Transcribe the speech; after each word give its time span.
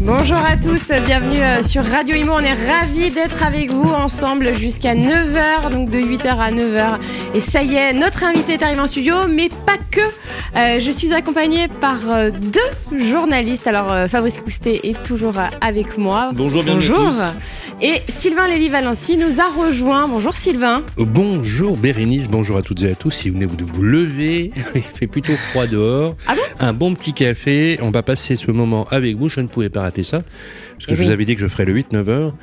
Bonjour 0.00 0.38
à 0.38 0.56
tous, 0.56 0.90
bienvenue 1.04 1.40
euh, 1.40 1.62
sur 1.62 1.84
Radio 1.84 2.16
Imo. 2.16 2.32
On 2.34 2.40
est 2.40 2.52
ravis 2.70 3.10
d'être 3.10 3.42
avec 3.44 3.70
vous 3.70 3.90
ensemble 3.90 4.54
jusqu'à 4.54 4.94
9h, 4.94 5.70
donc 5.70 5.90
de 5.90 5.98
8h 5.98 6.26
à 6.28 6.50
9h. 6.50 6.98
Et 7.34 7.40
ça 7.40 7.62
y 7.62 7.76
est, 7.76 7.92
notre 7.92 8.24
invité 8.24 8.54
est 8.54 8.62
arrivé 8.62 8.80
en 8.80 8.86
studio, 8.86 9.14
mais 9.28 9.48
pas 9.48 9.76
que. 9.90 10.00
Euh, 10.56 10.80
je 10.80 10.90
suis 10.90 11.12
accompagnée 11.12 11.68
par 11.68 11.98
euh, 12.08 12.30
deux 12.30 12.98
journalistes. 12.98 13.66
Alors, 13.66 14.08
Fabrice 14.08 14.38
Coustet 14.40 14.80
est 14.84 15.02
toujours 15.02 15.34
avec 15.60 15.98
moi. 15.98 16.30
Bonjour, 16.34 16.62
bienvenue 16.62 16.88
Bonjour. 16.88 17.08
à 17.08 17.10
tous. 17.32 17.36
Et 17.82 18.02
Sylvain 18.08 18.48
Lévy-Valency 18.48 19.16
nous 19.16 19.40
a 19.40 19.48
rejoint. 19.48 20.08
Bonjour 20.08 20.34
Sylvain. 20.34 20.82
Bonjour 20.96 21.76
Bérénice, 21.76 22.28
bonjour 22.28 22.56
à 22.56 22.62
toutes 22.62 22.82
et 22.82 22.90
à 22.90 22.94
tous. 22.94 23.10
Si 23.10 23.28
vous 23.30 23.36
venez 23.38 23.46
de 23.46 23.64
vous 23.64 23.82
lever, 23.82 24.50
il 24.74 24.82
fait 24.82 25.06
plutôt 25.06 25.34
froid 25.50 25.66
dehors. 25.66 26.16
Ah 26.26 26.34
bon? 26.34 26.40
Un 26.58 26.72
bon 26.72 26.94
petit 26.94 27.12
café. 27.12 27.78
On 27.82 27.90
va 27.90 28.02
passer 28.02 28.36
ce 28.36 28.50
moment 28.50 28.86
avec 28.90 29.16
vous. 29.16 29.28
Je 29.28 29.40
ne 29.40 29.46
pouvais 29.50 29.68
pas 29.68 29.82
rater 29.82 30.02
ça. 30.02 30.22
Parce 30.72 30.86
que 30.86 30.94
je 30.94 31.02
vous 31.02 31.10
avais 31.10 31.24
dit 31.24 31.34
que 31.34 31.40
je 31.40 31.48
ferais 31.48 31.64
le 31.64 31.74
8-9 31.74 32.08
heures, 32.08 32.36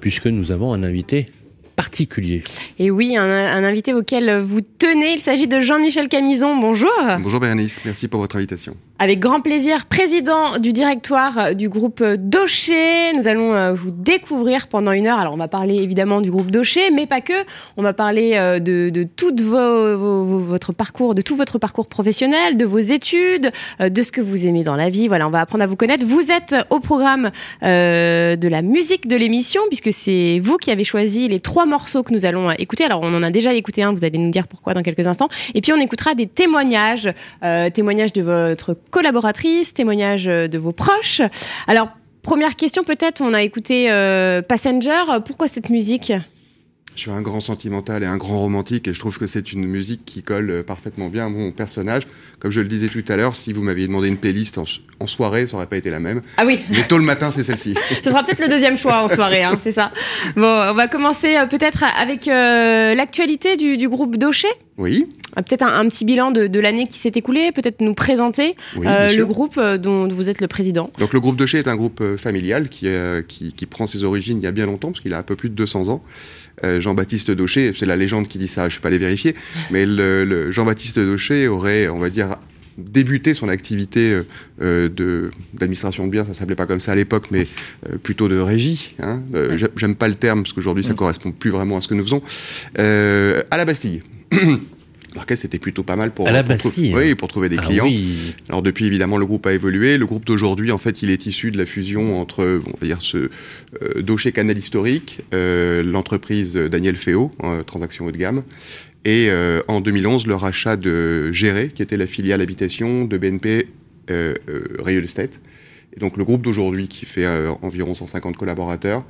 puisque 0.00 0.26
nous 0.26 0.50
avons 0.50 0.72
un 0.72 0.82
invité 0.82 1.28
particulier. 1.76 2.42
Et 2.78 2.90
oui, 2.90 3.16
un, 3.16 3.64
invité 3.64 3.94
auquel 3.94 4.40
vous 4.40 4.60
tenez, 4.60 5.14
il 5.14 5.20
s'agit 5.20 5.48
de 5.48 5.60
Jean-Michel 5.60 6.08
Camison. 6.08 6.56
Bonjour. 6.56 6.90
Bonjour 7.20 7.40
Bérénice, 7.40 7.80
merci 7.84 8.08
pour 8.08 8.20
votre 8.20 8.36
invitation. 8.36 8.76
Avec 9.00 9.18
grand 9.18 9.40
plaisir, 9.40 9.86
président 9.86 10.58
du 10.58 10.72
directoire 10.72 11.56
du 11.56 11.68
groupe 11.68 12.02
Docher. 12.02 13.12
Nous 13.16 13.26
allons 13.26 13.52
euh, 13.52 13.72
vous 13.72 13.90
découvrir 13.90 14.68
pendant 14.68 14.92
une 14.92 15.08
heure. 15.08 15.18
Alors, 15.18 15.34
on 15.34 15.36
va 15.36 15.48
parler 15.48 15.74
évidemment 15.74 16.20
du 16.20 16.30
groupe 16.30 16.52
Docher, 16.52 16.92
mais 16.92 17.06
pas 17.06 17.20
que. 17.20 17.32
On 17.76 17.82
va 17.82 17.92
parler 17.92 18.34
euh, 18.34 18.60
de, 18.60 18.90
de 18.90 19.02
tout 19.02 19.34
votre 19.36 20.72
parcours, 20.72 21.16
de 21.16 21.22
tout 21.22 21.34
votre 21.34 21.58
parcours 21.58 21.88
professionnel, 21.88 22.56
de 22.56 22.64
vos 22.64 22.78
études, 22.78 23.50
euh, 23.80 23.88
de 23.88 24.02
ce 24.02 24.12
que 24.12 24.20
vous 24.20 24.46
aimez 24.46 24.62
dans 24.62 24.76
la 24.76 24.90
vie. 24.90 25.08
Voilà, 25.08 25.26
on 25.26 25.30
va 25.30 25.40
apprendre 25.40 25.64
à 25.64 25.66
vous 25.66 25.76
connaître. 25.76 26.06
Vous 26.06 26.30
êtes 26.30 26.54
au 26.70 26.78
programme 26.78 27.32
de 27.62 28.48
la 28.48 28.62
musique 28.62 29.08
de 29.08 29.16
l'émission, 29.16 29.62
puisque 29.68 29.92
c'est 29.92 30.40
vous 30.42 30.56
qui 30.56 30.70
avez 30.70 30.84
choisi 30.84 31.26
les 31.26 31.40
trois 31.40 31.63
morceaux 31.66 32.02
que 32.02 32.12
nous 32.12 32.26
allons 32.26 32.50
écouter. 32.52 32.84
Alors, 32.84 33.00
on 33.02 33.14
en 33.14 33.22
a 33.22 33.30
déjà 33.30 33.52
écouté 33.54 33.82
un, 33.82 33.92
vous 33.92 34.04
allez 34.04 34.18
nous 34.18 34.30
dire 34.30 34.46
pourquoi 34.48 34.74
dans 34.74 34.82
quelques 34.82 35.06
instants. 35.06 35.28
Et 35.54 35.60
puis, 35.60 35.72
on 35.72 35.80
écoutera 35.80 36.14
des 36.14 36.26
témoignages, 36.26 37.10
témoignages 37.72 38.12
de 38.12 38.22
votre 38.22 38.76
collaboratrice, 38.90 39.74
témoignages 39.74 40.24
de 40.24 40.58
vos 40.58 40.72
proches. 40.72 41.22
Alors, 41.66 41.88
première 42.24 42.56
question 42.56 42.82
peut-être, 42.82 43.20
on 43.20 43.34
a 43.34 43.42
écouté 43.42 43.90
euh, 43.90 44.42
Passenger. 44.42 45.04
Pourquoi 45.24 45.46
cette 45.46 45.68
musique? 45.68 46.12
Je 46.94 47.00
suis 47.00 47.10
un 47.10 47.22
grand 47.22 47.40
sentimental 47.40 48.02
et 48.02 48.06
un 48.06 48.16
grand 48.16 48.38
romantique 48.38 48.88
et 48.88 48.94
je 48.94 49.00
trouve 49.00 49.18
que 49.18 49.26
c'est 49.26 49.52
une 49.52 49.66
musique 49.66 50.04
qui 50.04 50.22
colle 50.22 50.50
euh, 50.50 50.62
parfaitement 50.62 51.08
bien 51.08 51.26
à 51.26 51.28
mon 51.28 51.50
personnage. 51.50 52.06
Comme 52.38 52.50
je 52.50 52.60
le 52.60 52.68
disais 52.68 52.88
tout 52.88 53.04
à 53.08 53.16
l'heure, 53.16 53.34
si 53.34 53.52
vous 53.52 53.62
m'aviez 53.62 53.86
demandé 53.86 54.08
une 54.08 54.16
playlist 54.16 54.58
en, 54.58 54.64
soirée, 55.06 55.46
ça 55.46 55.56
aurait 55.56 55.66
pas 55.66 55.76
été 55.76 55.90
la 55.90 56.00
même. 56.00 56.22
Ah 56.36 56.46
oui. 56.46 56.60
Mais 56.70 56.86
tôt 56.86 56.98
le 56.98 57.04
matin, 57.04 57.30
c'est 57.30 57.44
celle-ci. 57.44 57.74
Ce 58.02 58.10
sera 58.10 58.22
peut-être 58.22 58.40
le 58.40 58.48
deuxième 58.48 58.78
choix 58.78 59.02
en 59.02 59.08
soirée, 59.08 59.42
hein, 59.42 59.58
c'est 59.62 59.72
ça. 59.72 59.92
Bon, 60.36 60.70
on 60.70 60.74
va 60.74 60.88
commencer 60.88 61.36
euh, 61.36 61.46
peut-être 61.46 61.84
avec 61.84 62.26
l'actualité 62.26 63.56
du, 63.56 63.76
du, 63.76 63.88
groupe 63.88 64.16
Docher. 64.16 64.48
Oui. 64.78 65.06
Euh, 65.36 65.42
peut-être 65.42 65.62
un, 65.62 65.88
petit 65.88 66.04
bilan 66.04 66.30
de, 66.30 66.60
l'année 66.60 66.86
qui 66.86 66.98
s'est 66.98 67.12
écoulée, 67.14 67.52
peut-être 67.52 67.80
nous 67.80 67.94
présenter 67.94 68.56
euh, 68.76 69.14
le 69.14 69.26
groupe 69.26 69.56
euh, 69.58 69.78
dont 69.78 70.08
vous 70.08 70.28
êtes 70.28 70.40
le 70.40 70.48
président. 70.48 70.90
Donc 70.98 71.12
le 71.12 71.20
groupe 71.20 71.36
Docher 71.36 71.58
est 71.58 71.68
un 71.68 71.76
groupe 71.76 72.02
familial 72.16 72.68
qui, 72.68 72.88
qui, 73.28 73.66
prend 73.66 73.86
ses 73.86 74.04
origines 74.04 74.38
il 74.38 74.44
y 74.44 74.46
a 74.46 74.52
bien 74.52 74.66
longtemps, 74.66 74.88
parce 74.88 75.00
qu'il 75.00 75.14
a 75.14 75.18
un 75.18 75.22
peu 75.22 75.36
plus 75.36 75.50
de 75.50 75.54
200 75.54 75.88
ans. 75.88 76.02
Jean-Baptiste 76.62 77.30
Docher, 77.30 77.72
c'est 77.74 77.86
la 77.86 77.96
légende 77.96 78.28
qui 78.28 78.38
dit 78.38 78.48
ça, 78.48 78.62
je 78.62 78.66
ne 78.66 78.70
suis 78.72 78.80
pas 78.80 78.88
allé 78.88 78.98
vérifier, 78.98 79.34
mais 79.70 79.84
le, 79.86 80.50
Jean-Baptiste 80.50 80.98
Docher 80.98 81.48
aurait, 81.48 81.88
on 81.88 81.98
va 81.98 82.10
dire, 82.10 82.36
débuté 82.78 83.34
son 83.34 83.48
activité 83.48 84.20
d'administration 84.58 86.06
de 86.06 86.10
biens, 86.10 86.24
ça 86.24 86.34
s'appelait 86.34 86.54
pas 86.54 86.66
comme 86.66 86.80
ça 86.80 86.92
à 86.92 86.94
l'époque, 86.94 87.26
mais 87.30 87.46
plutôt 88.02 88.28
de 88.28 88.38
régie. 88.38 88.94
Hein. 89.02 89.22
J'aime 89.76 89.96
pas 89.96 90.08
le 90.08 90.14
terme 90.14 90.42
parce 90.42 90.52
qu'aujourd'hui 90.52 90.84
ça 90.84 90.92
mm. 90.92 90.96
correspond 90.96 91.32
plus 91.32 91.50
vraiment 91.50 91.78
à 91.78 91.80
ce 91.80 91.88
que 91.88 91.94
nous 91.94 92.04
faisons. 92.04 92.22
à 92.76 93.56
la 93.56 93.64
Bastille. 93.64 94.02
Marquez, 95.14 95.36
c'était 95.36 95.58
plutôt 95.58 95.84
pas 95.84 95.94
mal 95.94 96.10
pour, 96.10 96.28
la 96.28 96.42
pour, 96.42 96.72
oui, 96.76 97.14
pour 97.14 97.28
trouver 97.28 97.48
des 97.48 97.58
ah 97.58 97.62
clients. 97.62 97.88
Alors 98.48 98.62
depuis, 98.62 98.86
évidemment, 98.86 99.16
le 99.16 99.26
groupe 99.26 99.46
a 99.46 99.52
évolué. 99.52 99.96
Le 99.96 100.06
groupe 100.06 100.24
d'aujourd'hui, 100.24 100.72
en 100.72 100.78
fait, 100.78 101.02
il 101.02 101.10
est 101.10 101.26
issu 101.26 101.52
de 101.52 101.58
la 101.58 101.66
fusion 101.66 102.20
entre, 102.20 102.60
on 102.66 102.76
va 102.80 102.86
dire, 102.86 103.00
ce 103.00 103.30
euh, 103.82 104.02
Docher 104.02 104.32
Canal 104.32 104.58
historique, 104.58 105.20
euh, 105.32 105.84
l'entreprise 105.84 106.54
Daniel 106.54 106.96
Féo, 106.96 107.30
euh, 107.44 107.62
transaction 107.62 108.06
haut 108.06 108.10
de 108.10 108.16
gamme, 108.16 108.42
et 109.04 109.28
euh, 109.28 109.60
en 109.68 109.80
2011, 109.80 110.26
le 110.26 110.34
rachat 110.34 110.76
de 110.76 111.30
Géré, 111.30 111.70
qui 111.72 111.82
était 111.82 111.96
la 111.96 112.06
filiale 112.06 112.40
habitation 112.40 113.04
de 113.04 113.16
BNP 113.16 113.68
Real 114.08 115.04
Estate. 115.04 115.40
Et 115.96 116.00
donc 116.00 116.16
le 116.16 116.24
groupe 116.24 116.42
d'aujourd'hui, 116.42 116.88
qui 116.88 117.06
fait 117.06 117.26
environ 117.62 117.94
150 117.94 118.36
collaborateurs, 118.36 119.04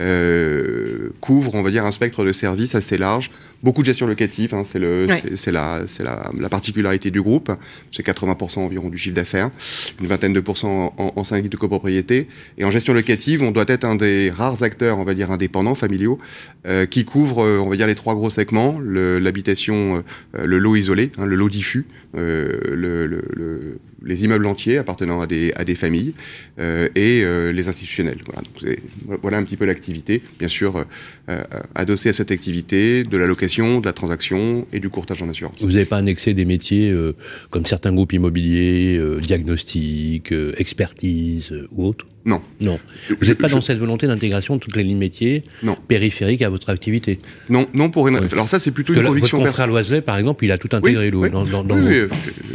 euh, 0.00 1.10
couvre, 1.20 1.54
on 1.54 1.62
va 1.62 1.70
dire, 1.70 1.84
un 1.84 1.92
spectre 1.92 2.24
de 2.24 2.32
services 2.32 2.74
assez 2.74 2.98
large. 2.98 3.30
Beaucoup 3.62 3.80
de 3.80 3.86
gestion 3.86 4.06
locative, 4.06 4.54
hein, 4.54 4.62
c'est 4.64 4.78
la, 4.78 5.06
c'est 5.36 6.02
la, 6.02 6.30
la, 6.38 6.48
particularité 6.48 7.10
du 7.10 7.22
groupe. 7.22 7.52
C'est 7.92 8.04
80% 8.04 8.58
environ 8.58 8.90
du 8.90 8.98
chiffre 8.98 9.14
d'affaires, 9.14 9.50
une 10.00 10.06
vingtaine 10.06 10.32
de 10.32 10.40
pourcents 10.40 10.92
en, 10.98 11.12
en 11.16 11.24
syndic 11.24 11.50
de 11.50 11.56
copropriété. 11.56 12.28
Et 12.58 12.64
en 12.64 12.70
gestion 12.70 12.92
locative, 12.92 13.42
on 13.42 13.52
doit 13.52 13.64
être 13.68 13.84
un 13.84 13.94
des 13.94 14.30
rares 14.30 14.62
acteurs, 14.62 14.98
on 14.98 15.04
va 15.04 15.14
dire, 15.14 15.30
indépendants, 15.30 15.74
familiaux, 15.74 16.18
euh, 16.66 16.84
qui 16.84 17.04
couvre, 17.04 17.44
euh, 17.44 17.58
on 17.58 17.70
va 17.70 17.76
dire, 17.76 17.86
les 17.86 17.94
trois 17.94 18.14
gros 18.14 18.30
segments 18.30 18.74
l'habitation, 18.80 20.02
euh, 20.36 20.44
le 20.44 20.58
lot 20.58 20.76
isolé, 20.76 21.10
hein, 21.18 21.26
le 21.26 21.36
lot 21.36 21.48
diffus, 21.48 21.86
euh, 22.16 22.58
le, 22.72 23.06
le, 23.06 23.78
les 24.04 24.24
immeubles 24.24 24.46
entiers 24.46 24.78
appartenant 24.78 25.20
à 25.20 25.26
des, 25.26 25.52
à 25.56 25.64
des 25.64 25.74
familles 25.74 26.14
et 26.58 27.24
les 27.52 27.68
institutionnels. 27.68 28.18
Voilà, 28.26 28.42
donc 28.42 29.20
voilà 29.22 29.38
un 29.38 29.42
petit 29.44 29.56
peu 29.56 29.64
l'activité 29.64 30.22
bien 30.38 30.48
sûr, 30.48 30.76
euh, 30.76 30.84
euh, 31.28 31.42
adossé 31.74 32.08
à 32.08 32.12
cette 32.12 32.30
activité 32.30 33.02
de 33.02 33.16
la 33.18 33.26
location, 33.26 33.80
de 33.80 33.86
la 33.86 33.92
transaction 33.92 34.66
et 34.72 34.80
du 34.80 34.88
courtage 34.88 35.22
en 35.22 35.28
assurance. 35.28 35.56
Vous 35.60 35.72
n'avez 35.72 35.84
pas 35.84 35.98
annexé 35.98 36.34
des 36.34 36.44
métiers 36.44 36.90
euh, 36.90 37.14
comme 37.50 37.66
certains 37.66 37.92
groupes 37.92 38.12
immobiliers, 38.12 39.00
diagnostic, 39.22 40.32
expertise 40.56 41.52
ou 41.72 41.86
autres? 41.86 42.06
Non. 42.26 42.40
Non. 42.58 42.78
Vous 43.20 43.26
n'êtes 43.26 43.36
pas 43.36 43.48
dans 43.48 43.60
cette 43.60 43.78
volonté 43.78 44.06
d'intégration 44.06 44.56
de 44.56 44.60
toutes 44.60 44.76
les 44.76 44.82
lignes 44.82 44.96
métiers 44.96 45.44
périphériques 45.88 46.40
à 46.40 46.48
votre 46.48 46.70
activité? 46.70 47.18
Non, 47.50 47.66
non 47.74 47.90
pour 47.90 48.08
une... 48.08 48.16
Alors 48.32 48.48
ça, 48.48 48.58
c'est 48.58 48.70
plutôt 48.70 48.94
une 48.94 49.02
conviction 49.02 49.42
personnelle. 49.42 49.70
Votre 49.70 49.82
Loiselet, 49.82 50.00
par 50.00 50.16
exemple, 50.16 50.42
il 50.44 50.50
a 50.50 50.56
tout 50.56 50.70
intégré 50.72 51.10
oui, 51.10 51.28
dans, 51.28 51.42
dans, 51.42 51.62
dans 51.62 51.76
oui, 51.76 52.06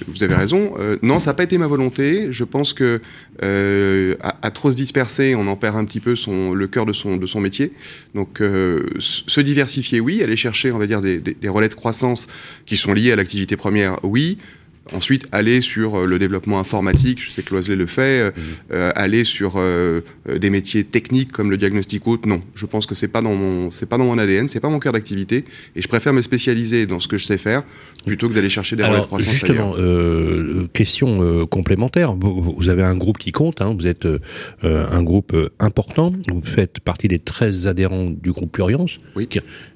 vous 0.07 0.23
avez 0.23 0.33
raison. 0.33 0.73
Euh, 0.79 0.97
non, 1.03 1.19
ça 1.19 1.35
pas 1.39 1.45
été 1.45 1.57
ma 1.57 1.67
volonté. 1.67 2.33
Je 2.33 2.43
pense 2.43 2.73
que 2.73 2.99
euh, 3.43 4.15
à, 4.19 4.51
trop 4.51 4.73
se 4.73 4.75
disperser, 4.75 5.35
on 5.35 5.47
en 5.47 5.55
perd 5.55 5.77
un 5.77 5.85
petit 5.85 6.01
peu 6.01 6.17
son, 6.17 6.53
le 6.53 6.67
cœur 6.67 6.85
de 6.85 6.91
son, 6.91 7.15
de 7.15 7.25
son 7.25 7.39
métier. 7.39 7.71
Donc, 8.13 8.41
euh, 8.41 8.83
se 8.99 9.39
diversifier, 9.39 10.01
oui. 10.01 10.21
Aller 10.21 10.35
chercher, 10.35 10.73
on 10.73 10.77
va 10.77 10.85
dire, 10.85 10.99
des, 10.99 11.19
des, 11.21 11.33
des 11.33 11.47
relais 11.47 11.69
de 11.69 11.75
croissance 11.75 12.27
qui 12.65 12.75
sont 12.75 12.91
liés 12.91 13.13
à 13.13 13.15
l'activité 13.15 13.55
première, 13.55 14.03
oui. 14.03 14.37
Ensuite, 14.93 15.27
aller 15.31 15.61
sur 15.61 15.95
euh, 15.95 16.05
le 16.05 16.19
développement 16.19 16.59
informatique, 16.59 17.21
je 17.23 17.31
sais 17.31 17.43
que 17.43 17.53
Loiselet 17.53 17.75
le 17.75 17.85
fait, 17.85 18.21
euh, 18.21 18.31
mhm. 18.35 18.43
euh, 18.73 18.91
aller 18.95 19.23
sur 19.23 19.59
des 20.27 20.49
métiers 20.49 20.83
techniques 20.83 21.31
comme 21.31 21.51
le 21.51 21.57
diagnostic 21.57 22.05
haute, 22.07 22.25
non. 22.25 22.41
Je 22.55 22.65
pense 22.65 22.85
que 22.85 22.95
c'est 22.95 23.07
pas 23.07 23.21
dans 23.21 23.35
mon, 23.35 23.71
c'est 23.71 23.87
pas 23.87 23.97
dans 23.97 24.05
mon 24.05 24.17
ADN, 24.17 24.47
c'est 24.47 24.59
pas 24.59 24.69
mon 24.69 24.79
cœur 24.79 24.93
d'activité, 24.93 25.45
et 25.75 25.81
je 25.81 25.87
préfère 25.87 26.13
me 26.13 26.21
spécialiser 26.21 26.85
dans 26.85 26.99
ce 26.99 27.07
que 27.07 27.17
je 27.17 27.25
sais 27.25 27.37
faire 27.37 27.63
plutôt 28.05 28.29
que 28.29 28.33
d'aller 28.33 28.49
chercher 28.49 28.75
des 28.75 28.83
de 28.83 29.05
croissance 29.05 29.31
justement, 29.31 29.73
question 30.73 31.45
complémentaire. 31.47 32.13
Vous, 32.13 32.69
avez 32.69 32.83
un 32.83 32.95
groupe 32.95 33.17
qui 33.17 33.31
compte, 33.31 33.61
hein, 33.61 33.75
vous 33.77 33.87
êtes 33.87 34.07
un 34.63 35.03
groupe 35.03 35.35
important, 35.59 36.13
vous 36.27 36.41
faites 36.43 36.79
partie 36.79 37.07
des 37.07 37.19
13 37.19 37.67
adhérents 37.67 38.09
du 38.09 38.31
groupe 38.31 38.51
Pluriance, 38.51 38.99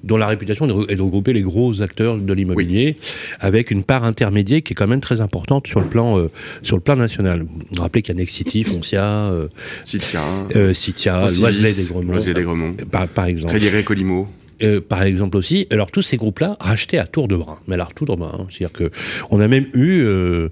dont 0.02 0.16
la 0.16 0.26
réputation 0.26 0.86
est 0.88 0.96
de 0.96 1.02
regrouper 1.02 1.32
les 1.32 1.42
gros 1.42 1.82
acteurs 1.82 2.16
de 2.16 2.32
l'immobilier, 2.32 2.96
avec 3.40 3.70
une 3.70 3.84
part 3.84 4.04
intermédiaire 4.04 4.62
qui 4.62 4.72
est 4.72 4.76
quand 4.76 4.88
même 4.88 5.00
très 5.04 5.20
importante 5.20 5.66
sur 5.66 5.80
le 5.80 5.86
plan, 5.86 6.18
euh, 6.18 6.30
sur 6.62 6.76
le 6.76 6.82
plan 6.82 6.96
national. 6.96 7.44
Vous 7.70 7.82
rappelez 7.82 8.02
qu'il 8.02 8.14
y 8.14 8.16
a 8.16 8.20
Nexity, 8.20 8.64
Foncia, 8.64 9.06
euh, 9.06 9.48
Citia, 9.84 10.24
euh, 10.56 10.74
Citia 10.74 11.28
Loiselet 11.28 12.34
des 12.34 12.42
Gremont, 12.42 12.74
par, 12.90 13.06
par, 13.08 13.26
exemple. 13.26 13.52
Crédit 13.52 13.84
Colimo. 13.84 14.28
Euh, 14.62 14.80
par 14.80 15.02
exemple 15.02 15.36
aussi. 15.36 15.66
Alors 15.70 15.90
tous 15.90 16.02
ces 16.02 16.16
groupes-là 16.16 16.56
rachetés 16.60 16.98
à 16.98 17.06
tour 17.06 17.26
de 17.28 17.36
bras, 17.36 17.60
mais 17.66 17.74
alors 17.74 17.92
tour 17.92 18.06
de 18.06 18.14
bras. 18.14 18.36
Hein. 18.38 18.46
C'est-à-dire 18.50 18.72
que 18.72 18.90
on 19.30 19.40
a 19.40 19.48
même 19.48 19.66
eu 19.74 20.02
euh, 20.02 20.48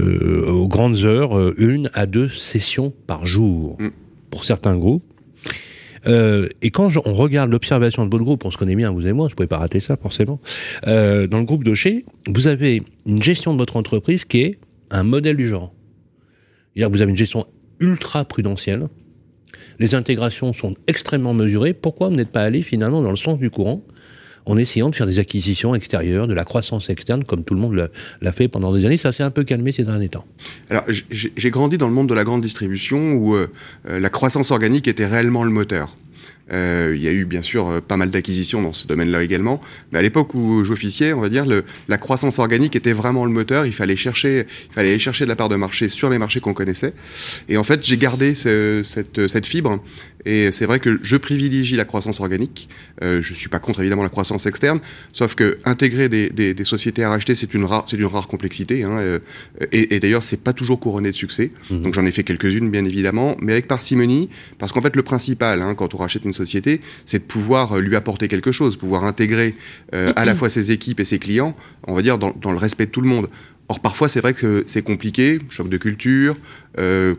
euh, 0.00 0.46
aux 0.48 0.68
grandes 0.68 1.04
heures 1.04 1.52
une 1.58 1.90
à 1.94 2.06
deux 2.06 2.28
sessions 2.28 2.92
par 3.06 3.24
jour 3.24 3.76
mm. 3.80 3.88
pour 4.30 4.44
certains 4.44 4.76
groupes. 4.76 5.04
Euh, 6.06 6.48
et 6.62 6.70
quand 6.70 6.88
on 7.04 7.12
regarde 7.14 7.50
l'observation 7.50 8.04
de 8.04 8.10
votre 8.10 8.24
groupe, 8.24 8.44
on 8.44 8.50
se 8.50 8.56
connaît 8.56 8.76
bien, 8.76 8.90
vous 8.90 9.06
et 9.06 9.12
moi, 9.12 9.28
je 9.28 9.34
ne 9.34 9.36
pouvais 9.36 9.48
pas 9.48 9.58
rater 9.58 9.80
ça 9.80 9.96
forcément. 9.96 10.40
Euh, 10.86 11.26
dans 11.26 11.38
le 11.38 11.44
groupe 11.44 11.64
Docher, 11.64 12.04
vous 12.28 12.46
avez 12.46 12.82
une 13.06 13.22
gestion 13.22 13.52
de 13.52 13.58
votre 13.58 13.76
entreprise 13.76 14.24
qui 14.24 14.42
est 14.42 14.58
un 14.90 15.02
modèle 15.02 15.36
du 15.36 15.48
genre. 15.48 15.72
C'est-à-dire 16.74 16.88
que 16.88 16.96
vous 16.96 17.02
avez 17.02 17.10
une 17.10 17.16
gestion 17.16 17.46
ultra 17.80 18.24
prudentielle, 18.24 18.88
Les 19.78 19.94
intégrations 19.94 20.52
sont 20.52 20.74
extrêmement 20.86 21.34
mesurées. 21.34 21.74
Pourquoi 21.74 22.08
vous 22.08 22.16
n'êtes 22.16 22.30
pas 22.30 22.42
allé 22.42 22.62
finalement 22.62 23.02
dans 23.02 23.10
le 23.10 23.16
sens 23.16 23.38
du 23.38 23.50
courant 23.50 23.82
en 24.46 24.56
essayant 24.56 24.90
de 24.90 24.94
faire 24.94 25.06
des 25.06 25.18
acquisitions 25.18 25.74
extérieures, 25.74 26.28
de 26.28 26.34
la 26.34 26.44
croissance 26.44 26.88
externe, 26.88 27.24
comme 27.24 27.42
tout 27.44 27.54
le 27.54 27.60
monde 27.60 27.90
l'a 28.20 28.32
fait 28.32 28.48
pendant 28.48 28.72
des 28.72 28.86
années. 28.86 28.96
Ça 28.96 29.12
s'est 29.12 29.24
un 29.24 29.30
peu 29.30 29.44
calmé 29.44 29.72
ces 29.72 29.84
derniers 29.84 30.08
temps. 30.08 30.24
Alors, 30.70 30.84
j'ai 30.88 31.50
grandi 31.50 31.78
dans 31.78 31.88
le 31.88 31.94
monde 31.94 32.08
de 32.08 32.14
la 32.14 32.24
grande 32.24 32.40
distribution 32.40 33.14
où 33.14 33.34
euh, 33.34 33.48
euh, 33.88 33.98
la 33.98 34.08
croissance 34.08 34.52
organique 34.52 34.86
était 34.88 35.06
réellement 35.06 35.42
le 35.42 35.50
moteur. 35.50 35.96
Euh, 36.52 36.92
il 36.94 37.02
y 37.02 37.08
a 37.08 37.12
eu 37.12 37.24
bien 37.24 37.42
sûr 37.42 37.68
euh, 37.68 37.80
pas 37.80 37.96
mal 37.96 38.10
d'acquisitions 38.10 38.62
dans 38.62 38.72
ce 38.72 38.86
domaine-là 38.86 39.24
également, 39.24 39.60
mais 39.90 39.98
à 39.98 40.02
l'époque 40.02 40.32
où 40.34 40.62
j'officiais, 40.62 41.12
on 41.12 41.20
va 41.20 41.28
dire, 41.28 41.44
le, 41.44 41.64
la 41.88 41.98
croissance 41.98 42.38
organique 42.38 42.76
était 42.76 42.92
vraiment 42.92 43.24
le 43.24 43.32
moteur. 43.32 43.66
Il 43.66 43.72
fallait 43.72 43.96
chercher, 43.96 44.46
il 44.70 44.72
fallait 44.72 44.90
aller 44.90 44.98
chercher 45.00 45.24
de 45.24 45.28
la 45.28 45.36
part 45.36 45.48
de 45.48 45.56
marché 45.56 45.88
sur 45.88 46.08
les 46.08 46.18
marchés 46.18 46.38
qu'on 46.40 46.54
connaissait. 46.54 46.92
Et 47.48 47.56
en 47.56 47.64
fait, 47.64 47.84
j'ai 47.84 47.96
gardé 47.96 48.36
ce, 48.36 48.82
cette, 48.84 49.26
cette 49.26 49.46
fibre 49.46 49.80
et 50.24 50.50
c'est 50.50 50.66
vrai 50.66 50.80
que 50.80 50.98
je 51.02 51.16
privilégie 51.16 51.76
la 51.76 51.84
croissance 51.84 52.20
organique. 52.20 52.68
Euh, 53.02 53.22
je 53.22 53.32
suis 53.32 53.48
pas 53.48 53.60
contre 53.60 53.80
évidemment 53.80 54.02
la 54.02 54.08
croissance 54.08 54.46
externe, 54.46 54.80
sauf 55.12 55.36
que 55.36 55.58
intégrer 55.64 56.08
des, 56.08 56.30
des, 56.30 56.52
des 56.52 56.64
sociétés 56.64 57.04
à 57.04 57.10
racheter, 57.10 57.36
c'est 57.36 57.54
une 57.54 57.64
rare, 57.64 57.86
c'est 57.88 57.96
d'une 57.96 58.06
rare 58.06 58.26
complexité. 58.26 58.82
Hein, 58.82 58.98
euh, 58.98 59.18
et, 59.70 59.94
et 59.94 60.00
d'ailleurs, 60.00 60.24
c'est 60.24 60.40
pas 60.40 60.52
toujours 60.52 60.80
couronné 60.80 61.10
de 61.10 61.14
succès. 61.14 61.50
Mmh. 61.70 61.80
Donc 61.80 61.94
j'en 61.94 62.04
ai 62.04 62.10
fait 62.10 62.24
quelques-unes, 62.24 62.70
bien 62.70 62.84
évidemment, 62.84 63.36
mais 63.40 63.52
avec 63.52 63.68
parcimonie, 63.68 64.28
parce 64.58 64.72
qu'en 64.72 64.82
fait, 64.82 64.96
le 64.96 65.02
principal, 65.02 65.62
hein, 65.62 65.76
quand 65.76 65.94
on 65.94 65.98
rachète 65.98 66.24
une 66.24 66.32
société, 66.36 66.80
c'est 67.04 67.18
de 67.18 67.24
pouvoir 67.24 67.72
euh, 67.72 67.80
lui 67.80 67.96
apporter 67.96 68.28
quelque 68.28 68.52
chose, 68.52 68.76
pouvoir 68.76 69.04
intégrer 69.04 69.54
euh, 69.94 70.12
à 70.16 70.24
la 70.24 70.34
mmh. 70.34 70.36
fois 70.36 70.48
ses 70.48 70.72
équipes 70.72 71.00
et 71.00 71.04
ses 71.04 71.18
clients, 71.18 71.56
on 71.86 71.94
va 71.94 72.02
dire 72.02 72.18
dans, 72.18 72.32
dans 72.40 72.52
le 72.52 72.58
respect 72.58 72.86
de 72.86 72.90
tout 72.90 73.00
le 73.00 73.08
monde. 73.08 73.28
Or 73.68 73.80
parfois, 73.80 74.08
c'est 74.08 74.20
vrai 74.20 74.34
que 74.34 74.64
c'est 74.66 74.82
compliqué, 74.82 75.40
choc 75.48 75.68
de 75.68 75.76
culture. 75.76 76.36
Euh, 76.78 77.14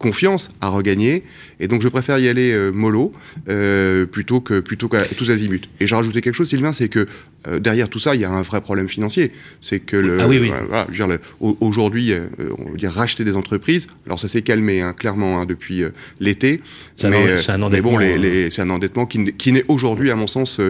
confiance 0.00 0.50
à 0.60 0.68
regagner. 0.68 1.22
Et 1.60 1.68
donc, 1.68 1.82
je 1.82 1.88
préfère 1.88 2.18
y 2.18 2.26
aller 2.26 2.52
euh, 2.52 2.72
mollo 2.72 3.12
euh, 3.48 4.06
plutôt 4.06 4.40
que 4.40 4.60
plutôt 4.60 4.88
qu'à 4.88 5.04
tous 5.04 5.30
azimuts. 5.30 5.68
Et 5.78 5.86
j'ai 5.86 5.94
rajouté 5.94 6.22
quelque 6.22 6.34
chose, 6.34 6.48
Sylvain, 6.48 6.72
c'est 6.72 6.88
que 6.88 7.06
euh, 7.46 7.60
derrière 7.60 7.88
tout 7.88 7.98
ça, 7.98 8.14
il 8.14 8.20
y 8.22 8.24
a 8.24 8.30
un 8.30 8.42
vrai 8.42 8.62
problème 8.62 8.88
financier. 8.88 9.30
C'est 9.60 9.78
que 9.78 9.96
le, 9.96 10.20
ah 10.20 10.26
oui, 10.26 10.38
oui. 10.40 10.50
Voilà, 10.68 11.18
aujourd'hui, 11.60 12.12
euh, 12.12 12.28
on 12.58 12.70
veut 12.70 12.78
dire 12.78 12.90
racheter 12.90 13.24
des 13.24 13.36
entreprises. 13.36 13.88
Alors, 14.06 14.18
ça 14.18 14.26
s'est 14.26 14.42
calmé 14.42 14.80
hein, 14.80 14.94
clairement 14.94 15.38
hein, 15.38 15.44
depuis 15.44 15.82
euh, 15.82 15.90
l'été. 16.18 16.62
Mais, 17.04 17.38
un, 17.48 17.68
mais 17.68 17.82
bon, 17.82 17.98
les, 17.98 18.14
hein. 18.14 18.18
les, 18.18 18.50
c'est 18.50 18.62
un 18.62 18.70
endettement 18.70 19.04
qui, 19.04 19.32
qui 19.34 19.52
n'est 19.52 19.64
aujourd'hui, 19.68 20.10
à 20.10 20.16
mon 20.16 20.26
sens, 20.26 20.60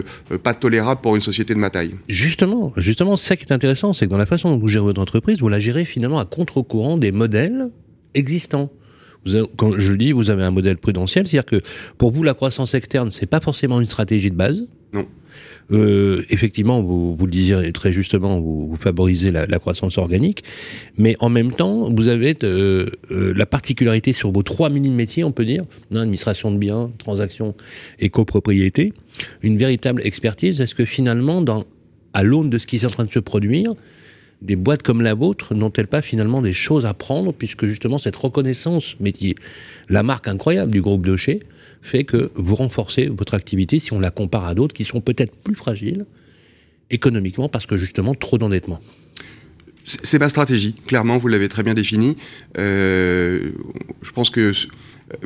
pas 0.43 0.53
tolérable 0.53 0.99
pour 1.01 1.15
une 1.15 1.21
société 1.21 1.53
de 1.53 1.59
ma 1.59 1.69
taille. 1.69 1.95
Justement, 2.09 2.73
justement, 2.75 3.15
ça 3.15 3.37
qui 3.37 3.45
est 3.45 3.53
intéressant, 3.53 3.93
c'est 3.93 4.05
que 4.07 4.11
dans 4.11 4.17
la 4.17 4.25
façon 4.25 4.51
dont 4.51 4.59
vous 4.59 4.67
gérez 4.67 4.85
votre 4.85 5.01
entreprise, 5.01 5.39
vous 5.39 5.49
la 5.49 5.59
gérez 5.59 5.85
finalement 5.85 6.19
à 6.19 6.25
contre-courant 6.25 6.97
des 6.97 7.13
modèles 7.13 7.69
existants. 8.13 8.71
Vous 9.25 9.35
avez, 9.35 9.47
quand 9.55 9.77
je 9.77 9.91
le 9.91 9.97
dis, 9.97 10.11
vous 10.11 10.29
avez 10.29 10.43
un 10.43 10.51
modèle 10.51 10.77
prudentiel, 10.77 11.27
c'est-à-dire 11.27 11.45
que 11.45 11.61
pour 11.97 12.11
vous, 12.11 12.23
la 12.23 12.33
croissance 12.33 12.73
externe, 12.73 13.11
c'est 13.11 13.27
pas 13.27 13.39
forcément 13.39 13.79
une 13.79 13.85
stratégie 13.85 14.31
de 14.31 14.35
base. 14.35 14.67
Non. 14.93 15.05
Euh, 15.71 16.23
effectivement, 16.29 16.81
vous, 16.81 17.15
vous 17.15 17.25
le 17.25 17.31
disiez 17.31 17.71
très 17.71 17.93
justement, 17.93 18.39
vous, 18.41 18.67
vous 18.67 18.75
favorisez 18.75 19.31
la, 19.31 19.45
la, 19.45 19.59
croissance 19.59 19.97
organique, 19.97 20.43
mais 20.97 21.15
en 21.19 21.29
même 21.29 21.51
temps, 21.51 21.89
vous 21.89 22.07
avez 22.09 22.35
euh, 22.43 22.89
euh, 23.11 23.33
la 23.35 23.45
particularité 23.45 24.11
sur 24.11 24.31
vos 24.31 24.43
trois 24.43 24.69
mini-métiers, 24.69 25.23
on 25.23 25.31
peut 25.31 25.45
dire, 25.45 25.63
administration 25.93 26.51
de 26.51 26.57
biens, 26.57 26.91
transactions 26.97 27.55
et 27.99 28.09
copropriété, 28.09 28.93
une 29.43 29.57
véritable 29.57 30.01
expertise. 30.05 30.59
Est-ce 30.59 30.75
que 30.75 30.85
finalement, 30.85 31.41
dans, 31.41 31.63
à 32.13 32.23
l'aune 32.23 32.49
de 32.49 32.57
ce 32.57 32.67
qui 32.67 32.77
est 32.77 32.85
en 32.85 32.89
train 32.89 33.05
de 33.05 33.11
se 33.11 33.19
produire, 33.19 33.73
des 34.41 34.55
boîtes 34.55 34.83
comme 34.83 35.01
la 35.01 35.13
vôtre 35.13 35.53
n'ont-elles 35.53 35.87
pas 35.87 36.01
finalement 36.01 36.41
des 36.41 36.53
choses 36.53 36.85
à 36.85 36.93
prendre 36.93 37.31
puisque 37.31 37.65
justement 37.65 37.97
cette 37.97 38.15
reconnaissance 38.15 38.99
métier, 38.99 39.35
la 39.89 40.03
marque 40.03 40.27
incroyable 40.27 40.71
du 40.71 40.81
groupe 40.81 41.05
Docher, 41.05 41.41
fait 41.81 42.03
que 42.03 42.31
vous 42.35 42.55
renforcez 42.55 43.07
votre 43.07 43.33
activité 43.33 43.79
si 43.79 43.93
on 43.93 43.99
la 43.99 44.11
compare 44.11 44.45
à 44.45 44.55
d'autres 44.55 44.73
qui 44.73 44.83
sont 44.83 45.01
peut-être 45.01 45.35
plus 45.35 45.55
fragiles 45.55 46.05
économiquement 46.89 47.49
parce 47.49 47.65
que 47.65 47.77
justement 47.77 48.13
trop 48.13 48.37
d'endettement. 48.37 48.79
C'est 49.83 50.19
ma 50.19 50.29
stratégie, 50.29 50.73
clairement, 50.73 51.17
vous 51.17 51.27
l'avez 51.27 51.49
très 51.49 51.63
bien 51.63 51.73
défini. 51.73 52.15
Euh, 52.59 53.51
je 54.03 54.11
pense 54.11 54.29
que 54.29 54.51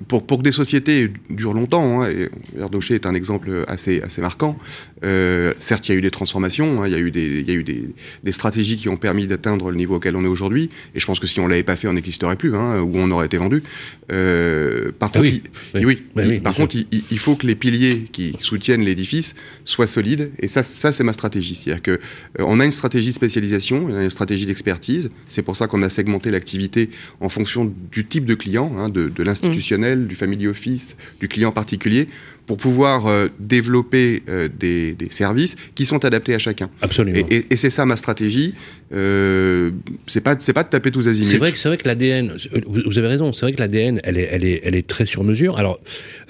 pour, 0.07 0.25
pour 0.25 0.37
que 0.39 0.43
des 0.43 0.51
sociétés 0.51 1.11
durent 1.29 1.53
longtemps, 1.53 2.01
hein, 2.01 2.09
et 2.09 2.29
Erdoché 2.57 2.95
est 2.95 3.05
un 3.05 3.13
exemple 3.13 3.65
assez, 3.67 4.01
assez 4.01 4.21
marquant, 4.21 4.57
euh, 5.03 5.53
certes 5.59 5.87
il 5.87 5.91
y 5.91 5.95
a 5.95 5.97
eu 5.97 6.01
des 6.01 6.11
transformations, 6.11 6.81
hein, 6.81 6.87
il 6.87 6.93
y 6.93 6.95
a 6.95 6.99
eu, 6.99 7.11
des, 7.11 7.39
il 7.39 7.47
y 7.47 7.51
a 7.51 7.55
eu 7.55 7.63
des, 7.63 7.89
des 8.23 8.31
stratégies 8.31 8.77
qui 8.77 8.89
ont 8.89 8.97
permis 8.97 9.27
d'atteindre 9.27 9.71
le 9.71 9.77
niveau 9.77 9.95
auquel 9.95 10.15
on 10.15 10.23
est 10.23 10.27
aujourd'hui, 10.27 10.69
et 10.93 10.99
je 10.99 11.05
pense 11.05 11.19
que 11.19 11.27
si 11.27 11.39
on 11.39 11.47
l'avait 11.47 11.63
pas 11.63 11.75
fait, 11.75 11.87
on 11.87 11.93
n'existerait 11.93 12.35
plus, 12.35 12.55
hein, 12.55 12.81
ou 12.81 12.91
on 12.95 13.11
aurait 13.11 13.25
été 13.25 13.37
vendu. 13.37 13.63
Euh, 14.11 14.91
par 14.97 15.11
contre, 15.11 15.25
oui, 15.25 15.43
il, 15.73 15.85
oui, 15.85 15.99
oui, 16.15 16.23
oui, 16.27 16.39
par 16.39 16.53
contre 16.53 16.75
il, 16.75 16.87
il, 16.91 17.19
faut 17.19 17.35
que 17.35 17.47
les 17.47 17.55
piliers 17.55 18.05
qui 18.11 18.35
soutiennent 18.39 18.83
l'édifice 18.83 19.35
soient 19.65 19.87
solides, 19.87 20.31
et 20.39 20.47
ça, 20.47 20.63
ça 20.63 20.91
c'est 20.91 21.03
ma 21.03 21.13
stratégie. 21.13 21.55
C'est-à-dire 21.55 21.81
que 21.81 21.91
euh, 21.91 21.97
on 22.39 22.59
a 22.59 22.65
une 22.65 22.71
stratégie 22.71 23.09
de 23.09 23.15
spécialisation, 23.15 23.87
on 23.89 23.95
a 23.95 24.03
une 24.03 24.09
stratégie 24.09 24.45
d'expertise, 24.45 25.11
c'est 25.27 25.41
pour 25.41 25.55
ça 25.55 25.67
qu'on 25.67 25.81
a 25.81 25.89
segmenté 25.89 26.31
l'activité 26.31 26.89
en 27.19 27.29
fonction 27.29 27.71
du 27.91 28.05
type 28.05 28.25
de 28.25 28.35
client, 28.35 28.71
hein, 28.77 28.89
de, 28.89 29.09
de 29.09 29.23
l'institution. 29.23 29.74
Mmh 29.74 29.74
du 29.77 30.15
family 30.15 30.47
office, 30.47 30.95
du 31.19 31.27
client 31.27 31.51
particulier, 31.51 32.07
pour 32.45 32.57
pouvoir 32.57 33.07
euh, 33.07 33.27
développer 33.39 34.23
euh, 34.29 34.47
des, 34.47 34.93
des, 34.93 35.09
services 35.09 35.55
qui 35.73 35.85
sont 35.85 36.03
adaptés 36.05 36.35
à 36.35 36.39
chacun. 36.39 36.69
Absolument. 36.81 37.17
Et, 37.29 37.35
et, 37.35 37.45
et 37.51 37.57
c'est 37.57 37.69
ça 37.69 37.85
ma 37.85 37.95
stratégie. 37.95 38.53
Euh, 38.93 39.71
c'est 40.05 40.21
pas 40.21 40.35
c'est 40.37 40.53
pas 40.53 40.63
de 40.63 40.69
taper 40.69 40.91
tous 40.91 41.07
azimuts. 41.07 41.27
C'est 41.27 41.37
vrai 41.37 41.51
que 41.51 41.57
c'est 41.57 41.67
vrai 41.67 41.77
que 41.77 41.87
l'ADN. 41.87 42.37
Vous 42.67 42.97
avez 42.99 43.07
raison. 43.07 43.33
C'est 43.33 43.45
vrai 43.45 43.53
que 43.53 43.59
l'ADN 43.59 43.99
elle 44.03 44.17
est 44.17 44.29
elle 44.31 44.45
est 44.45 44.61
elle 44.63 44.75
est 44.75 44.85
très 44.85 45.05
sur 45.05 45.23
mesure. 45.23 45.57
Alors 45.57 45.79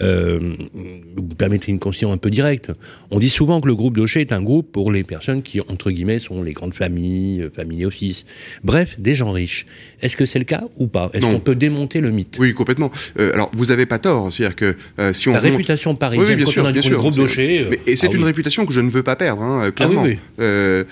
euh, 0.01 0.53
vous 1.17 1.35
permettez 1.35 1.71
une 1.71 1.79
question 1.79 2.13
un 2.13 2.17
peu 2.17 2.29
directe. 2.29 2.71
On 3.11 3.19
dit 3.19 3.29
souvent 3.29 3.59
que 3.59 3.67
le 3.67 3.75
groupe 3.75 3.97
Docher 3.97 4.21
est 4.21 4.31
un 4.31 4.41
groupe 4.41 4.71
pour 4.71 4.91
les 4.91 5.03
personnes 5.03 5.43
qui 5.43 5.59
entre 5.59 5.91
guillemets 5.91 6.19
sont 6.19 6.41
les 6.41 6.53
grandes 6.53 6.73
familles, 6.73 7.49
familles 7.53 7.85
office. 7.85 8.25
Bref, 8.63 8.95
des 8.99 9.15
gens 9.15 9.31
riches. 9.31 9.65
Est-ce 10.01 10.15
que 10.15 10.25
c'est 10.25 10.39
le 10.39 10.45
cas 10.45 10.63
ou 10.77 10.87
pas? 10.87 11.09
Est-ce 11.13 11.25
qu'on 11.25 11.39
peut 11.39 11.55
démonter 11.55 11.99
le 11.99 12.11
mythe? 12.11 12.37
Oui, 12.39 12.53
complètement. 12.53 12.89
Alors 13.17 13.51
vous 13.53 13.71
avez 13.71 13.85
pas 13.85 13.99
tort. 13.99 14.31
C'est-à-dire 14.31 14.55
que 14.55 14.75
si 15.11 15.27
on 15.27 15.33
la 15.33 15.39
réputation 15.39 15.95
parisienne, 16.05 16.27
oui, 16.29 16.35
bien 16.35 16.45
quand 16.45 16.51
sûr, 16.51 16.63
on 16.63 16.67
a 16.67 16.71
bien 16.71 16.81
sûr. 16.81 16.97
groupe 16.97 17.15
mais, 17.17 17.79
et 17.87 17.95
c'est 17.95 18.07
ah 18.07 18.13
une 18.13 18.19
oui. 18.19 18.25
réputation 18.25 18.65
que 18.65 18.73
je 18.73 18.81
ne 18.81 18.89
veux 18.89 19.03
pas 19.03 19.15
perdre, 19.15 19.41
hein, 19.43 19.71
clairement. 19.71 20.01
Ah 20.01 20.05
oui, 20.05 20.11
oui. 20.11 20.19
Euh, 20.39 20.83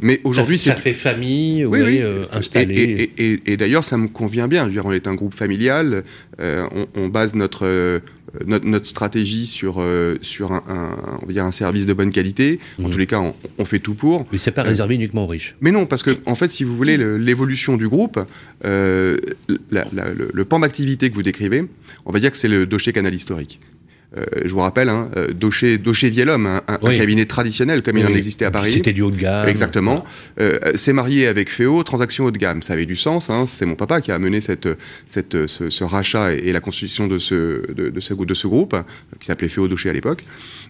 mais 0.00 0.20
aujourd'hui, 0.24 0.58
ça, 0.58 0.74
ça 0.74 0.80
fait 0.80 0.92
famille, 0.92 1.64
oui, 1.64 1.80
euh, 2.00 2.26
installé. 2.32 2.74
Et, 2.74 3.02
et, 3.02 3.32
et, 3.32 3.52
et 3.52 3.56
d'ailleurs, 3.56 3.84
ça 3.84 3.96
me 3.96 4.08
convient 4.08 4.48
bien. 4.48 4.62
Je 4.62 4.66
veux 4.68 4.72
dire, 4.72 4.86
on 4.86 4.92
est 4.92 5.06
un 5.06 5.14
groupe 5.14 5.34
familial. 5.34 6.04
Euh, 6.40 6.66
on, 6.74 6.86
on, 7.02 7.08
base 7.08 7.34
notre, 7.34 7.64
euh, 7.66 8.00
notre, 8.46 8.66
notre 8.66 8.86
stratégie 8.86 9.46
sur 9.46 9.76
euh, 9.78 10.16
sur 10.22 10.50
un, 10.52 10.62
un, 10.68 11.18
on 11.22 11.26
va 11.26 11.32
dire 11.32 11.44
un 11.44 11.52
service 11.52 11.86
de 11.86 11.92
bonne 11.92 12.10
qualité. 12.10 12.58
En 12.80 12.84
Mhm. 12.84 12.90
tous 12.90 12.98
les 12.98 13.06
cas, 13.06 13.20
on, 13.20 13.34
on 13.58 13.64
fait 13.64 13.78
tout 13.78 13.94
pour. 13.94 14.26
Mais 14.32 14.38
c'est 14.38 14.50
pas 14.50 14.62
Euh, 14.64 14.68
réservé 14.68 14.94
uniquement 14.96 15.24
aux 15.24 15.28
riches. 15.28 15.54
Mais 15.60 15.70
non, 15.70 15.86
parce 15.86 16.02
que 16.02 16.16
en 16.26 16.34
fait, 16.34 16.50
si 16.50 16.64
vous 16.64 16.76
voulez 16.76 16.96
le- 16.96 17.18
l'évolution 17.18 17.76
du 17.76 17.88
groupe, 17.88 18.18
euh, 18.64 19.16
la- 19.70 19.86
la- 19.92 20.12
le, 20.12 20.28
le 20.32 20.44
pan 20.44 20.58
d'activité 20.60 21.08
que 21.10 21.14
vous 21.14 21.22
décrivez, 21.22 21.64
on 22.06 22.12
va 22.12 22.18
dire 22.20 22.30
que 22.32 22.36
c'est 22.36 22.48
le 22.48 22.66
dossier 22.66 22.92
canal 22.92 23.14
historique. 23.14 23.60
Euh, 24.16 24.24
je 24.44 24.50
vous 24.52 24.60
rappelle, 24.60 24.88
hein, 24.88 25.10
euh, 25.16 25.26
Docher, 25.34 25.76
Docher 25.78 26.08
Vielhomme, 26.10 26.46
un, 26.46 26.62
un 26.68 26.78
Oui. 26.82 26.96
cabinet 26.98 27.24
traditionnel 27.26 27.82
comme 27.82 27.96
il 27.96 28.06
en 28.06 28.14
existait 28.14 28.44
à 28.44 28.50
Paris. 28.52 28.70
C'était 28.70 28.92
du 28.92 29.02
haut 29.02 29.10
de 29.10 29.16
gamme. 29.16 29.48
Exactement. 29.48 30.04
Euh, 30.40 30.58
s'est 30.76 30.92
marié 30.92 31.26
avec 31.26 31.50
Féo, 31.50 31.82
transaction 31.82 32.26
haut 32.26 32.30
de 32.30 32.38
gamme. 32.38 32.62
Ça 32.62 32.74
avait 32.74 32.86
du 32.86 32.94
sens. 32.96 33.28
Hein. 33.30 33.46
C'est 33.48 33.66
mon 33.66 33.74
papa 33.74 34.00
qui 34.00 34.12
a 34.12 34.18
mené 34.20 34.40
cette, 34.40 34.68
cette, 35.06 35.46
ce, 35.48 35.68
ce 35.68 35.84
rachat 35.84 36.32
et, 36.34 36.48
et 36.48 36.52
la 36.52 36.60
constitution 36.60 37.06
de 37.08 37.18
ce, 37.18 37.62
de, 37.72 37.88
de 37.88 38.00
ce, 38.00 38.14
de 38.14 38.34
ce 38.34 38.46
groupe, 38.46 38.74
hein, 38.74 38.84
qui 39.18 39.26
s'appelait 39.26 39.48
Féo 39.48 39.66
Docher 39.66 39.90
à 39.90 39.92
l'époque, 39.92 40.24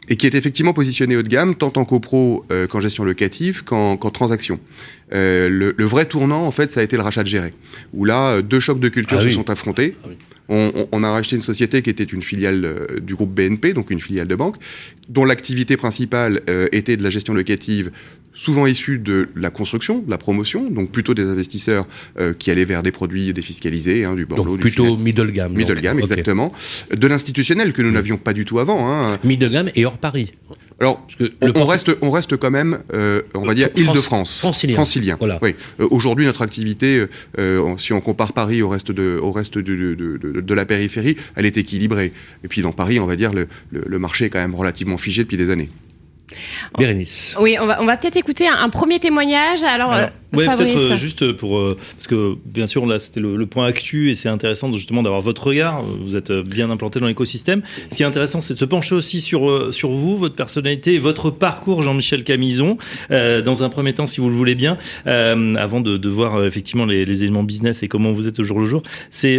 et 0.08 0.16
qui 0.16 0.26
est 0.26 0.34
effectivement 0.34 0.72
positionné 0.72 1.16
haut 1.16 1.22
de 1.22 1.28
gamme, 1.28 1.54
tant 1.54 1.72
en 1.76 1.84
copro 1.84 2.46
euh, 2.50 2.66
qu'en 2.66 2.80
gestion 2.80 3.04
locative, 3.04 3.62
qu'en 3.64 3.96
qu'en 3.98 4.10
transaction. 4.10 4.58
Euh, 5.12 5.48
le, 5.50 5.74
le 5.76 5.84
vrai 5.84 6.06
tournant, 6.06 6.46
en 6.46 6.50
fait, 6.50 6.72
ça 6.72 6.80
a 6.80 6.82
été 6.82 6.96
le 6.96 7.02
rachat 7.02 7.22
de 7.22 7.28
Géré, 7.28 7.50
où 7.92 8.04
là, 8.06 8.36
euh, 8.36 8.42
deux 8.42 8.58
chocs 8.60 8.80
de 8.80 8.88
culture 8.88 9.18
Ah 9.18 9.22
se 9.22 9.26
oui. 9.26 9.34
sont 9.34 9.50
affrontés. 9.50 9.96
Ah 10.02 10.06
oui. 10.08 10.16
On, 10.48 10.72
on- 10.74 10.88
on 10.92 11.02
a 11.04 11.10
racheté 11.10 11.36
une 11.36 11.42
société 11.42 11.80
qui 11.82 11.90
était 11.90 12.04
une 12.04 12.22
filiale 12.22 12.64
euh, 12.64 13.00
du 13.00 13.14
groupe 13.14 13.34
BNP, 13.34 13.72
donc 13.72 13.90
une 13.90 14.00
filiale 14.00 14.26
de 14.28 14.34
banque, 14.34 14.56
dont 15.08 15.24
l'activité 15.24 15.76
principale 15.76 16.40
euh, 16.50 16.68
était 16.72 16.96
de 16.96 17.02
la 17.02 17.10
gestion 17.10 17.32
locative, 17.34 17.90
souvent 18.34 18.66
issue 18.66 18.98
de 18.98 19.28
la 19.36 19.48
construction, 19.50 20.00
de 20.00 20.10
la 20.10 20.18
promotion, 20.18 20.68
donc 20.70 20.90
plutôt 20.90 21.14
des 21.14 21.22
investisseurs 21.24 21.86
euh, 22.18 22.34
qui 22.34 22.50
allaient 22.50 22.64
vers 22.64 22.82
des 22.82 22.90
produits 22.90 23.32
défiscalisés, 23.32 24.04
hein, 24.04 24.14
du 24.14 24.26
Bordeaux, 24.26 24.44
Donc 24.44 24.54
du 24.56 24.60
plutôt 24.60 24.96
middle 24.96 25.30
gamme. 25.30 25.52
middle 25.54 25.74
donc. 25.74 25.82
gamme, 25.84 25.98
exactement, 26.00 26.52
de 26.94 27.06
l'institutionnel 27.06 27.72
que 27.72 27.80
nous 27.82 27.92
n'avions 27.92 28.16
pas 28.16 28.32
du 28.32 28.44
tout 28.44 28.58
avant. 28.58 28.90
Hein. 28.92 29.18
Middle 29.24 29.50
gamme 29.50 29.70
et 29.74 29.86
hors 29.86 29.98
Paris. 29.98 30.32
Alors, 30.80 31.00
Parce 31.06 31.14
que 31.16 31.32
on, 31.60 31.66
reste, 31.66 31.90
on 32.02 32.10
reste 32.10 32.36
quand 32.36 32.50
même, 32.50 32.80
euh, 32.94 33.22
on 33.34 33.42
va 33.42 33.54
dire, 33.54 33.68
France- 33.68 33.78
Île-de-France, 33.88 34.40
francilien. 34.40 35.16
Voilà. 35.18 35.38
Oui. 35.40 35.54
Euh, 35.80 35.86
Aujourd'hui, 35.90 36.24
notre 36.26 36.42
activité, 36.42 37.06
euh, 37.38 37.76
si 37.78 37.92
on 37.92 38.00
compare 38.00 38.32
Paris 38.32 38.60
au 38.60 38.68
reste 38.68 38.90
de, 38.90 39.18
au 39.22 39.30
reste 39.30 39.56
de, 39.58 39.62
de, 39.74 39.94
de, 39.94 40.16
de- 40.18 40.40
de 40.40 40.54
la 40.54 40.64
périphérie, 40.64 41.16
elle 41.36 41.46
est 41.46 41.56
équilibrée. 41.56 42.12
Et 42.42 42.48
puis 42.48 42.60
dans 42.62 42.72
Paris, 42.72 42.98
on 42.98 43.06
va 43.06 43.14
dire, 43.16 43.32
le, 43.32 43.46
le, 43.70 43.82
le 43.86 43.98
marché 43.98 44.24
est 44.26 44.30
quand 44.30 44.40
même 44.40 44.54
relativement 44.54 44.98
figé 44.98 45.22
depuis 45.22 45.36
des 45.36 45.50
années. 45.50 45.68
Bérénice. 46.78 47.36
Oui, 47.40 47.56
on 47.60 47.66
va, 47.66 47.80
on 47.82 47.84
va 47.84 47.96
peut-être 47.96 48.16
écouter 48.16 48.46
un, 48.48 48.68
premier 48.68 48.98
témoignage. 48.98 49.62
Alors, 49.62 49.92
Alors 49.92 50.08
oui, 50.32 50.46
peut-être 50.46 50.76
euh, 50.76 50.96
juste 50.96 51.32
pour 51.32 51.58
euh, 51.58 51.76
parce 51.92 52.08
que 52.08 52.34
bien 52.44 52.66
sûr 52.66 52.86
là 52.86 52.98
c'était 52.98 53.20
le, 53.20 53.46
point 53.46 53.66
actu 53.66 54.10
et 54.10 54.14
c'est 54.14 54.28
intéressant 54.28 54.72
justement 54.72 55.02
d'avoir 55.02 55.20
votre 55.20 55.46
regard. 55.46 55.82
Vous 55.82 56.16
êtes 56.16 56.32
bien 56.32 56.70
implanté 56.70 56.98
dans 56.98 57.06
l'écosystème. 57.06 57.62
Ce 57.90 57.96
qui 57.96 58.02
est 58.02 58.06
intéressant, 58.06 58.40
c'est 58.40 58.54
de 58.54 58.58
se 58.58 58.64
pencher 58.64 58.94
aussi 58.94 59.20
sur 59.20 59.72
sur 59.72 59.92
vous, 59.92 60.16
votre 60.16 60.34
personnalité, 60.34 60.94
et 60.94 60.98
votre 60.98 61.30
parcours, 61.30 61.82
Jean-Michel 61.82 62.24
Camison. 62.24 62.78
dans 63.10 63.62
un 63.62 63.68
premier 63.68 63.92
temps, 63.92 64.06
si 64.06 64.20
vous 64.20 64.28
le 64.28 64.34
voulez 64.34 64.54
bien, 64.54 64.78
avant 65.04 65.80
de, 65.80 65.96
de 65.98 66.08
voir 66.08 66.44
effectivement 66.44 66.86
les, 66.86 67.04
les, 67.04 67.22
éléments 67.22 67.42
business 67.42 67.82
et 67.82 67.88
comment 67.88 68.12
vous 68.12 68.26
êtes 68.26 68.40
au 68.40 68.42
jour 68.42 68.58
le 68.58 68.64
jour. 68.64 68.82
C'est 69.10 69.38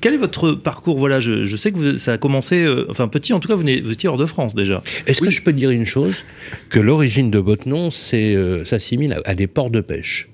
quel 0.00 0.14
est 0.14 0.18
votre 0.18 0.52
parcours? 0.52 0.98
Voilà, 0.98 1.20
je, 1.20 1.44
je 1.44 1.56
sais 1.56 1.72
que 1.72 1.76
vous, 1.76 1.98
ça 1.98 2.12
a 2.12 2.18
commencé, 2.18 2.66
enfin 2.88 3.08
petit 3.08 3.32
en 3.32 3.40
tout 3.40 3.48
cas, 3.48 3.56
vous, 3.56 3.62
vous 3.62 3.92
étiez 3.92 4.08
hors 4.08 4.18
de 4.18 4.26
France 4.26 4.54
déjà. 4.54 4.80
Est-ce 5.06 5.20
que 5.20 5.30
je 5.30 5.42
peux 5.42 5.52
dire 5.52 5.70
une 5.70 5.86
chose? 5.86 6.03
Que 6.70 6.80
l'origine 6.80 7.30
de 7.30 7.38
votre 7.38 7.68
nom, 7.68 7.90
c'est 7.90 8.34
euh, 8.34 8.64
s'assimile 8.64 9.20
à, 9.24 9.34
des 9.34 9.46
ports 9.46 9.70
de 9.70 9.80
pêche. 9.80 10.28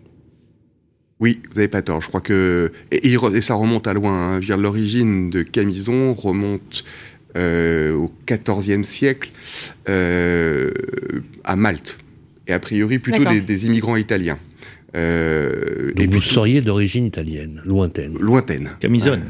Oui, 1.21 1.41
vous 1.49 1.57
n'avez 1.57 1.69
pas 1.69 1.83
tort. 1.83 2.01
Je 2.01 2.09
crois 2.09 2.23
que 2.23 2.73
et, 2.91 3.41
ça 3.41 3.55
remonte 3.55 3.87
à 3.87 3.93
loin. 3.93 4.37
Hein. 4.37 4.57
L'origine 4.57 5.29
de 5.29 5.43
Camison 5.43 6.15
remonte 6.15 6.85
euh, 7.37 7.93
au 7.95 8.11
XIVe 8.27 8.83
siècle 8.83 9.31
euh, 9.89 10.71
à 11.45 11.57
Malte 11.57 11.99
et 12.49 12.53
a 12.53 12.59
priori 12.59 12.99
plutôt 12.99 13.25
des, 13.25 13.67
immigrants 13.67 13.97
italiens. 13.97 14.39
Euh, 14.97 15.93
Donc 15.95 16.15
vous 16.15 16.23
seriez 16.23 16.61
d'origine 16.61 17.05
italienne, 17.05 17.63
lointaine. 17.65 18.17
Lointaine. 18.19 18.71
Camisone. 18.81 19.23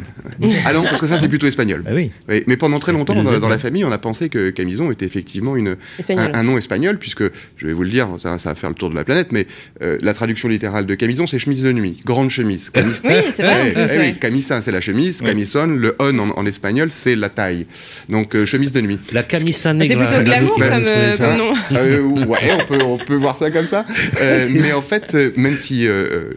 ah 0.64 0.73
non, 0.73 0.83
parce 0.85 1.00
que 1.00 1.07
ça 1.07 1.19
c'est 1.19 1.29
plutôt 1.29 1.47
espagnol. 1.47 1.85
Ah 1.87 1.90
oui. 1.95 2.11
Mais 2.47 2.57
pendant 2.57 2.79
très 2.79 2.93
longtemps 2.93 3.14
dans, 3.23 3.49
la 3.49 3.59
famille, 3.59 3.85
on 3.85 3.93
a 3.93 3.99
pensé 3.99 4.29
que 4.29 4.50
Camison 4.50 4.90
était 4.90 5.05
effectivement 5.05 5.57
une, 5.57 5.76
un, 6.09 6.43
nom 6.43 6.57
espagnol, 6.57 6.99
puisque 6.99 7.25
je 7.57 7.67
vais 7.67 7.73
vous 7.73 7.83
le 7.83 7.90
dire, 7.90 8.09
ça, 8.19 8.37
va 8.37 8.55
faire 8.55 8.71
le 8.71 8.75
tour 8.75 8.90
de 8.90 8.95
la 8.95 9.05
planète, 9.05 9.33
mais 9.33 9.47
euh, 9.83 9.99
la 10.00 10.14
traduction 10.14 10.49
littérale 10.49 10.87
de 10.87 10.95
Camison 10.95 11.26
c'est 11.26 11.38
chemise 11.38 11.62
de 11.62 11.73
nuit, 11.73 11.99
grande 12.05 12.31
chemise. 12.31 12.71
oui, 12.76 13.14
c'est 13.35 13.43
vrai. 13.43 13.75
Eh 13.76 13.99
oui, 13.99 14.19
camisa 14.19 14.61
c'est 14.61 14.73
la 14.73 14.81
chemise, 14.81 15.21
camisson, 15.21 15.67
le 15.67 15.95
on 15.99 16.19
en, 16.19 16.47
espagnol 16.47 16.88
c'est 16.90 17.17
la 17.17 17.29
taille. 17.29 17.67
Donc 18.09 18.35
euh, 18.35 18.47
chemise 18.47 18.73
de 18.73 18.81
nuit. 18.81 18.99
La 19.12 19.23
camisa 19.23 19.75
negra. 19.75 20.09
C'est 20.09 20.09
plutôt 20.09 20.25
glamour 20.25 20.57
comme, 20.57 20.85
comme 21.19 21.37
nom. 21.37 22.26
ouais, 22.26 22.50
on 22.52 22.67
peut, 22.67 22.83
on 22.83 22.97
peut 22.97 23.17
voir 23.17 23.37
ça 23.37 23.50
comme 23.50 23.69
ça. 23.69 23.85
mais 24.50 24.73
en 24.73 24.83
fait, 24.83 25.14
même 25.37 25.50
si 25.57 25.87
euh, 25.87 25.90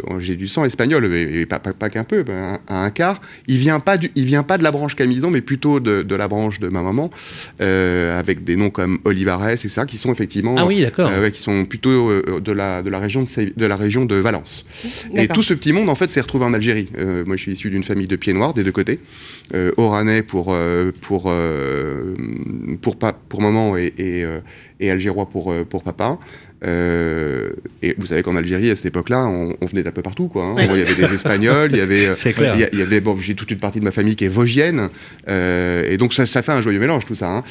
euh, 0.10 0.20
j'ai 0.20 0.36
du 0.36 0.48
sang 0.48 0.66
espagnol, 0.66 1.08
mais, 1.10 1.46
pas, 1.46 1.60
pas, 1.60 1.90
qu'un 1.90 2.04
peu, 2.04 2.24
ben, 2.24 2.60
à 2.68 2.84
un 2.84 2.90
quart, 2.90 3.22
il 3.48 3.58
vient 3.58 3.80
pas 3.80 3.98
il 4.16 4.26
vient 4.26 4.44
pas 4.44 4.58
de 4.58 4.64
la 4.64 4.72
branche 4.72 4.96
Camison, 4.96 5.30
mais 5.30 5.42
plutôt 5.42 5.80
de, 5.80 6.16
la 6.16 6.28
branche 6.28 6.60
de 6.60 6.70
ma 6.70 6.82
maman, 6.82 7.10
euh, 7.62 8.18
avec 8.18 8.44
des 8.44 8.56
noms 8.56 8.70
comme 8.70 9.00
Olivares 9.06 9.50
et 9.50 9.58
ça, 9.58 9.86
qui 9.86 9.98
sont 9.98 10.12
effectivement, 10.12 10.56
ah 10.58 10.66
oui, 10.66 10.82
d'accord, 10.82 11.12
qui 11.32 11.42
sont 11.42 11.66
plutôt 11.66 12.12
de 12.40 12.52
la 12.52 12.82
de 12.82 12.90
la 12.90 13.00
région 13.00 13.24
de, 13.24 13.54
de 13.56 13.66
la 13.66 13.76
région 13.76 14.06
de 14.06 14.16
Valence. 14.16 14.66
Et 15.16 15.28
tout 15.28 15.44
ce 15.44 15.54
petit 15.54 15.74
monde 15.74 15.90
en 15.90 15.96
fait 15.96 16.12
s'est 16.12 16.22
retrouvé 16.22 16.46
en 16.46 16.54
Algérie. 16.54 16.90
moi, 17.26 17.36
je 17.36 17.42
suis 17.42 17.52
issu 17.54 17.70
d'une 17.70 17.84
famille 17.84 18.08
de 18.08 18.16
pieds 18.16 18.34
noirs 18.34 18.54
des 18.54 18.64
deux 18.64 18.72
côtés, 18.72 19.00
oranais 19.78 20.22
pour 20.22 20.56
pour 21.02 21.32
pour 22.82 22.98
pour, 22.98 23.14
pour 23.30 23.42
maman 23.42 23.78
et, 23.78 23.94
et, 23.98 24.26
et 24.80 24.92
algérois 24.92 25.28
pour 25.28 25.54
pour 25.66 25.84
papa. 25.84 26.20
Euh, 26.66 27.50
et 27.82 27.96
vous 27.98 28.08
savez 28.08 28.24
qu'en 28.24 28.36
Algérie, 28.36 28.70
à 28.70 28.76
cette 28.76 28.86
époque-là, 28.86 29.26
on, 29.28 29.66
venait 29.66 29.84
d'un 29.84 29.92
peu 29.92 30.02
partout. 30.02 30.28
Quoi, 30.28 30.46
hein. 30.46 30.56
Il 30.58 30.78
y 30.78 30.82
avait 30.82 30.96
des 30.96 31.04
Espagnols, 31.14 31.72
il 31.72 31.78
y 31.78 31.82
avait, 31.82 32.10
il 32.74 32.80
y, 32.80 32.82
avait 32.82 33.02
bon, 33.02 33.20
j'ai 33.20 33.36
toute 33.36 33.52
une 33.52 33.60
partie 33.60 33.80
de 33.80 33.86
ma 33.86 33.92
famille 33.92 34.16
qui 34.16 34.26
est 34.26 34.30
vosgienne, 34.30 34.90
euh, 35.28 35.84
et 35.90 35.98
donc 35.98 36.14
ça, 36.14 36.26
ça, 36.26 36.42
fait 36.42 36.52
un 36.52 36.62
joyeux 36.62 36.80
mélange 36.80 37.06
tout 37.06 37.16
ça. 37.16 37.30
Hein. 37.30 37.44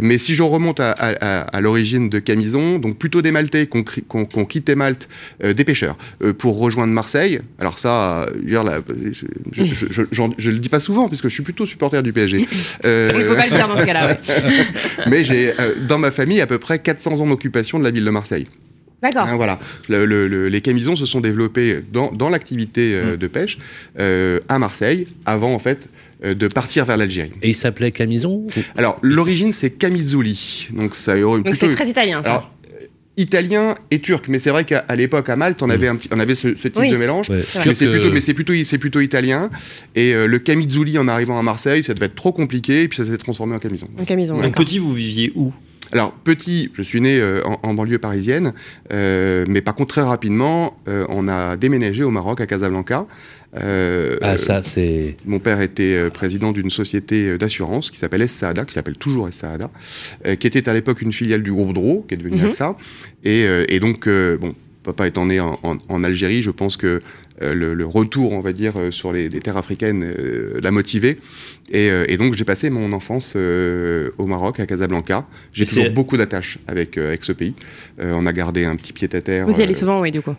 Mais 0.00 0.18
si 0.18 0.34
je 0.34 0.42
remonte 0.42 0.80
à, 0.80 0.92
à, 0.92 1.40
à 1.40 1.60
l'origine 1.60 2.08
de 2.08 2.18
Camison, 2.18 2.78
donc 2.78 2.98
plutôt 2.98 3.22
des 3.22 3.32
Maltais 3.32 3.66
qui 3.66 4.04
ont, 4.14 4.44
quitté 4.44 4.74
Malte, 4.74 5.08
euh, 5.44 5.52
des 5.52 5.64
pêcheurs, 5.64 5.96
euh, 6.22 6.32
pour 6.32 6.58
rejoindre 6.58 6.92
Marseille. 6.92 7.40
Alors 7.58 7.78
ça, 7.78 8.26
dire, 8.42 8.64
là, 8.64 8.80
je, 9.52 9.64
je, 9.90 10.02
je, 10.36 10.50
le 10.50 10.58
dis 10.58 10.68
pas 10.68 10.80
souvent 10.80 11.08
puisque 11.08 11.28
je 11.28 11.34
suis 11.34 11.42
plutôt 11.42 11.66
supporter 11.66 12.02
du 12.02 12.12
PSG. 12.12 12.46
Euh, 12.84 13.10
Il 13.14 13.24
faut 13.24 13.34
pas 13.34 13.46
le 13.46 13.54
dire 13.54 13.68
dans 13.68 13.76
ce 13.76 13.84
cas-là. 13.84 14.16
Mais 15.06 15.24
j'ai 15.24 15.52
dans 15.88 15.98
ma 15.98 16.10
famille 16.10 16.40
à 16.40 16.46
peu 16.46 16.58
près 16.58 16.78
400 16.78 17.20
ans 17.20 17.26
d'occupation 17.26 17.78
de 17.78 17.84
la 17.84 17.90
ville 17.90 18.04
de 18.04 18.10
Marseille. 18.10 18.46
D'accord. 19.02 19.26
Hein, 19.26 19.36
voilà. 19.36 19.58
les 19.88 20.60
camisons 20.60 20.96
se 20.96 21.06
sont 21.06 21.20
développés 21.20 21.80
dans, 21.92 22.12
dans 22.12 22.28
l'activité 22.28 22.94
euh, 22.94 23.14
mm. 23.14 23.16
de 23.16 23.26
pêche 23.26 23.58
euh, 23.98 24.40
à 24.48 24.58
Marseille, 24.58 25.06
avant 25.24 25.54
en 25.54 25.58
fait 25.58 25.88
euh, 26.24 26.34
de 26.34 26.48
partir 26.48 26.84
vers 26.84 26.96
l'Algérie. 26.96 27.32
Et 27.42 27.50
il 27.50 27.54
s'appelait 27.54 27.92
Camison 27.92 28.46
Alors 28.76 28.98
l'origine 29.02 29.52
c'est 29.52 29.70
Camizuli. 29.70 30.68
Donc 30.72 30.94
ça 30.94 31.18
Donc 31.18 31.54
c'est 31.54 31.72
très 31.72 31.88
italien 31.88 32.22
ça. 32.22 32.30
Alors, 32.30 32.54
italien 33.16 33.74
et 33.90 33.98
turc, 33.98 34.28
mais 34.28 34.38
c'est 34.38 34.50
vrai 34.50 34.64
qu'à 34.64 34.84
l'époque 34.96 35.28
à 35.28 35.36
Malte, 35.36 35.62
on 35.62 35.68
avait 35.68 35.88
un 35.88 35.96
petit, 35.96 36.08
on 36.10 36.20
avait 36.20 36.34
ce, 36.34 36.48
type 36.48 36.74
de 36.74 36.96
mélange, 36.96 37.28
mais 37.28 37.42
c'est 37.74 37.90
plutôt, 37.90 38.10
mais 38.12 38.20
c'est 38.20 38.34
plutôt, 38.34 38.52
c'est 38.64 38.78
plutôt 38.78 39.00
italien. 39.00 39.50
Et 39.94 40.14
le 40.14 40.38
camizuli 40.38 40.96
en 40.96 41.06
arrivant 41.06 41.38
à 41.38 41.42
Marseille, 41.42 41.82
ça 41.82 41.92
devait 41.92 42.06
être 42.06 42.14
trop 42.14 42.32
compliqué, 42.32 42.84
et 42.84 42.88
puis 42.88 42.96
ça 42.96 43.04
s'est 43.04 43.18
transformé 43.18 43.54
en 43.54 43.58
camison. 43.58 43.88
En 43.98 44.04
camison. 44.04 44.40
Donc 44.40 44.56
petit, 44.56 44.78
vous 44.78 44.94
viviez 44.94 45.32
où? 45.34 45.52
Alors, 45.92 46.12
petit, 46.12 46.70
je 46.74 46.82
suis 46.82 47.00
né 47.00 47.18
euh, 47.20 47.42
en, 47.62 47.74
banlieue 47.74 47.98
parisienne, 47.98 48.52
euh, 48.92 49.44
mais 49.48 49.60
par 49.60 49.74
contre, 49.74 49.94
très 49.94 50.02
rapidement, 50.02 50.76
euh, 50.88 51.04
on 51.08 51.26
a 51.26 51.56
déménagé 51.56 52.04
au 52.04 52.10
Maroc, 52.10 52.40
à 52.40 52.46
Casablanca. 52.46 53.06
ah, 53.54 54.38
ça, 54.38 54.62
c'est. 54.62 55.14
Mon 55.26 55.40
père 55.40 55.60
était 55.60 56.10
président 56.10 56.52
d'une 56.52 56.70
société 56.70 57.36
d'assurance 57.38 57.90
qui 57.90 57.98
s'appelle 57.98 58.28
Saada, 58.28 58.64
qui 58.64 58.72
s'appelle 58.72 58.96
toujours 58.96 59.28
Saada, 59.32 59.70
qui 60.38 60.46
était 60.46 60.68
à 60.68 60.74
l'époque 60.74 61.02
une 61.02 61.12
filiale 61.12 61.42
du 61.42 61.52
groupe 61.52 61.74
Dro, 61.74 62.04
qui 62.06 62.14
est 62.14 62.18
devenu 62.18 62.40
mm 62.40 62.46
AXA. 62.46 62.76
Et, 63.24 63.44
et 63.68 63.80
donc, 63.80 64.08
bon, 64.08 64.54
papa 64.82 65.06
étant 65.06 65.26
né 65.26 65.40
en, 65.40 65.58
en, 65.62 66.04
Algérie, 66.04 66.42
je 66.42 66.50
pense 66.50 66.76
que 66.76 67.00
euh, 67.42 67.54
le, 67.54 67.86
retour, 67.86 68.32
on 68.32 68.40
va 68.40 68.52
dire, 68.52 68.74
euh, 68.76 68.90
sur 68.90 69.12
les, 69.12 69.28
terres 69.28 69.56
africaines 69.56 70.04
euh, 70.04 70.60
l'a 70.62 70.70
motivé. 70.70 71.16
Et, 71.72 72.16
donc, 72.16 72.34
j'ai 72.34 72.44
passé 72.44 72.68
mon 72.68 72.92
enfance 72.92 73.36
au 73.36 74.26
Maroc, 74.26 74.58
à 74.58 74.66
Casablanca. 74.66 75.24
J'ai 75.52 75.66
toujours 75.66 75.90
beaucoup 75.90 76.16
d'attaches 76.16 76.58
avec, 76.66 76.98
avec 76.98 77.24
ce 77.24 77.30
pays. 77.30 77.54
on 78.00 78.26
a 78.26 78.32
gardé 78.32 78.64
un 78.64 78.74
petit 78.74 78.92
pied 78.92 79.08
à 79.12 79.20
terre. 79.20 79.46
Vous 79.46 79.60
y 79.60 79.62
allez 79.62 79.74
souvent, 79.74 80.00
oui, 80.00 80.10
du 80.10 80.20
coup 80.20 80.34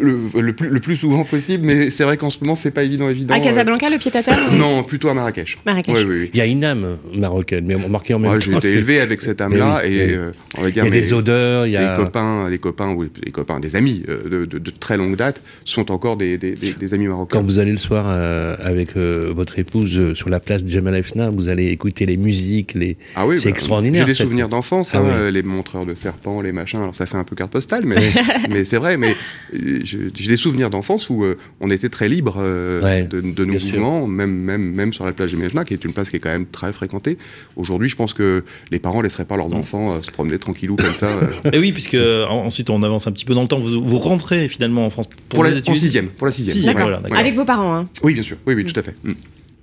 le, 0.00 0.52
plus, 0.52 0.68
le 0.68 0.80
plus 0.80 0.96
souvent 0.96 1.24
possible, 1.24 1.64
mais 1.64 1.90
c'est 1.90 2.04
vrai 2.04 2.16
qu'en 2.16 2.30
ce 2.30 2.38
moment, 2.40 2.56
c'est 2.56 2.70
pas 2.70 2.84
évident, 2.84 3.08
évident. 3.08 3.34
À 3.34 3.40
Casablanca, 3.40 3.88
le 3.88 3.98
pied 3.98 4.14
à 4.14 4.22
terre 4.22 4.52
Non, 4.52 4.82
plutôt 4.82 5.08
à 5.08 5.14
Marrakech. 5.14 5.58
Marrakech. 5.64 5.94
Oui, 5.94 6.04
oui, 6.06 6.30
Il 6.32 6.38
y 6.38 6.42
a 6.42 6.46
une 6.46 6.64
âme 6.64 6.98
marocaine, 7.14 7.64
mais 7.66 7.76
marquée 7.76 8.14
en 8.14 8.18
même 8.18 8.32
temps. 8.32 8.40
J'ai 8.40 8.54
été 8.54 8.70
élevé 8.70 9.00
avec 9.00 9.22
cette 9.22 9.40
âme-là. 9.40 9.82
et, 9.86 10.16
on 10.58 10.62
va 10.62 10.70
dire, 10.70 10.84
il 10.84 10.94
y 10.94 10.98
a 10.98 11.00
des 11.00 11.12
odeurs, 11.12 11.66
il 11.66 11.72
y 11.72 11.76
a. 11.76 11.96
Les 11.96 12.04
copains, 12.04 12.50
les 12.50 12.58
copains, 12.58 12.92
ou 12.92 13.02
les 13.02 13.32
copains, 13.32 13.60
des 13.60 13.76
amis 13.76 14.02
de, 14.06 14.70
très 14.78 14.96
longue 14.96 15.16
date 15.16 15.42
sont 15.64 15.90
encore 15.90 16.16
des, 16.16 16.35
des 16.38 16.94
amis 16.94 17.06
marocains. 17.06 17.38
Quand 17.38 17.44
vous 17.44 17.58
allez 17.58 17.72
le 17.72 17.78
soir 17.78 18.06
euh, 18.08 18.56
avec 18.60 18.96
euh, 18.96 19.32
votre 19.34 19.58
épouse 19.58 19.96
euh, 19.96 20.14
sur 20.14 20.28
la 20.28 20.40
place 20.40 20.64
de 20.64 20.68
Jamal 20.68 20.96
Efna, 20.96 21.30
vous 21.30 21.48
allez 21.48 21.66
écouter 21.66 22.06
les 22.06 22.16
musiques, 22.16 22.74
les... 22.74 22.96
Ah 23.14 23.26
oui, 23.26 23.38
c'est 23.38 23.44
bah, 23.44 23.50
extraordinaire. 23.50 24.06
J'ai 24.06 24.12
des 24.12 24.14
souvenirs 24.14 24.48
d'enfance, 24.48 24.94
ah 24.94 25.00
hein, 25.00 25.30
les 25.30 25.42
montreurs 25.42 25.86
de 25.86 25.94
serpents, 25.94 26.40
les 26.40 26.52
machins. 26.52 26.80
Alors 26.80 26.94
ça 26.94 27.06
fait 27.06 27.16
un 27.16 27.24
peu 27.24 27.36
carte 27.36 27.52
postale, 27.52 27.84
mais, 27.84 27.96
mais 28.50 28.64
c'est 28.64 28.78
vrai. 28.78 28.96
Mais 28.96 29.14
j'ai 29.52 30.28
des 30.28 30.36
souvenirs 30.36 30.70
d'enfance 30.70 31.10
où 31.10 31.24
on 31.60 31.70
était 31.70 31.88
très 31.88 32.08
libre 32.08 32.42
de, 32.42 33.44
nos 33.44 33.52
mouvements, 33.52 34.06
même, 34.06 34.32
même, 34.32 34.72
même 34.72 34.92
sur 34.92 35.04
la 35.06 35.12
plage 35.12 35.32
de 35.32 35.42
Efna, 35.42 35.64
qui 35.64 35.74
est 35.74 35.84
une 35.84 35.92
place 35.92 36.10
qui 36.10 36.16
est 36.16 36.20
quand 36.20 36.30
même 36.30 36.46
très 36.46 36.72
fréquentée. 36.72 37.18
Aujourd'hui, 37.56 37.88
je 37.88 37.96
pense 37.96 38.12
que 38.12 38.44
les 38.70 38.78
parents 38.78 39.00
laisseraient 39.00 39.24
pas 39.24 39.36
leurs 39.36 39.54
enfants 39.54 40.02
se 40.02 40.10
promener 40.10 40.38
tranquillou 40.38 40.76
comme 40.76 40.94
ça. 40.94 41.08
Et 41.52 41.58
oui, 41.58 41.72
puisque 41.72 41.96
ensuite 42.28 42.70
on 42.70 42.82
avance 42.82 43.06
un 43.06 43.12
petit 43.12 43.24
peu 43.24 43.34
dans 43.34 43.42
le 43.42 43.48
temps. 43.48 43.58
Vous, 43.58 43.82
vous 43.82 43.98
rentrez 43.98 44.48
finalement 44.48 44.86
en 44.86 44.90
France 44.90 45.08
pour, 45.28 45.44
la, 45.44 45.50
sixième. 45.62 46.08
Pour 46.08 46.25
la 46.26 46.32
sixième. 46.32 46.76
Avec 47.12 47.34
vos 47.34 47.44
parents, 47.44 47.74
hein 47.74 47.88
Oui, 48.02 48.14
bien 48.14 48.22
sûr. 48.22 48.36
Oui, 48.46 48.54
oui, 48.54 48.64
tout 48.64 48.78
à 48.78 48.82
fait. 48.82 48.94
Mm. 49.02 49.12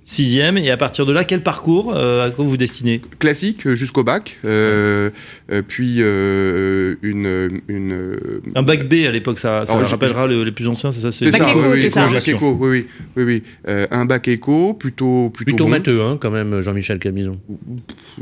Sixième, 0.06 0.58
et 0.58 0.70
à 0.70 0.76
partir 0.76 1.06
de 1.06 1.14
là, 1.14 1.24
quel 1.24 1.42
parcours 1.42 1.94
euh, 1.96 2.26
À 2.26 2.30
quoi 2.30 2.44
vous 2.44 2.58
destinez? 2.58 3.00
Classique 3.18 3.66
euh, 3.66 3.74
jusqu'au 3.74 4.04
bac, 4.04 4.38
euh, 4.44 5.08
puis 5.66 6.00
une, 6.00 7.62
une, 7.68 8.18
Un 8.54 8.62
bac 8.62 8.86
B 8.86 9.06
à 9.08 9.10
l'époque, 9.10 9.38
ça, 9.38 9.64
ça 9.64 9.74
rappellera 9.76 10.26
les 10.26 10.52
plus 10.52 10.68
anciens, 10.68 10.90
c'est 10.90 11.00
ça 11.00 11.10
C'est 11.10 11.30
bac 11.30 11.40
éco, 11.48 11.60
oui, 11.72 11.90
ça. 11.90 12.06
Bac 12.06 12.28
éco, 12.28 12.54
oui, 12.60 12.86
oui, 13.16 13.24
oui, 13.24 13.42
oui. 13.66 13.82
un 13.90 14.04
bac 14.04 14.28
éco, 14.28 14.74
plutôt 14.74 15.30
plutôt, 15.30 15.52
plutôt 15.52 15.66
matheux, 15.68 16.02
hein, 16.02 16.18
quand 16.20 16.30
même, 16.30 16.60
Jean-Michel 16.60 16.98
Camison. 16.98 17.40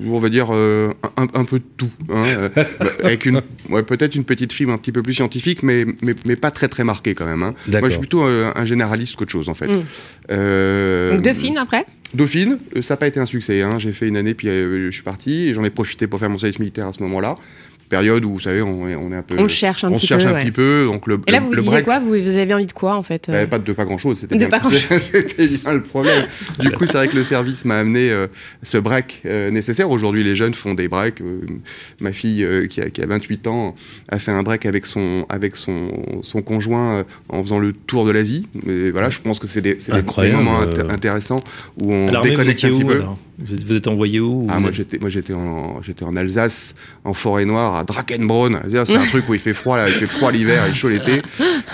On 0.07 0.21
va 0.21 0.29
dire 0.29 0.53
un, 0.53 0.93
un, 1.17 1.45
peu 1.45 1.59
de 1.59 1.65
tout, 1.77 1.91
hein, 2.11 2.49
avec 3.03 3.27
une, 3.27 3.41
ouais, 3.71 3.83
peut-être 3.83 4.15
une 4.15 4.25
petite 4.25 4.53
fibre 4.53 4.73
un 4.73 4.79
petit 4.79 4.93
peu 4.93 5.03
plus 5.03 5.15
scientifique, 5.15 5.65
mais, 5.65 5.85
mais, 6.01 6.15
mais 6.27 6.37
pas 6.37 6.53
très 6.53 6.69
très 6.69 6.85
marquée 6.85 7.15
quand 7.15 7.27
même. 7.27 7.43
Hein. 7.43 7.55
Moi, 7.73 7.81
je 7.85 7.91
suis 7.91 7.99
plutôt 7.99 8.23
un 8.23 8.65
généraliste 8.65 9.17
qu'autre 9.17 9.33
chose, 9.33 9.49
en 9.49 9.55
fait. 9.55 9.67
Mm. 9.67 11.13
Donc 11.13 11.23
Dauphine 11.23 11.59
après? 11.59 11.72
Dauphine, 12.15 12.59
euh, 12.77 12.83
ça 12.83 12.95
n'a 12.95 12.99
pas 12.99 13.07
été 13.07 13.21
un 13.21 13.27
succès. 13.27 13.63
Hein. 13.63 13.79
J'ai 13.79 13.93
fait 13.93 14.09
une 14.09 14.17
année, 14.17 14.35
puis 14.35 14.49
euh, 14.49 14.87
je 14.87 14.91
suis 14.91 15.03
parti, 15.03 15.55
j'en 15.55 15.65
ai 15.65 15.71
profité 15.71 16.07
pour 16.07 16.21
faire 16.21 16.29
mon 16.29 16.39
service 16.39 16.59
militaire 16.59 16.87
à 16.87 16.93
ce 16.93 17.03
moment-là 17.03 17.37
période 17.93 18.25
où, 18.25 18.33
vous 18.33 18.41
savez, 18.41 18.63
on, 18.63 18.89
est 18.89 18.95
un 19.15 19.23
peu. 19.23 19.37
On 19.39 19.49
cherche 19.49 19.85
un 19.85 19.93
on 19.93 19.97
petit 19.97 20.07
cherche 20.07 20.25
peu. 20.25 20.31
un 20.31 20.41
petit 20.41 20.51
peu. 20.51 20.87
Donc 20.87 21.07
le, 21.07 21.21
Et 21.27 21.31
là, 21.31 21.41
vous 21.41 21.53
le 21.53 21.61
disiez 21.61 21.83
quoi? 21.83 21.99
Vous, 21.99 22.09
vous 22.09 22.39
avez 22.39 22.55
envie 22.55 22.65
de 22.67 22.73
quoi, 22.73 22.97
en 22.97 23.03
fait 23.03 23.29
bah, 23.31 23.47
Pas 23.47 23.59
de 23.59 23.73
pas 23.75 23.85
grand-chose. 23.85 24.19
C'était 24.21 24.35
De 24.35 24.47
bien, 24.47 24.59
bien 24.59 25.73
le 25.75 25.83
problème. 25.83 26.25
Du 26.59 26.71
coup, 26.71 26.87
c'est 26.87 26.97
vrai 26.97 27.09
que 27.09 27.17
le 27.17 27.23
service 27.23 27.67
m'a 27.67 27.77
amené 27.77 28.11
euh, 28.11 28.29
ce 28.63 28.79
break 28.79 29.21
euh, 29.27 29.51
nécessaire. 29.51 29.91
Aujourd'hui, 29.91 30.25
les 30.25 30.35
jeunes 30.35 30.55
font 30.55 30.73
des 30.73 30.89
breaks. 30.89 31.21
Euh, 31.21 31.41
ma 32.01 32.13
fille, 32.13 32.45
euh, 32.45 32.67
qui, 32.67 32.81
a, 32.81 32.89
qui 32.89 33.03
a 33.03 33.07
28 33.07 33.47
ans, 33.47 33.75
a 34.09 34.19
fait 34.19 34.33
un 34.33 34.43
break 34.43 34.65
avec 34.65 34.87
son, 34.87 35.27
avec 35.29 35.57
son, 35.57 35.89
son 36.23 36.41
conjoint 36.41 36.95
euh, 37.01 37.05
en 37.29 37.43
faisant 37.43 37.59
le 37.59 37.75
tour 37.75 38.07
de 38.07 38.11
l'Asie. 38.11 38.47
Mais 38.65 38.91
voilà, 38.91 39.11
je 39.11 39.21
pense 39.21 39.39
que 39.39 39.47
c'est 39.47 39.61
des, 39.61 39.77
c'est 39.81 39.93
des- 39.93 40.31
moments 40.33 40.63
int- 40.63 40.79
euh. 40.79 40.89
intéressants 40.89 41.41
où 41.79 41.93
on 41.93 42.11
vous 42.11 42.21
déconnecte 42.23 42.65
un 42.65 42.69
petit 42.69 42.83
où 42.83 42.87
peu. 42.87 42.95
alors? 42.95 43.19
Vous, 43.45 43.55
êtes, 43.77 43.83
vous 43.87 43.93
envoyé 43.93 44.21
où 44.21 44.47
Ah, 44.49 44.55
Vous 44.55 44.61
moi 44.61 44.71
êtes- 44.71 44.77
j'étais, 44.77 44.99
moi 44.99 45.11
j'étais 45.11 45.33
en, 45.35 45.83
j'étais 45.83 46.05
en 46.05 46.15
Alsace, 46.17 46.75
en 47.05 47.13
forêt 47.15 47.45
noire, 47.45 47.77
à 47.77 47.85
Drakenbronn. 47.85 48.59
C'est-à-dire, 48.63 48.87
C'est 48.87 48.97
un 48.97 49.07
truc 49.07 49.29
où 49.29 49.35
il 49.35 49.41
fait 49.41 49.55
froid, 49.55 49.77
là, 49.77 49.89
il 49.89 49.93
fait 49.95 50.07
froid 50.07 50.31
l'hiver 50.33 50.65
et 50.71 50.75
chaud 50.75 50.89
l'été. 50.89 51.23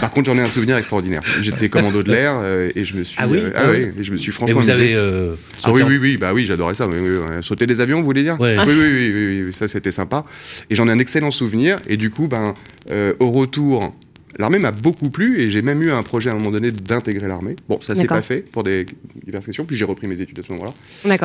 Par 0.00 0.10
contre, 0.10 0.26
j'en 0.30 0.36
ai 0.38 0.42
un 0.42 0.50
souvenir 0.50 0.76
extraordinaire. 0.76 1.20
J'étais 1.40 1.68
commando 1.68 2.02
de 2.02 2.10
l'air 2.10 2.36
euh, 2.38 2.70
et 2.74 2.84
je 2.84 2.96
me 2.96 3.04
suis, 3.04 3.16
Ah 3.20 3.26
oui 3.28 3.38
euh, 3.38 3.50
Ah 3.54 3.64
oui, 3.70 3.86
et 3.98 4.04
je 4.04 4.12
me 4.12 4.16
suis 4.16 4.30
Et 4.30 4.32
franchement 4.32 4.60
vous 4.60 4.70
amusé. 4.70 4.94
avez. 4.94 4.94
euh, 4.94 5.34
Ah 5.64 5.72
oui, 5.72 5.82
oui, 5.86 5.98
oui, 6.00 6.16
bah 6.16 6.32
oui, 6.34 6.46
j'adorais 6.46 6.74
ça. 6.74 6.86
oui, 6.88 6.96
oui, 7.00 7.08
Sauter 7.42 7.66
des 7.66 7.80
avions, 7.80 7.98
vous 7.98 8.04
voulez 8.04 8.22
dire 8.22 8.38
Ouais. 8.40 8.56
oui, 8.58 8.64
oui, 8.66 8.88
oui, 8.92 9.12
oui, 9.14 9.42
oui, 9.46 9.54
ça 9.54 9.68
c'était 9.68 9.92
sympa. 9.92 10.24
Et 10.70 10.74
j'en 10.74 10.88
ai 10.88 10.92
un 10.92 10.98
excellent 10.98 11.30
souvenir. 11.30 11.78
Et 11.88 11.96
du 11.96 12.10
coup, 12.10 12.28
ben, 12.28 12.54
euh, 12.90 13.12
au 13.18 13.30
retour, 13.30 13.94
l'armée 14.38 14.58
m'a 14.58 14.70
beaucoup 14.70 15.10
plu 15.10 15.40
et 15.40 15.50
j'ai 15.50 15.62
même 15.62 15.82
eu 15.82 15.90
un 15.90 16.02
projet 16.02 16.30
à 16.30 16.32
un 16.32 16.36
moment 16.36 16.50
donné 16.50 16.70
d'intégrer 16.72 17.26
l'armée. 17.28 17.56
Bon, 17.68 17.80
ça 17.80 17.94
s'est 17.94 18.02
pas 18.08 18.22
fait 18.22 18.40
pour 18.42 18.64
des 18.64 18.86
diverses 19.24 19.46
questions. 19.46 19.64
Puis 19.64 19.76
j'ai 19.76 19.84
repris 19.84 20.06
mes 20.06 20.20
études 20.20 20.38
à 20.38 20.42
ce 20.42 20.52
moment-là. 20.52 20.72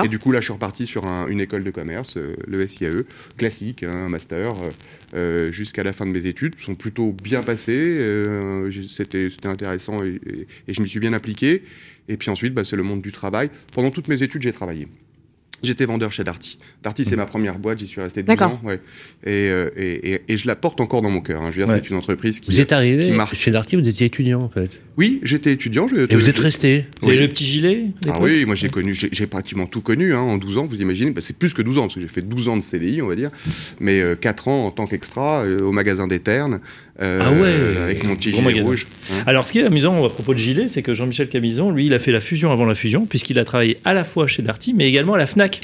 Et 0.05 0.07
du 0.09 0.19
coup, 0.19 0.31
là, 0.31 0.39
je 0.39 0.45
suis 0.45 0.53
reparti 0.53 0.85
sur 0.87 1.05
un- 1.05 1.27
une 1.27 1.39
école 1.39 1.63
de 1.63 1.71
commerce, 1.71 2.17
euh, 2.17 2.35
le 2.47 2.67
SIAE, 2.67 3.03
classique, 3.37 3.83
hein, 3.83 3.91
un 4.05 4.09
master, 4.09 4.51
euh, 4.53 4.69
euh, 5.15 5.51
jusqu'à 5.51 5.83
la 5.83 5.93
fin 5.93 6.05
de 6.05 6.11
mes 6.11 6.25
études. 6.25 6.55
sont 6.59 6.75
plutôt 6.75 7.11
bien 7.13 7.41
passées. 7.43 8.25
C'était 8.87 9.29
c'était 9.29 9.47
intéressant 9.47 10.03
et, 10.03 10.19
et- 10.25 10.47
et 10.67 10.73
je 10.73 10.81
m'y 10.81 10.87
suis 10.87 10.99
bien 10.99 11.13
appliqué. 11.13 11.63
Et 12.09 12.17
puis 12.17 12.29
ensuite, 12.29 12.53
bah, 12.53 12.63
c'est 12.63 12.75
le 12.75 12.83
monde 12.83 13.01
du 13.01 13.11
travail. 13.11 13.49
Pendant 13.73 13.89
toutes 13.89 14.07
mes 14.07 14.21
études, 14.23 14.41
j'ai 14.41 14.51
travaillé. 14.53 14.87
J'étais 15.61 15.85
vendeur 15.85 16.11
chez 16.11 16.23
Darty. 16.25 16.57
Darty, 16.83 17.05
c'est 17.05 17.15
ma 17.15 17.25
première 17.25 17.57
boîte, 17.57 17.79
j'y 17.79 17.87
suis 17.87 18.01
resté 18.01 18.21
12 18.23 18.27
D'accord. 18.35 18.51
ans. 18.53 18.61
Ouais. 18.63 18.79
Et, 19.25 19.49
euh, 19.49 19.69
et, 19.77 20.13
et- 20.15 20.21
et 20.27 20.37
je 20.37 20.45
la 20.47 20.55
porte 20.55 20.81
encore 20.81 21.01
dans 21.01 21.09
mon 21.09 21.21
cœur. 21.21 21.41
hein. 21.41 21.49
Je 21.53 21.59
veux 21.61 21.65
dire, 21.65 21.73
Ouais. 21.73 21.81
c'est 21.83 21.89
une 21.89 21.95
entreprise 21.95 22.39
qui. 22.39 22.51
Vous 22.51 22.59
êtes 22.61 22.71
arrivé 22.73 23.05
qui 23.05 23.11
marche. 23.13 23.35
chez 23.37 23.51
Darty, 23.51 23.77
vous 23.77 23.87
étiez 23.87 24.07
étudiant 24.07 24.41
en 24.41 24.49
fait. 24.49 24.69
Oui, 24.97 25.19
j'étais 25.23 25.51
étudiant. 25.53 25.87
je- 25.87 25.95
Et 26.11 26.15
vous 26.15 26.29
êtes 26.29 26.37
resté. 26.37 26.85
Vous 27.01 27.07
avez 27.09 27.17
Oui. 27.17 27.23
le 27.23 27.29
petit 27.29 27.45
gilet 27.45 27.85
Ah 28.07 28.19
oui, 28.21 28.45
moi 28.45 28.53
j'ai 28.55 28.69
connu, 28.69 28.93
j'ai 28.93 29.27
pratiquement 29.27 29.65
tout 29.65 29.81
connu 29.81 30.13
hein, 30.13 30.19
en 30.19 30.37
12 30.37 30.57
ans, 30.57 30.65
vous 30.65 30.79
imaginez, 30.81 31.11
Bah, 31.11 31.21
c'est 31.21 31.35
plus 31.37 31.53
que 31.53 31.61
12 31.61 31.77
ans, 31.77 31.83
parce 31.83 31.95
que 31.95 32.01
j'ai 32.01 32.07
fait 32.07 32.21
12 32.21 32.47
ans 32.49 32.57
de 32.57 32.61
CDI, 32.63 33.01
on 33.01 33.07
va 33.07 33.15
dire, 33.15 33.31
mais 33.79 34.01
euh, 34.01 34.15
4 34.15 34.47
ans 34.49 34.65
en 34.65 34.71
tant 34.71 34.85
qu'extra 34.85 35.43
euh, 35.45 35.59
au 35.61 35.71
magasin 35.71 36.05
des 36.07 36.19
Ternes, 36.19 36.59
euh, 37.01 37.19
Ah 37.23 37.31
ouais. 37.31 37.81
avec 37.83 38.03
mon 38.03 38.15
petit 38.15 38.31
gilet 38.31 38.41
magasin. 38.43 38.63
rouge. 38.65 38.85
hein. 39.11 39.23
Alors, 39.25 39.47
ce 39.47 39.51
qui 39.53 39.59
est 39.59 39.63
amusant 39.65 40.03
à 40.05 40.09
propos 40.09 40.33
de 40.33 40.39
Gilet, 40.39 40.67
c'est 40.67 40.81
que 40.83 40.93
Jean-Michel 40.93 41.27
Camison, 41.29 41.71
lui, 41.71 41.85
il 41.87 41.93
a 41.93 41.99
fait 41.99 42.11
la 42.11 42.19
fusion 42.21 42.51
avant 42.51 42.65
la 42.65 42.75
fusion, 42.75 43.05
puisqu'il 43.05 43.39
a 43.39 43.45
travaillé 43.45 43.77
à 43.85 43.93
la 43.93 44.03
fois 44.03 44.27
chez 44.27 44.43
Darty, 44.43 44.73
mais 44.75 44.87
également 44.87 45.13
à 45.15 45.17
la 45.17 45.25
Fnac. 45.27 45.61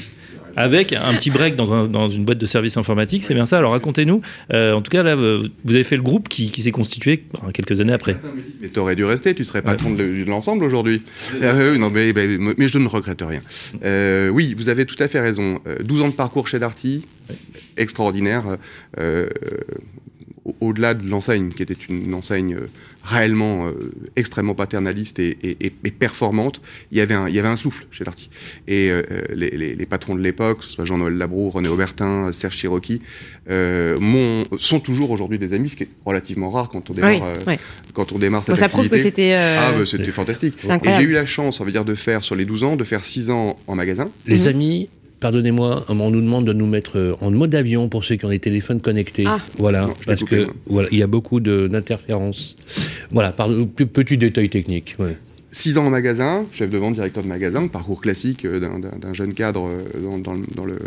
Avec 0.56 0.92
un 0.92 1.14
petit 1.14 1.30
break 1.30 1.56
dans, 1.56 1.72
un- 1.72 1.84
dans 1.84 2.08
une 2.08 2.24
boîte 2.24 2.38
de 2.38 2.46
services 2.46 2.76
informatiques, 2.76 3.22
c'est 3.22 3.34
bien 3.34 3.46
ça. 3.46 3.58
Alors 3.58 3.72
racontez-nous. 3.72 4.20
Euh, 4.52 4.72
en 4.74 4.80
tout 4.82 4.90
cas, 4.90 5.02
là, 5.02 5.14
vous 5.14 5.44
avez 5.68 5.84
fait 5.84 5.96
le 5.96 6.02
groupe 6.02 6.28
qui, 6.28 6.50
qui 6.50 6.62
s'est 6.62 6.70
constitué 6.70 7.24
euh, 7.46 7.50
quelques 7.52 7.80
années 7.80 7.92
après. 7.92 8.16
Mais 8.60 8.68
t'aurais 8.68 8.96
dû 8.96 9.04
rester, 9.04 9.34
tu 9.34 9.44
serais 9.44 9.62
patron 9.62 9.92
de, 9.92 9.96
de 10.02 10.24
l'ensemble 10.24 10.64
aujourd'hui. 10.64 11.02
Euh, 11.42 11.76
non, 11.78 11.90
mais, 11.90 12.12
mais- 12.14 12.38
mais 12.56 12.68
je 12.68 12.78
ne 12.78 12.88
regrette 12.88 13.22
rien. 13.22 13.40
Euh, 13.84 14.28
oui, 14.28 14.54
vous 14.58 14.68
avez 14.68 14.84
tout 14.86 14.96
à 15.02 15.08
fait 15.08 15.20
raison. 15.20 15.60
Euh, 15.66 15.76
12 15.82 16.02
ans 16.02 16.08
de 16.08 16.14
parcours 16.14 16.48
chez 16.48 16.58
Darty, 16.58 17.04
extraordinaire. 17.76 18.56
Au- 20.44 20.54
Au-delà 20.60 20.94
de 20.94 21.06
l'enseigne, 21.08 21.48
qui 21.50 21.62
était 21.62 21.76
une 21.88 22.14
enseigne 22.14 22.54
euh, 22.54 22.68
réellement 23.04 23.66
euh, 23.68 23.72
extrêmement 24.16 24.54
paternaliste 24.54 25.18
et, 25.18 25.36
et- 25.42 25.56
et- 25.66 25.72
et 25.84 25.90
performante, 25.90 26.60
il 26.90 26.98
y 26.98 27.00
avait 27.00 27.14
un, 27.14 27.28
il 27.28 27.34
y 27.34 27.38
avait 27.38 27.48
un 27.48 27.56
souffle 27.56 27.86
chez 27.90 28.04
Darty. 28.04 28.30
Et 28.68 28.90
euh, 28.90 29.02
les, 29.34 29.50
les- 29.50 29.74
les 29.74 29.86
patrons 29.86 30.14
de 30.14 30.20
l'époque, 30.20 30.58
que 30.60 30.64
ce 30.64 30.70
soit 30.70 30.84
Jean-Noël 30.84 31.14
Labroux, 31.14 31.50
René 31.50 31.68
Aubertin, 31.68 32.32
Serge 32.32 32.64
euh, 33.50 33.96
m'ont- 33.98 34.44
sont 34.58 34.80
toujours 34.80 35.10
aujourd'hui 35.10 35.38
des 35.38 35.52
amis, 35.52 35.68
ce 35.70 35.76
qui 35.76 35.84
est 35.84 35.88
relativement 36.04 36.50
rare 36.50 36.68
quand 36.68 36.88
on 36.90 36.94
démarre, 36.94 37.10
Oui, 37.12 37.18
euh, 37.22 37.34
oui. 37.46 37.54
quand 37.94 38.12
on 38.12 38.18
démarre 38.18 38.44
cette 38.44 38.54
Bon, 38.54 38.60
ça 38.60 38.68
prouve 38.68 38.88
que 38.88 38.98
c'était. 38.98 39.34
euh, 39.34 39.56
Ah, 39.58 39.72
bah, 39.72 39.86
c'était 39.86 40.10
fantastique. 40.10 40.54
Et 40.84 40.92
j'ai 40.98 41.02
eu 41.02 41.12
la 41.12 41.26
chance, 41.26 41.58
ça 41.58 41.64
veut 41.64 41.72
dire, 41.72 41.84
de 41.84 41.94
faire 41.94 42.22
sur 42.22 42.34
les 42.34 42.44
12 42.44 42.64
ans, 42.64 42.76
de 42.76 42.84
faire 42.84 43.04
6 43.04 43.30
ans 43.30 43.56
en 43.66 43.74
magasin. 43.74 44.08
Les 44.26 44.40
Mhm. 44.42 44.46
amis, 44.48 44.88
pardonnez-moi, 45.20 45.84
on 45.88 46.10
nous 46.10 46.20
demande 46.20 46.46
de 46.46 46.52
nous 46.52 46.66
mettre 46.66 46.98
euh, 46.98 47.14
en 47.20 47.30
mode 47.30 47.54
avion 47.54 47.88
pour 47.88 48.04
ceux 48.04 48.16
qui 48.16 48.24
ont 48.24 48.30
des 48.30 48.38
téléphones 48.38 48.80
connectés. 48.80 49.24
Ah. 49.26 49.38
Voilà, 49.58 49.82
Non, 49.82 49.94
parce 50.06 50.20
coupé, 50.20 50.46
que 50.46 50.50
voilà, 50.66 50.88
il 50.90 50.98
y 50.98 51.02
a 51.02 51.06
beaucoup 51.06 51.40
d'interférences. 51.40 52.56
Voilà, 53.10 53.32
pardon, 53.32 53.66
petit 53.66 54.16
détail 54.18 54.48
technique. 54.48 54.96
ouais. 54.98 55.16
6 55.52 55.78
ans 55.78 55.86
en 55.86 55.90
magasin, 55.90 56.46
chef 56.52 56.70
de 56.70 56.78
vente, 56.78 56.94
directeur 56.94 57.24
de 57.24 57.28
magasin, 57.28 57.66
parcours 57.66 58.00
classique 58.00 58.44
euh, 58.44 58.60
d'un- 58.60 59.12
jeune 59.12 59.34
cadre 59.34 59.66
euh, 59.68 60.00
dans, 60.00 60.18
dans 60.18 60.32
le- 60.34 60.46
dans 60.54 60.64
le, 60.64 60.78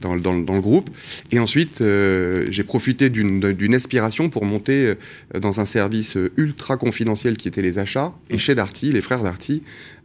dans, 0.00 0.14
le- 0.14 0.20
dans 0.20 0.32
le- 0.32 0.44
dans 0.44 0.54
le 0.54 0.60
groupe. 0.60 0.88
Et 1.32 1.40
ensuite, 1.40 1.80
euh, 1.80 2.44
j'ai 2.48 2.62
profité 2.62 3.10
d'une 3.10 3.40
d'une 3.52 3.74
aspiration 3.74 4.28
pour 4.28 4.44
monter 4.44 4.94
dans 5.40 5.58
un 5.58 5.64
service 5.66 6.16
ultra 6.36 6.76
confidentiel 6.76 7.36
qui 7.36 7.48
était 7.48 7.60
les 7.62 7.80
achats. 7.80 8.12
Et 8.30 8.38
chez 8.38 8.54
Darty, 8.54 8.92
les 8.92 9.00
frères 9.00 9.24
Darty 9.24 9.62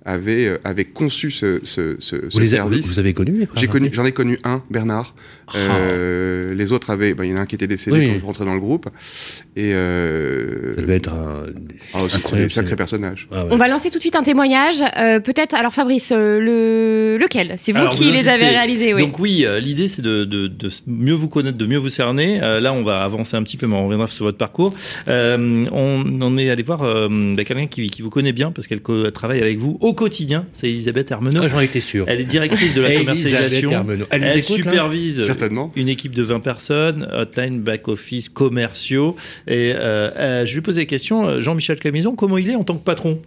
avaient, 0.08 0.48
euh, 0.48 0.58
avaient 0.64 0.86
conçu 0.86 1.30
ce, 1.30 1.60
ce, 1.64 1.96
ce- 2.00 2.16
Vous 2.16 2.32
ce 2.32 2.40
les 2.40 2.48
avez, 2.56 2.58
service. 2.58 2.88
vous 2.94 3.00
avez 3.00 3.14
connus 3.14 3.34
les 3.38 3.46
frères 3.46 3.60
J'ai 3.60 3.68
connu, 3.68 3.90
j'en 3.92 4.06
ai 4.06 4.12
connu 4.14 4.40
un, 4.44 4.64
Bernard. 4.72 5.14
Euh, 5.56 6.54
les 6.54 6.72
autres 6.72 6.90
avaient, 6.90 7.14
ben, 7.14 7.24
il 7.26 7.32
y 7.32 7.34
en 7.34 7.38
a 7.38 7.42
un 7.42 7.46
qui 7.46 7.56
était 7.56 7.68
décédé 7.68 7.98
Oui. 7.98 8.08
quand 8.14 8.20
je 8.20 8.26
rentrais 8.26 8.46
dans 8.46 8.54
le 8.56 8.60
groupe. 8.60 8.88
Et 9.56 9.72
euh, 9.74 10.76
Ça 10.76 10.82
devait 10.82 10.96
être 10.96 11.14
un. 11.14 11.46
ah, 11.94 12.00
c'est- 12.10 12.76
personnages. 12.76 13.28
Ah 13.32 13.44
ouais. 13.46 13.50
On 13.52 13.58
va 13.58 13.68
lancer 13.68 13.90
tout 13.90 13.98
de 13.98 14.02
suite 14.02 14.16
un 14.16 14.24
témoignage. 14.24 14.78
Euh, 14.98 15.20
Peut-être, 15.20 15.54
alors 15.56 15.74
Fabrice, 15.74 16.12
le... 16.12 17.18
lequel? 17.20 17.56
C'est 17.58 17.72
vous 17.72 17.80
Alors, 17.80 17.94
qui 17.94 18.04
vous 18.06 18.12
les 18.12 18.28
avez 18.30 18.48
réalisés, 18.50 18.94
oui. 18.94 19.02
Donc 19.02 19.20
oui, 19.20 19.46
euh, 19.46 19.60
l'idée 19.60 19.88
c'est 19.88 20.02
de, 20.02 20.24
de- 20.26 20.48
de 20.48 20.70
mieux 20.86 21.14
vous 21.14 21.28
connaître, 21.28 21.58
de 21.58 21.66
mieux 21.66 21.78
vous 21.78 21.90
cerner. 21.90 22.40
Euh, 22.44 22.60
là, 22.60 22.74
on 22.74 22.84
va 22.84 23.04
avancer 23.04 23.36
un 23.36 23.44
petit 23.44 23.58
peu, 23.58 23.68
mais 23.68 23.76
on 23.76 23.86
reviendra 23.86 24.08
sur 24.08 24.26
votre 24.26 24.38
parcours. 24.38 24.74
Euh, 25.08 25.66
on 25.72 26.22
en 26.22 26.38
est 26.38 26.50
allé 26.50 26.64
voir 26.64 26.84
euh, 26.84 27.08
bah, 27.36 27.44
quelqu'un 27.44 27.68
qui, 27.68 27.90
qui 27.90 28.02
vous 28.02 28.10
connaît 28.10 28.32
bien 28.34 28.52
parce 28.52 28.68
qu'elle 28.68 28.82
travaille 29.14 29.42
avec 29.42 29.58
vous 29.58 29.78
au 29.82 29.94
quotidien. 29.98 30.46
C'est 30.54 30.68
Elisabeth 30.68 31.12
Hermenot. 31.12 31.42
Ah, 31.44 31.48
J'en 31.50 31.60
étais 31.60 31.82
sûr. 31.82 32.06
Elle 32.08 32.22
est 32.22 32.26
directrice 32.26 32.74
de 32.74 32.82
la 32.82 32.96
commercialisation. 32.96 33.70
Elle 34.12 34.24
Elle, 34.24 34.38
écoute, 34.38 34.64
là 34.66 34.72
supervise 34.72 35.26
Certainement. 35.26 35.72
une 35.76 35.90
équipe 35.90 36.16
de 36.16 36.24
20 36.24 36.40
personnes, 36.40 37.08
hotline, 37.14 37.62
back-office, 37.62 38.30
commerciaux. 38.30 39.16
Et 39.48 39.74
euh, 39.76 40.10
euh, 40.18 40.46
je 40.46 40.56
lui 40.56 40.62
pose 40.62 40.76
des 40.76 40.86
questions. 40.86 41.28
Euh, 41.28 41.42
Jean-Michel 41.42 41.80
Camison, 41.80 42.16
comment 42.16 42.38
il 42.38 42.50
est 42.50 42.56
en 42.56 42.64
tant 42.64 42.78
que 42.78 42.84
patron? 42.86 43.20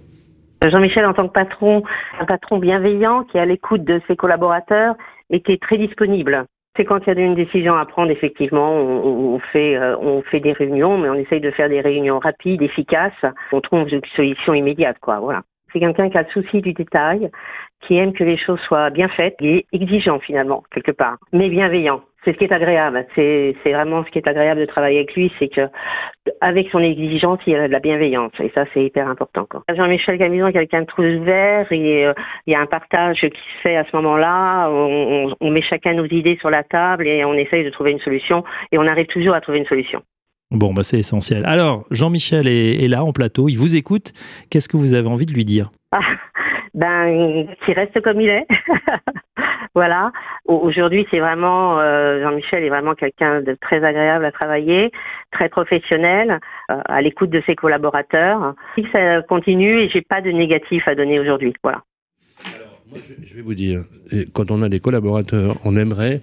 Jean-Michel, 0.66 1.06
en 1.06 1.14
tant 1.14 1.26
que 1.28 1.32
patron, 1.32 1.82
un 2.20 2.26
patron 2.26 2.58
bienveillant 2.58 3.24
qui 3.24 3.38
est 3.38 3.40
à 3.40 3.46
l'écoute 3.46 3.84
de 3.84 4.00
ses 4.06 4.16
collaborateurs 4.16 4.94
et 5.30 5.40
qui 5.40 5.52
est 5.52 5.62
très 5.62 5.78
disponible. 5.78 6.44
C'est 6.76 6.84
quand 6.84 6.98
il 7.06 7.12
y 7.14 7.16
a 7.16 7.20
une 7.20 7.34
décision 7.34 7.74
à 7.74 7.84
prendre, 7.84 8.10
effectivement, 8.10 8.72
on, 8.72 9.34
on 9.34 9.38
fait, 9.52 9.76
euh, 9.76 9.96
on 9.98 10.22
fait 10.22 10.38
des 10.40 10.52
réunions, 10.52 10.98
mais 10.98 11.08
on 11.08 11.14
essaye 11.14 11.40
de 11.40 11.50
faire 11.50 11.68
des 11.68 11.80
réunions 11.80 12.18
rapides, 12.20 12.62
efficaces. 12.62 13.12
On 13.52 13.60
trouve 13.60 13.88
une 13.88 14.00
solution 14.14 14.54
immédiate, 14.54 14.96
quoi. 15.00 15.18
Voilà. 15.18 15.42
C'est 15.72 15.80
quelqu'un 15.80 16.10
qui 16.10 16.18
a 16.18 16.22
le 16.22 16.28
souci 16.28 16.60
du 16.60 16.72
détail, 16.72 17.30
qui 17.86 17.96
aime 17.96 18.12
que 18.12 18.24
les 18.24 18.36
choses 18.36 18.60
soient 18.60 18.90
bien 18.90 19.08
faites, 19.08 19.36
est 19.40 19.66
exigeant 19.72 20.18
finalement, 20.18 20.62
quelque 20.70 20.92
part, 20.92 21.16
mais 21.32 21.48
bienveillant. 21.48 22.02
C'est 22.24 22.32
ce 22.32 22.36
qui 22.36 22.44
est 22.44 22.52
agréable. 22.52 23.06
C'est, 23.14 23.54
vraiment 23.64 24.04
ce 24.04 24.10
qui 24.10 24.18
est 24.18 24.28
agréable 24.28 24.60
de 24.60 24.66
travailler 24.66 24.98
avec 24.98 25.14
lui, 25.14 25.32
c'est 25.38 25.48
que 25.48 25.68
avec 26.42 26.68
son 26.70 26.80
exigence, 26.80 27.38
il 27.46 27.54
y 27.54 27.56
a 27.56 27.66
de 27.66 27.72
la 27.72 27.80
bienveillance. 27.80 28.32
Et 28.40 28.50
ça, 28.54 28.66
c'est 28.74 28.84
hyper 28.84 29.08
important. 29.08 29.46
Jean-Michel 29.74 30.18
Camison 30.18 30.48
est 30.48 30.52
quelqu'un 30.52 30.82
de 30.82 30.86
très 30.86 31.14
ouvert. 31.16 31.72
Et, 31.72 32.06
euh, 32.06 32.12
il 32.46 32.52
y 32.52 32.56
a 32.56 32.60
un 32.60 32.66
partage 32.66 33.20
qui 33.20 33.28
se 33.30 33.60
fait 33.62 33.76
à 33.76 33.84
ce 33.84 33.96
moment-là. 33.96 34.68
On 34.68 35.50
met 35.50 35.62
chacun 35.62 35.94
nos 35.94 36.04
idées 36.04 36.36
sur 36.40 36.50
la 36.50 36.62
table 36.62 37.06
et 37.08 37.24
on 37.24 37.32
essaye 37.34 37.64
de 37.64 37.70
trouver 37.70 37.92
une 37.92 38.00
solution. 38.00 38.44
Et 38.70 38.76
on 38.76 38.86
arrive 38.86 39.06
toujours 39.06 39.34
à 39.34 39.40
trouver 39.40 39.58
une 39.58 39.66
solution. 39.66 40.02
Bon, 40.50 40.72
bah, 40.74 40.82
c'est 40.82 40.98
essentiel. 40.98 41.44
Alors, 41.46 41.86
Jean-Michel 41.90 42.48
est, 42.48 42.82
est 42.84 42.88
là 42.88 43.04
en 43.04 43.12
plateau, 43.12 43.48
il 43.48 43.56
vous 43.56 43.76
écoute. 43.76 44.12
Qu'est-ce 44.50 44.68
que 44.68 44.76
vous 44.76 44.94
avez 44.94 45.06
envie 45.08 45.26
de 45.26 45.32
lui 45.32 45.44
dire? 45.44 45.70
Ah, 45.92 46.00
ben, 46.74 47.46
qui 47.64 47.72
reste 47.72 48.00
comme 48.00 48.20
il 48.20 48.28
est. 48.28 48.46
voilà. 49.74 50.10
Au- 50.46 50.56
Aujourd'hui, 50.58 51.06
c'est 51.12 51.20
vraiment 51.20 51.78
euh, 51.78 52.20
Jean-Michel 52.22 52.64
est 52.64 52.68
vraiment 52.68 52.94
quelqu'un 52.94 53.42
de 53.42 53.56
très 53.60 53.84
agréable 53.84 54.24
à 54.24 54.32
travailler, 54.32 54.90
très 55.30 55.48
professionnel, 55.48 56.40
euh, 56.70 56.80
à 56.84 57.00
l'écoute 57.00 57.30
de 57.30 57.42
ses 57.46 57.54
collaborateurs. 57.54 58.54
Si 58.74 58.84
ça 58.92 59.22
continue 59.22 59.82
et 59.82 59.88
j'ai 59.90 60.02
pas 60.02 60.20
de 60.20 60.30
négatif 60.30 60.82
à 60.88 60.94
donner 60.96 61.20
aujourd'hui. 61.20 61.52
Voilà. 61.62 61.82
Moi, 62.90 62.98
je, 63.00 63.24
je 63.24 63.34
vais 63.34 63.42
vous 63.42 63.54
dire, 63.54 63.84
quand 64.34 64.50
on 64.50 64.62
a 64.62 64.68
des 64.68 64.80
collaborateurs, 64.80 65.56
on 65.64 65.76
aimerait 65.76 66.22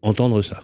entendre 0.00 0.40
ça. 0.40 0.60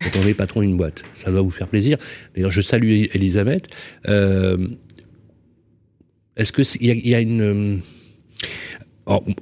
Quand 0.00 0.18
on 0.20 0.26
est 0.26 0.34
patron 0.34 0.60
d'une 0.62 0.76
boîte, 0.76 1.02
ça 1.14 1.30
doit 1.30 1.40
vous 1.42 1.50
faire 1.50 1.68
plaisir. 1.68 1.96
D'ailleurs, 2.34 2.50
je 2.50 2.60
salue 2.60 3.04
Elisabeth. 3.14 3.68
Euh, 4.08 4.68
Est-ce 6.36 6.52
que 6.52 6.64
c'est- 6.64 6.78
il 6.80 6.88
y, 6.88 6.90
a- 6.90 6.94
il 6.94 7.08
y 7.08 7.14
a 7.14 7.20
une 7.20 7.40
euh, 7.40 7.76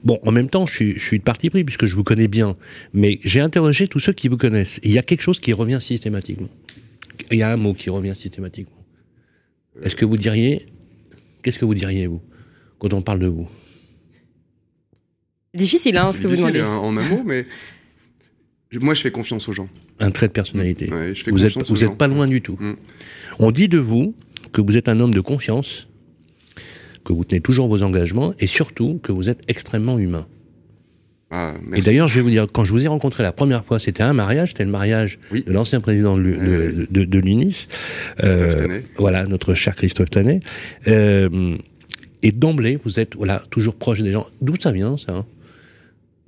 bon, 0.05 0.19
en 0.23 0.31
même 0.31 0.49
temps, 0.51 0.67
je 0.67 0.75
suis, 0.75 0.93
je 0.95 1.01
suis 1.05 1.19
de 1.19 1.25
parti 1.25 1.49
pris 1.49 1.65
puisque 1.65 1.87
je 1.87 1.97
vous 1.97 2.05
connais 2.05 2.29
bien, 2.29 2.57
mais 2.93 3.19
j'ai 3.25 3.41
interrogé 3.41 3.87
tous 3.89 3.99
ceux 3.99 4.13
qui 4.13 4.29
vous 4.29 4.37
connaissent. 4.37 4.79
Il 4.83 4.91
y 4.93 4.99
a 4.99 5.03
quelque 5.03 5.23
chose 5.23 5.41
qui 5.41 5.53
revient 5.55 5.79
systématiquement. 5.81 6.51
Il 7.31 7.39
y 7.39 7.43
a 7.43 7.51
un 7.51 7.57
mot 7.57 7.73
qui 7.73 7.89
revient 7.89 8.15
systématiquement. 8.15 8.77
Est-ce 9.83 9.97
que 9.97 10.05
vous 10.05 10.19
diriez, 10.19 10.67
qu'est-ce 11.43 11.59
que 11.59 11.65
vous 11.65 11.75
diriez 11.75 12.07
vous 12.07 12.21
quand 12.79 12.93
on 12.93 13.01
parle 13.01 13.21
de 13.21 13.27
vous? 13.29 13.49
Difficile, 15.55 15.97
hein, 15.99 16.13
ce 16.13 16.21
que 16.21 16.27
vous 16.27 16.37
demandez. 16.37 16.59
Difficile 16.61 16.75
en 16.77 16.97
un 16.97 17.09
mot, 17.09 17.23
mais 17.25 17.47
moi, 18.81 18.95
je 18.95 19.03
fais 19.03 19.11
confiance 19.11 19.49
aux 19.49 19.53
gens. 19.53 19.69
Un 20.01 20.11
trait 20.11 20.29
de 20.29 20.33
personnalité. 20.33 20.87
vous 21.27 21.39
n'êtes 21.39 21.69
vous 21.69 21.85
êtes 21.85 21.97
pas 21.97 22.09
loin 22.09 22.27
du 22.27 22.41
tout. 22.41 22.57
Mm. 22.59 22.75
On 23.39 23.51
dit 23.51 23.69
de 23.69 23.79
vous 23.79 24.15
que 24.53 24.61
vous 24.61 24.77
êtes 24.77 24.89
un 24.89 25.01
homme 25.01 25.15
de 25.15 25.21
confiance, 25.21 25.89
que 27.05 27.13
vous 27.13 27.25
tenez 27.25 27.41
toujours 27.41 27.69
vos 27.69 27.83
engagements 27.83 28.35
et 28.39 28.47
surtout 28.47 29.01
que 29.03 29.13
vous 29.13 29.29
êtes 29.29 29.41
extrêmement 29.49 29.99
humain. 29.99 30.27
Ah, 31.35 31.55
et 31.75 31.81
d'ailleurs, 31.81 32.09
je 32.09 32.17
vais 32.17 32.21
vous 32.21 32.29
dire, 32.29 32.47
quand 32.53 32.65
je 32.65 32.73
vous 32.73 32.85
ai 32.85 32.89
rencontré 32.89 33.23
la 33.23 33.33
première 33.33 33.65
fois, 33.65 33.79
c'était 33.79 34.03
un 34.03 34.13
mariage, 34.13 34.51
c'était 34.51 34.65
le 34.65 34.71
mariage 34.71 35.19
de 35.33 35.51
l'ancien 35.51 35.81
président 35.81 36.19
de, 36.19 36.87
de, 36.91 37.19
l'UNIS. 37.19 37.69
Euh, 38.23 38.83
voilà, 38.99 39.25
notre 39.25 39.55
cher 39.55 39.75
Christophe 39.75 40.11
Tanet. 40.11 40.41
Euh, 40.89 41.57
et 42.23 42.33
d'emblée, 42.33 42.79
vous 42.85 43.01
êtes 43.01 43.17
voilà, 43.17 43.43
toujours 43.49 43.75
proche 43.77 44.03
des 44.03 44.13
gens. 44.13 44.27
D'où 44.43 44.57
ça 44.61 44.73
vient, 44.73 44.99
ça 44.99 45.13
hein? 45.13 45.27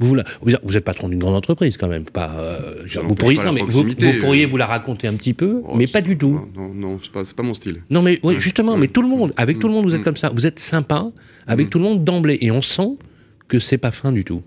Vous, 0.01 0.17
vous, 0.43 0.77
êtes 0.77 0.85
patron 0.85 1.09
d'une 1.09 1.21
grande 1.21 1.37
entreprise 1.37 1.77
quand 1.77 1.87
même, 1.87 2.05
pas. 2.05 2.35
Euh, 2.37 2.85
vous, 3.03 3.15
pourriez, 3.15 3.39
non, 3.39 3.53
mais 3.53 3.63
vous, 3.63 3.85
pourriez 4.21 4.47
vous 4.47 4.57
la 4.57 4.67
raconter 4.67 5.07
un 5.07 5.15
petit 5.15 5.35
peu, 5.35 5.63
oh, 5.65 5.77
mais 5.77 5.87
pas 5.87 6.01
du 6.01 6.19
tout. 6.19 6.49
Non, 6.57 6.75
non, 6.75 6.99
c'est 7.01 7.13
pas, 7.13 7.23
pas, 7.37 7.43
mon 7.45 7.55
style. 7.55 7.83
Non, 7.91 8.03
mais 8.03 8.19
oui, 8.25 8.35
justement, 8.39 8.77
mais 8.77 8.89
tout 8.89 9.03
le 9.03 9.09
monde, 9.09 9.33
avec 9.37 9.61
tout 9.61 9.69
le 9.69 9.75
monde, 9.75 9.85
vous 9.85 9.95
êtes 9.95 10.01
mm. 10.01 10.05
comme 10.05 10.17
ça. 10.17 10.31
Vous 10.35 10.47
êtes 10.47 10.59
sympa 10.59 11.07
avec 11.47 11.69
mm. 11.69 11.71
tout 11.71 11.79
le 11.79 11.85
monde 11.85 12.05
d'emblée, 12.05 12.39
et 12.41 12.51
on 12.51 12.61
sent 12.61 12.99
que 13.47 13.61
c'est 13.61 13.79
pas 13.79 13.93
fin 13.93 14.11
du 14.11 14.25
tout. 14.25 14.43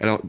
Alors, 0.00 0.22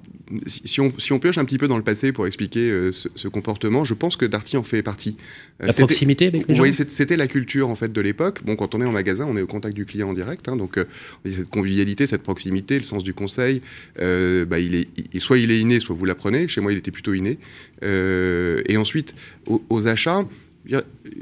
si 0.45 0.81
on, 0.81 0.91
si 0.97 1.13
on, 1.13 1.19
pioche 1.19 1.37
un 1.37 1.45
petit 1.45 1.57
peu 1.57 1.67
dans 1.67 1.77
le 1.77 1.83
passé 1.83 2.11
pour 2.11 2.27
expliquer 2.27 2.69
euh, 2.69 2.91
ce, 2.91 3.27
comportement, 3.27 3.85
je 3.85 3.93
pense 3.93 4.15
que 4.15 4.25
Darty 4.25 4.57
en 4.57 4.63
fait 4.63 4.83
partie. 4.83 5.15
Euh, 5.61 5.67
la 5.67 5.73
proximité 5.73 6.27
avec 6.27 6.47
les 6.47 6.55
gens 6.55 6.63
Oui, 6.63 6.73
c'était 6.73 7.17
la 7.17 7.27
culture 7.27 7.69
en 7.69 7.75
fait 7.75 7.91
de 7.91 8.01
l'époque. 8.01 8.41
Bon, 8.43 8.55
quand 8.55 8.75
on 8.75 8.81
est 8.81 8.85
en 8.85 8.91
magasin, 8.91 9.25
on 9.27 9.37
est 9.37 9.41
au 9.41 9.47
contact 9.47 9.75
du 9.75 9.85
client 9.85 10.09
en 10.09 10.13
direct, 10.13 10.47
hein, 10.47 10.55
donc 10.55 10.77
euh, 10.77 10.85
cette 11.25 11.49
convivialité, 11.49 12.07
cette 12.07 12.23
proximité, 12.23 12.77
le 12.77 12.83
sens 12.83 13.03
du 13.03 13.13
conseil, 13.13 13.61
bah, 13.97 14.59
il 14.59 14.75
est, 14.75 15.19
soit 15.19 15.37
il 15.37 15.51
est 15.51 15.59
inné, 15.59 15.79
soit 15.79 15.95
vous 15.95 16.05
l'apprenez. 16.05 16.47
Chez 16.47 16.61
moi, 16.61 16.71
il 16.71 16.77
était 16.77 16.91
plutôt 16.91 17.13
inné. 17.13 17.37
et 17.81 18.77
ensuite, 18.77 19.15
aux 19.45 19.87
achats, 19.87 20.25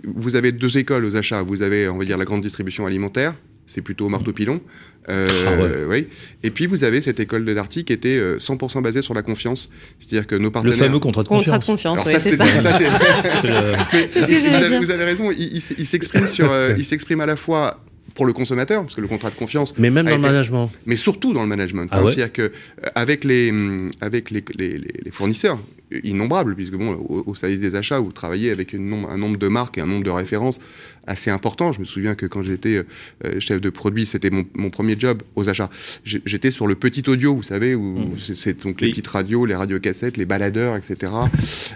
vous 0.03 0.35
avez 0.35 0.51
deux 0.51 0.77
écoles 0.77 1.05
aux 1.05 1.15
achats. 1.15 1.43
Vous 1.43 1.61
avez, 1.61 1.87
on 1.87 1.97
va 1.97 2.05
dire, 2.05 2.17
la 2.17 2.25
grande 2.25 2.41
distribution 2.41 2.85
alimentaire, 2.85 3.35
c'est 3.65 3.82
plutôt 3.82 4.10
marteau-pilon. 4.10 4.62
Euh, 5.10 5.28
ah 5.45 5.88
oui. 5.88 6.08
Et 6.43 6.49
puis 6.49 6.65
vous 6.65 6.84
avez 6.84 6.99
cette 7.01 7.19
école 7.19 7.45
de 7.45 7.54
Darty 7.54 7.84
qui 7.84 7.93
était 7.93 8.17
100% 8.38 8.78
euh, 8.78 8.82
basée 8.82 9.01
sur 9.01 9.13
la 9.13 9.21
confiance. 9.21 9.69
C'est-à-dire 9.99 10.28
que 10.28 10.36
nos 10.36 10.51
partenaires. 10.51 10.78
Le 10.78 10.84
fameux 10.84 10.99
contrat 10.99 11.23
de 11.23 11.28
confiance. 11.28 11.45
Contrat 11.45 11.60
de 11.60 11.63
confiance. 11.63 12.04
ça, 12.04 12.19
c'est 12.19 12.36
vous, 14.80 14.91
avez 14.91 15.06
raison. 15.06 15.32
Il, 15.32 15.62
s'exprime 15.62 16.28
sur, 16.28 16.51
euh, 16.51 16.73
il 16.78 16.86
s'exprime 16.86 17.21
à 17.21 17.25
la 17.25 17.36
fois 17.36 17.85
pour 18.15 18.25
le 18.25 18.34
consommateur, 18.34 18.82
parce 18.82 18.95
que 18.95 19.01
le 19.01 19.08
contrat 19.08 19.30
de 19.30 19.36
confiance. 19.36 19.78
Mais 19.78 19.91
même 19.91 20.08
dans 20.08 20.15
le 20.15 20.21
management. 20.21 20.71
Mais 20.88 20.95
surtout 20.95 21.34
dans 21.34 21.43
le 21.43 21.47
management. 21.47 21.88
Ah 21.91 21.99
C'est-à-dire 22.04 22.32
que 22.32 22.51
avec 22.95 23.23
les, 23.23 23.54
avec 24.01 24.32
les, 24.32 24.43
les, 24.58 24.78
les 24.78 25.12
fournisseurs, 25.12 25.60
innombrables, 26.04 26.56
puisque 26.56 26.73
bon, 26.73 26.95
au, 27.25 27.34
service 27.36 27.60
des 27.60 27.75
achats, 27.75 27.99
vous 27.99 28.12
travaillez 28.12 28.51
avec 28.51 28.73
un 28.73 28.80
nombre 28.80 29.38
de 29.38 29.47
marques 29.47 29.78
et 29.78 29.82
un 29.82 29.86
nombre 29.86 30.04
de 30.04 30.10
références 30.10 30.60
assez 31.08 31.30
important. 31.30 31.71
Je 31.71 31.80
me 31.80 31.86
souviens 31.86 32.15
que 32.15 32.25
quand 32.25 32.43
j'étais 32.43 32.84
euh, 33.25 33.39
chef 33.39 33.62
de 33.62 33.69
produit, 33.69 34.06
c'était 34.06 34.32
mon, 34.32 34.69
premier 34.69 34.95
job 34.97 35.21
aux 35.36 35.47
achats. 35.49 35.69
J'étais 36.04 36.51
sur 36.51 36.67
le 36.67 36.75
petit 36.75 37.08
audio, 37.10 37.36
vous 37.36 37.43
savez, 37.43 37.75
où 37.75 37.99
mmh. 37.99 38.17
c'est 38.34 38.63
donc 38.63 38.82
les 38.82 38.89
petites 38.89 39.08
radios, 39.08 39.45
les 39.45 39.56
radiocassettes, 39.56 40.17
les 40.17 40.25
baladeurs, 40.25 40.75
etc. 40.75 41.12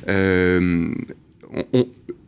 Euh, 0.07 0.89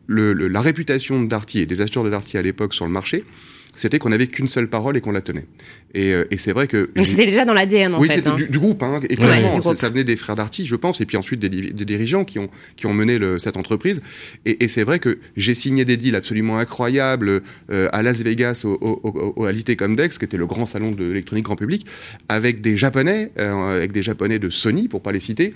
la 0.08 0.60
réputation 0.60 1.22
de 1.22 1.28
Darty 1.28 1.60
et 1.60 1.66
des 1.66 1.80
acheteurs 1.80 2.04
de 2.04 2.10
Darty 2.10 2.38
à 2.38 2.42
l'époque 2.42 2.74
sur 2.74 2.86
le 2.86 2.92
marché, 2.92 3.24
c'était 3.74 3.98
qu'on 3.98 4.10
n'avait 4.10 4.26
qu'une 4.26 4.48
seule 4.48 4.68
parole 4.68 4.96
et 4.96 5.00
qu'on 5.00 5.12
la 5.12 5.22
tenait. 5.22 5.46
Et, 5.94 6.12
euh, 6.12 6.24
et 6.30 6.38
c'est 6.38 6.52
vrai 6.52 6.68
que... 6.68 6.90
Donc 6.96 7.06
c'était 7.06 7.26
déjà 7.26 7.44
dans 7.44 7.52
l'ADN, 7.52 7.94
en 7.94 8.00
oui, 8.00 8.08
fait. 8.08 8.16
Oui, 8.16 8.22
c'était 8.24 8.50
du, 8.50 8.58
groupe, 8.58 8.82
hein, 8.82 9.00
et 9.08 9.16
clairement, 9.16 9.60
ça, 9.74 9.90
venait 9.90 10.04
des 10.04 10.16
frères 10.16 10.36
d'Arty, 10.36 10.66
je 10.66 10.76
pense, 10.76 11.00
et 11.00 11.06
puis 11.06 11.16
ensuite 11.16 11.40
des, 11.40 11.48
des, 11.48 11.84
dirigeants 11.84 12.24
qui 12.24 12.38
ont, 12.38 12.48
qui 12.76 12.86
ont 12.86 12.94
mené 12.94 13.18
le, 13.18 13.38
cette 13.38 13.56
entreprise. 13.56 14.00
Et, 14.46 14.64
et 14.64 14.68
c'est 14.68 14.84
vrai 14.84 14.98
que 14.98 15.18
j'ai 15.36 15.54
signé 15.54 15.84
des 15.84 15.98
deals 15.98 16.16
absolument 16.16 16.58
incroyables 16.58 17.42
euh, 17.70 17.88
à 17.92 18.02
Las 18.02 18.22
Vegas, 18.22 18.62
au, 18.64 18.78
au, 18.80 19.32
au, 19.36 19.44
à 19.44 19.52
l'IT 19.52 19.76
qui 19.76 20.24
était 20.24 20.36
le 20.36 20.46
grand 20.46 20.64
salon 20.64 20.92
de 20.92 21.04
l'électronique 21.04 21.44
grand 21.44 21.56
public, 21.56 21.86
avec 22.28 22.60
des 22.60 22.76
Japonais, 22.76 23.30
euh, 23.38 23.76
avec 23.76 23.92
des 23.92 24.02
Japonais 24.02 24.38
de 24.38 24.48
Sony, 24.48 24.88
pour 24.88 25.02
pas 25.02 25.12
les 25.12 25.20
citer, 25.20 25.54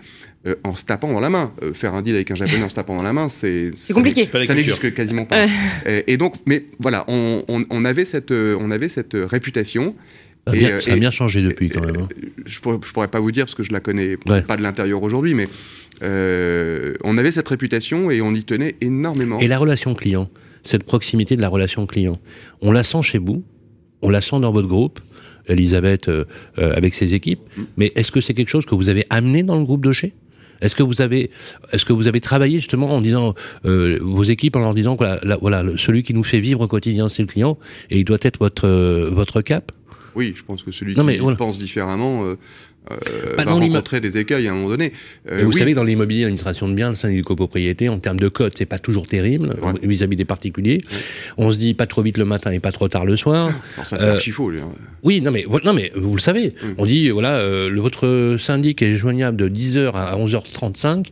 en 0.62 0.76
se 0.76 0.84
tapant 0.84 1.12
dans 1.12 1.18
la 1.18 1.28
main. 1.28 1.52
faire 1.72 1.94
un 1.94 2.02
deal 2.02 2.14
avec 2.14 2.30
un 2.30 2.36
Japonais 2.36 2.62
en 2.62 2.68
se 2.68 2.76
tapant 2.76 2.94
dans 2.94 3.02
la 3.02 3.12
main, 3.12 3.28
c'est... 3.28 3.72
C'est 3.74 3.94
compliqué. 3.94 4.28
Ça 4.44 4.54
n'existe 4.54 4.94
quasiment 4.94 5.24
pas. 5.24 5.46
et, 6.06 6.16
donc, 6.16 6.34
mais 6.46 6.66
voilà, 6.78 7.04
on, 7.08 7.42
on, 7.48 7.64
on 7.68 7.84
avait 7.84 8.04
cette, 8.04 8.30
on 8.30 8.70
avait 8.70 8.88
cette 8.88 9.14
réputation. 9.14 9.96
Ça 10.46 10.52
a, 10.52 10.56
bien, 10.56 10.68
euh, 10.76 10.80
ça 10.80 10.92
a 10.92 10.96
bien 10.96 11.10
changé 11.10 11.42
depuis 11.42 11.68
quand 11.70 11.84
même. 11.84 11.96
Hein. 12.02 12.08
Je, 12.44 12.60
pourrais, 12.60 12.78
pourrais 12.78 13.08
pas 13.08 13.18
vous 13.18 13.32
dire 13.32 13.46
parce 13.46 13.56
que 13.56 13.64
je 13.64 13.72
la 13.72 13.80
connais 13.80 14.16
pas 14.16 14.56
de 14.56 14.62
l'intérieur 14.62 15.02
aujourd'hui, 15.02 15.34
mais 15.34 15.48
euh, 16.02 16.94
on 17.02 17.18
avait 17.18 17.32
cette 17.32 17.48
réputation 17.48 18.12
et 18.12 18.20
on 18.20 18.32
y 18.32 18.44
tenait 18.44 18.76
énormément. 18.80 19.40
Et 19.40 19.48
la 19.48 19.58
relation 19.58 19.94
client, 19.94 20.30
cette 20.62 20.84
proximité 20.84 21.34
de 21.34 21.42
la 21.42 21.48
relation 21.48 21.84
client, 21.86 22.20
on 22.60 22.70
la 22.70 22.84
sent 22.84 23.02
chez 23.02 23.18
vous, 23.18 23.42
on 24.02 24.10
la 24.10 24.20
sent 24.20 24.38
dans 24.38 24.52
votre 24.52 24.68
groupe, 24.68 25.00
Elisabeth 25.48 26.08
euh, 26.08 26.24
avec 26.56 26.94
ses 26.94 27.14
équipes, 27.14 27.40
mm. 27.56 27.62
mais 27.76 27.92
est-ce 27.96 28.12
que 28.12 28.20
c'est 28.20 28.34
quelque 28.34 28.50
chose 28.50 28.66
que 28.66 28.76
vous 28.76 28.88
avez 28.88 29.04
amené 29.10 29.42
dans 29.42 29.56
le 29.58 29.64
groupe 29.64 29.84
de 29.84 29.92
chez? 29.92 30.14
Est-ce 30.60 30.76
que 30.76 30.84
vous 30.84 31.02
avez, 31.02 31.30
est-ce 31.72 31.84
que 31.84 31.92
vous 31.92 32.06
avez 32.06 32.20
travaillé 32.20 32.58
justement 32.58 32.88
en 32.88 33.02
disant 33.02 33.34
vos 33.64 34.22
équipes 34.22 34.56
en 34.56 34.60
leur 34.60 34.72
disant 34.72 34.96
que 34.96 35.04
voilà, 35.38 35.62
celui 35.76 36.02
qui 36.02 36.14
nous 36.14 36.24
fait 36.24 36.40
vivre 36.40 36.62
au 36.62 36.66
quotidien 36.66 37.10
c'est 37.10 37.20
le 37.20 37.28
client 37.28 37.58
et 37.90 37.98
il 37.98 38.04
doit 38.04 38.16
être 38.22 38.38
votre 38.38 38.66
votre 39.12 39.42
cap? 39.42 39.70
Oui, 40.16 40.32
je 40.34 40.42
pense 40.42 40.62
que 40.62 40.72
celui 40.72 40.94
qui 40.94 41.18
pense 41.36 41.58
différemment 41.58 42.24
euh, 42.24 42.36
euh, 42.90 43.34
va 43.36 43.44
rencontrer 43.44 44.00
des 44.00 44.16
écueils 44.16 44.48
à 44.48 44.52
un 44.52 44.54
moment 44.54 44.70
donné. 44.70 44.92
Euh, 45.30 45.44
vous 45.44 45.52
savez, 45.52 45.74
dans 45.74 45.84
l'immobilier, 45.84 46.22
l'administration 46.22 46.68
de 46.68 46.74
biens, 46.74 46.88
le 46.88 46.94
syndic 46.94 47.18
de 47.18 47.22
copropriété, 47.22 47.90
en 47.90 47.98
termes 47.98 48.18
de 48.18 48.28
code, 48.28 48.52
c'est 48.56 48.64
pas 48.64 48.78
toujours 48.78 49.06
terrible 49.06 49.54
vis-à-vis 49.82 50.16
des 50.16 50.24
particuliers. 50.24 50.82
On 51.36 51.52
se 51.52 51.58
dit 51.58 51.74
pas 51.74 51.86
trop 51.86 52.00
vite 52.00 52.16
le 52.16 52.24
matin 52.24 52.50
et 52.50 52.60
pas 52.60 52.72
trop 52.72 52.88
tard 52.88 53.04
le 53.04 53.16
soir. 53.16 53.50
Alors 53.74 53.86
ça, 53.86 53.98
c'est 53.98 54.08
archi 54.08 54.30
faux. 54.30 54.50
Hein. 54.50 54.72
Oui, 55.02 55.20
non 55.20 55.32
mais, 55.32 55.44
non, 55.64 55.74
mais 55.74 55.92
vous 55.94 56.14
le 56.14 56.20
savez. 56.20 56.54
On 56.78 56.86
dit, 56.86 57.10
voilà, 57.10 57.68
votre 57.68 58.36
syndic 58.38 58.80
est 58.80 58.94
joignable 58.94 59.36
de 59.36 59.48
10h 59.50 59.92
à 59.92 60.16
11h35 60.16 61.08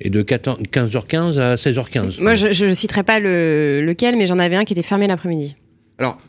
et 0.00 0.10
de 0.10 0.22
15h15 0.22 1.38
à 1.38 1.54
16h15. 1.54 2.20
Moi, 2.20 2.34
je 2.34 2.66
ne 2.66 2.74
citerai 2.74 3.04
pas 3.04 3.20
le, 3.20 3.84
lequel, 3.86 4.16
mais 4.16 4.26
j'en 4.26 4.40
avais 4.40 4.56
un 4.56 4.64
qui 4.64 4.72
était 4.72 4.82
fermé 4.82 5.06
l'après-midi. 5.06 5.54
Alors, 5.98 6.20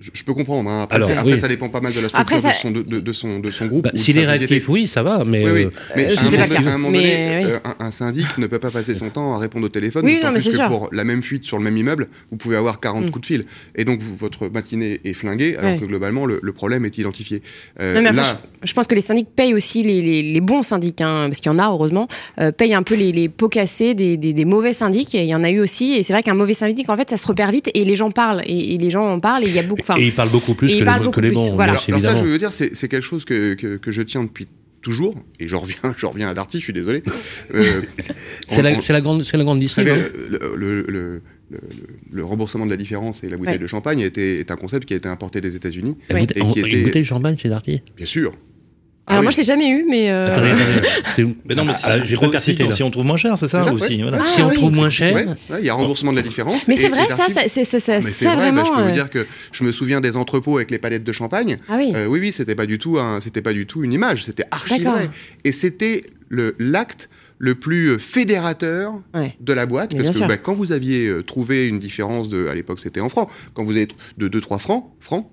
je, 0.00 0.24
peux 0.24 0.32
comprendre. 0.32 0.70
Hein. 0.70 0.82
Après, 0.82 0.96
Alors, 0.96 1.10
après 1.10 1.38
ça 1.38 1.46
dépend 1.46 1.68
pas 1.68 1.82
mal 1.82 1.92
de 1.92 2.00
la 2.00 2.08
structure 2.08 2.40
de, 2.40 2.52
son, 2.52 2.70
de, 2.70 3.12
son, 3.12 3.38
de 3.38 3.50
son 3.50 3.66
groupe. 3.66 3.84
Bah, 3.84 3.90
S'il 3.94 4.16
est 4.16 4.26
réactif, 4.26 4.68
oui, 4.70 4.86
ça 4.86 5.02
va. 5.02 5.24
Mais, 5.26 5.44
oui, 5.44 5.50
oui. 5.66 5.68
mais 5.94 6.06
euh, 6.06 6.14
à, 6.16 6.58
un 6.58 6.78
moment, 6.78 6.90
donné, 6.90 7.44
euh, 7.44 7.58
un, 7.78 7.90
syndic 7.90 8.38
ne 8.38 8.46
peut 8.46 8.58
pas 8.58 8.70
passer 8.70 8.94
son 8.94 9.10
temps 9.10 9.34
à 9.34 9.38
répondre 9.38 9.66
au 9.66 9.68
téléphone. 9.68 10.06
Oui, 10.06 10.20
non, 10.22 10.32
mais 10.32 10.40
plus 10.40 10.56
que 10.56 10.68
pour 10.68 10.88
la 10.92 11.04
même 11.04 11.22
fuite 11.22 11.44
sur 11.44 11.58
le 11.58 11.64
même 11.64 11.76
immeuble, 11.76 12.08
vous 12.30 12.38
pouvez 12.38 12.56
avoir 12.56 12.80
40 12.80 13.04
mm. 13.04 13.10
coups 13.10 13.20
de 13.20 13.26
fil. 13.26 13.44
Et 13.76 13.84
donc, 13.84 14.00
votre 14.18 14.48
matinée 14.48 15.00
est 15.04 15.12
flinguée, 15.12 15.56
alors 15.56 15.78
que 15.78 15.84
globalement, 15.84 16.24
le, 16.24 16.52
problème 16.52 16.84
est 16.84 16.98
identifié. 16.98 17.42
Euh, 17.80 17.94
non, 17.94 18.02
mais 18.02 18.12
là, 18.12 18.40
je, 18.62 18.72
pense 18.72 18.86
que 18.86 18.94
les 18.94 19.00
syndics 19.00 19.28
payent 19.34 19.54
aussi 19.54 19.82
les, 19.82 20.02
les, 20.02 20.22
les 20.22 20.40
bons 20.40 20.62
syndics, 20.62 21.00
hein, 21.00 21.26
parce 21.28 21.40
qu'il 21.40 21.52
y 21.52 21.54
en 21.54 21.58
a, 21.58 21.68
heureusement, 21.68 22.08
euh, 22.40 22.50
payent 22.50 22.74
un 22.74 22.82
peu 22.82 22.94
les, 22.94 23.12
les 23.12 23.28
pots 23.28 23.48
cassés 23.48 23.94
des, 23.94 24.16
des, 24.16 24.32
des, 24.32 24.44
mauvais 24.44 24.72
syndics. 24.72 25.14
Et 25.14 25.22
il 25.22 25.28
y 25.28 25.34
en 25.34 25.44
a 25.44 25.50
eu 25.50 25.60
aussi. 25.60 25.92
Et 25.92 26.02
c'est 26.02 26.12
vrai 26.12 26.22
qu'un 26.22 26.34
mauvais 26.34 26.54
syndic, 26.54 26.88
en 26.88 26.96
fait, 26.96 27.10
ça 27.10 27.16
se 27.16 27.26
repère 27.26 27.50
vite 27.52 27.70
et 27.72 27.84
les 27.84 27.96
gens 27.96 28.10
parlent. 28.10 28.42
Et, 28.46 28.78
les 28.78 28.90
gens 28.90 29.06
en 29.06 29.20
parlent 29.20 29.44
et 29.44 29.48
il 29.48 29.54
y 29.54 29.58
a 29.58 29.62
beaucoup. 29.62 29.89
Et 29.98 30.06
ils 30.06 30.12
parlent 30.12 30.30
beaucoup 30.30 30.54
plus 30.54 30.68
que, 30.68 31.20
les, 31.20 31.30
bons. 31.30 31.58
Alors, 31.58 31.80
ça, 31.80 32.16
je 32.16 32.24
veux 32.24 32.38
dire, 32.38 32.52
c'est 32.52 32.88
quelque 32.88 33.00
chose 33.00 33.24
que, 33.24 33.54
que, 33.54 33.92
je 33.92 34.02
tiens 34.02 34.24
depuis 34.24 34.46
toujours, 34.82 35.14
et 35.38 35.46
je 35.46 35.56
reviens, 35.56 35.76
je 35.96 36.06
reviens 36.06 36.28
à 36.28 36.34
Darty, 36.34 36.58
je 36.58 36.64
suis 36.64 36.72
désolé. 36.72 37.02
Euh, 37.54 37.82
c'est 38.46 38.62
la, 38.62 38.72
la, 38.72 39.00
grande, 39.00 39.24
la 39.32 39.44
grande 39.44 39.60
distribution. 39.60 39.96
Le, 40.56 40.82
le, 40.88 41.22
le, 42.12 42.24
remboursement 42.24 42.64
de 42.64 42.70
la 42.70 42.76
différence 42.76 43.24
et 43.24 43.28
la 43.28 43.36
bouteille 43.36 43.58
de 43.58 43.66
champagne 43.66 44.00
est 44.00 44.50
un 44.50 44.56
concept 44.56 44.86
qui 44.86 44.94
a 44.94 44.96
été 44.96 45.08
importé 45.08 45.40
des 45.40 45.56
États-Unis. 45.56 45.96
Et 46.08 46.14
qui 46.14 46.22
était... 46.24 46.40
Une 46.40 46.82
bouteille 46.84 47.02
de 47.02 47.06
champagne 47.06 47.36
chez 47.36 47.48
Darty? 47.48 47.82
Bien 47.96 48.06
sûr. 48.06 48.32
Ah 49.10 49.14
Alors 49.14 49.24
moi 49.24 49.32
je 49.32 49.38
l'ai 49.38 49.44
jamais 49.44 49.68
eu, 49.68 49.84
mais. 49.88 50.08
Euh... 50.08 50.36
mais 51.44 51.54
non, 51.56 51.64
mais 51.64 51.72
ah, 51.82 52.04
j'ai 52.04 52.16
pas 52.16 52.38
si, 52.38 52.56
si 52.72 52.82
on 52.84 52.90
trouve 52.92 53.04
moins 53.04 53.16
cher, 53.16 53.36
c'est 53.36 53.48
ça, 53.48 53.72
aussi. 53.72 54.00
Voilà. 54.02 54.24
si 54.24 54.40
on 54.40 54.50
trouve 54.50 54.72
moins 54.72 54.88
cher, 54.88 55.36
il 55.58 55.66
y 55.66 55.68
a 55.68 55.74
remboursement 55.74 56.12
de 56.12 56.16
la 56.16 56.22
différence. 56.22 56.68
Mais 56.68 56.76
c'est 56.76 56.88
vrai, 56.88 57.08
ça, 57.08 57.26
c'est 57.48 57.64
ça. 57.64 57.94
Ah, 57.96 58.02
c'est 58.02 58.26
vraiment. 58.26 58.62
Bah, 58.62 58.68
je 58.68 58.72
peux 58.72 58.82
vous 58.82 58.88
euh, 58.88 58.92
dire 58.92 59.10
que 59.10 59.26
je 59.52 59.64
me 59.64 59.72
souviens 59.72 60.00
des 60.00 60.16
entrepôts 60.16 60.58
avec 60.58 60.70
les 60.70 60.78
palettes 60.78 61.02
de 61.02 61.12
champagne. 61.12 61.58
Ah 61.68 61.74
oui. 61.76 61.92
Euh, 61.94 62.06
oui, 62.06 62.20
oui, 62.20 62.32
c'était 62.34 62.54
pas 62.54 62.66
du 62.66 62.78
tout 62.78 62.98
c'était 63.20 63.42
pas 63.42 63.52
du 63.52 63.66
tout 63.66 63.82
une 63.82 63.92
image, 63.92 64.24
c'était 64.24 64.44
archi 64.50 64.82
vrai. 64.82 65.10
Et 65.44 65.52
c'était 65.52 66.04
le 66.28 66.54
l'acte 66.58 67.08
le 67.38 67.54
plus 67.54 67.98
fédérateur 67.98 69.00
de 69.40 69.52
la 69.52 69.66
boîte, 69.66 69.96
parce 69.96 70.10
que 70.10 70.28
bah, 70.28 70.36
quand 70.36 70.54
vous 70.54 70.72
aviez 70.72 71.08
euh, 71.08 71.22
trouvé 71.22 71.66
une 71.66 71.78
différence 71.78 72.28
de, 72.28 72.46
à 72.46 72.54
l'époque 72.54 72.80
c'était 72.80 73.00
en 73.00 73.08
francs, 73.08 73.28
quand 73.54 73.64
vous 73.64 73.72
avez 73.72 73.88
de 74.18 74.28
2-3 74.28 74.58
francs, 74.58 74.84
francs, 75.00 75.26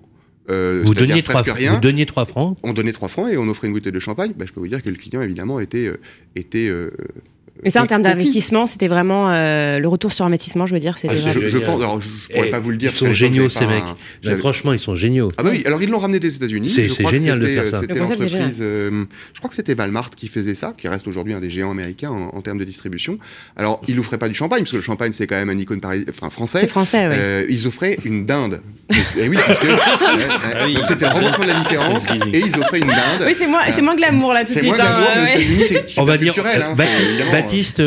vous, 0.48 0.94
donniez 0.94 1.22
trois, 1.22 1.42
rien. 1.42 1.74
vous 1.74 1.80
donniez 1.80 2.06
3 2.06 2.24
francs 2.24 2.58
On 2.62 2.72
donnait 2.72 2.92
3 2.92 3.08
francs 3.08 3.30
et 3.30 3.36
on 3.36 3.48
offrait 3.48 3.66
une 3.66 3.74
bouteille 3.74 3.92
de 3.92 3.98
champagne. 3.98 4.32
Bah, 4.36 4.44
je 4.46 4.52
peux 4.52 4.60
vous 4.60 4.68
dire 4.68 4.82
que 4.82 4.88
le 4.88 4.96
client, 4.96 5.22
évidemment, 5.22 5.60
était, 5.60 5.92
était 6.36 6.70
mais 7.62 7.70
ça, 7.70 7.82
en 7.82 7.86
termes 7.86 8.02
d'investissement, 8.02 8.66
c'était 8.66 8.88
vraiment 8.88 9.30
euh, 9.30 9.78
le 9.78 9.88
retour 9.88 10.12
sur 10.12 10.24
investissement, 10.24 10.66
je 10.66 10.74
veux 10.74 10.80
dire. 10.80 10.96
C'était 10.98 11.14
ah, 11.24 11.30
je, 11.30 11.58
pense, 11.58 11.82
alors 11.82 12.00
je, 12.00 12.08
pourrais 12.32 12.50
pas 12.50 12.60
vous 12.60 12.70
le 12.70 12.76
dire. 12.76 12.90
Ils 12.90 12.94
sont 12.94 13.12
géniaux, 13.12 13.48
ces 13.48 13.66
mecs. 13.66 14.38
franchement, 14.38 14.72
ils 14.72 14.78
sont 14.78 14.94
géniaux. 14.94 15.30
Ah 15.36 15.42
bah 15.42 15.50
oui, 15.52 15.62
alors 15.66 15.82
ils 15.82 15.90
l'ont 15.90 15.98
ramené 15.98 16.20
des 16.20 16.36
États-Unis. 16.36 16.70
C'est 16.70 17.08
génial 17.08 17.40
de 17.40 17.46
faire 17.46 17.68
ça. 17.68 17.80
C'était 17.80 17.98
l'entreprise, 17.98 18.58
euh, 18.60 19.04
je 19.32 19.38
crois 19.38 19.48
que 19.48 19.54
c'était 19.54 19.74
Walmart 19.74 20.10
qui 20.10 20.28
faisait 20.28 20.54
ça, 20.54 20.74
qui 20.76 20.88
reste 20.88 21.06
aujourd'hui 21.06 21.34
un 21.34 21.40
des 21.40 21.50
géants 21.50 21.70
américains 21.70 22.10
en, 22.10 22.40
termes 22.42 22.58
de 22.58 22.64
distribution. 22.64 23.18
Alors, 23.56 23.80
ils 23.88 23.96
n'offraient 23.96 24.18
pas 24.18 24.28
du 24.28 24.34
champagne, 24.34 24.60
parce 24.60 24.72
que 24.72 24.76
le 24.76 24.82
champagne, 24.82 25.12
c'est 25.12 25.26
quand 25.26 25.36
même 25.36 25.50
un 25.50 25.58
icône 25.58 25.80
enfin, 26.08 26.30
français. 26.30 26.60
C'est 26.60 26.68
français, 26.68 27.08
oui. 27.08 27.14
Euh, 27.16 27.46
ils 27.48 27.66
offraient 27.66 27.98
une 28.04 28.26
dinde. 28.26 28.60
et 29.18 29.28
oui, 29.28 29.36
parce 29.46 29.58
que 29.58 29.66
donc 30.74 30.86
c'était 30.86 31.06
le 31.06 31.12
remboursement 31.12 31.44
de 31.44 31.50
la 31.50 31.60
différence, 31.60 32.10
et 32.10 32.38
ils 32.38 32.60
offraient 32.60 32.78
une 32.78 32.86
dinde. 32.86 33.24
Oui, 33.26 33.34
c'est 33.36 33.82
moins 33.82 33.96
glamour 33.96 34.32
là 34.32 34.44
tout 34.44 34.54
de 34.54 34.58
suite. 34.58 34.62
C'est 34.62 34.66
moins 34.66 34.76
glamour, 34.76 35.08
mais 35.16 35.22
aux 35.22 35.26
États-Unis, 35.26 35.64
c'est 35.68 35.98
On 35.98 36.04
Baptiste 37.48 37.80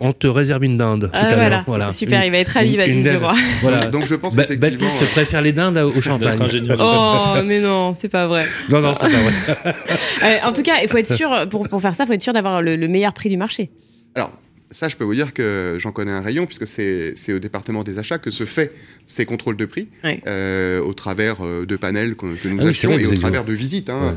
on 0.00 0.12
te 0.12 0.26
réserve 0.26 0.64
une 0.64 0.78
dinde. 0.78 1.10
Ah, 1.12 1.34
voilà. 1.34 1.64
voilà. 1.66 1.92
Super, 1.92 2.24
il 2.24 2.30
va 2.30 2.38
être 2.38 2.48
ravi, 2.48 2.76
Baptiste 2.76 3.12
Leroy. 3.12 3.34
Voilà. 3.62 3.86
Donc 3.86 4.06
je 4.06 4.14
pense 4.14 4.36
ba 4.36 4.44
effectivement... 4.44 4.88
Baptiste 4.88 5.10
préfère 5.12 5.42
les 5.42 5.52
dindes 5.52 5.78
au 5.78 6.00
champagne. 6.00 6.38
Oh, 6.78 7.34
mais 7.44 7.60
non, 7.60 7.94
c'est 7.94 8.08
pas 8.08 8.26
vrai. 8.26 8.46
Non, 8.70 8.80
non, 8.80 8.94
c'est 8.94 9.10
pas 9.10 9.20
vrai. 9.20 9.74
Euh, 10.22 10.36
en 10.44 10.52
tout 10.52 10.62
cas, 10.62 10.82
il 10.82 10.88
faut 10.88 10.98
être 10.98 11.10
sûr, 11.10 11.48
pour, 11.48 11.66
pour 11.68 11.80
faire 11.80 11.94
ça, 11.94 12.04
il 12.04 12.06
faut 12.06 12.12
être 12.12 12.22
sûr 12.22 12.34
d'avoir 12.34 12.60
le, 12.60 12.76
le 12.76 12.88
meilleur 12.88 13.14
prix 13.14 13.30
du 13.30 13.38
marché. 13.38 13.70
Alors, 14.14 14.32
ça, 14.70 14.88
je 14.88 14.96
peux 14.96 15.04
vous 15.04 15.14
dire 15.14 15.32
que 15.32 15.78
j'en 15.80 15.92
connais 15.92 16.12
un 16.12 16.20
rayon, 16.20 16.46
puisque 16.46 16.66
c'est 16.66 17.32
au 17.32 17.38
département 17.38 17.82
des 17.82 17.98
achats 17.98 18.18
que 18.18 18.30
se 18.30 18.44
fait 18.44 18.72
ces 19.10 19.24
contrôles 19.24 19.56
de 19.56 19.64
prix 19.64 19.88
euh, 20.04 20.80
au 20.80 20.94
travers 20.94 21.44
euh, 21.44 21.66
de 21.66 21.76
panels 21.76 22.14
que, 22.14 22.26
nous 22.26 22.58
ah 22.60 22.68
achetions 22.68 22.96
et 22.96 23.04
au 23.04 23.14
travers 23.16 23.44
de 23.44 23.52
visites. 23.52 23.90
Hein. 23.90 24.16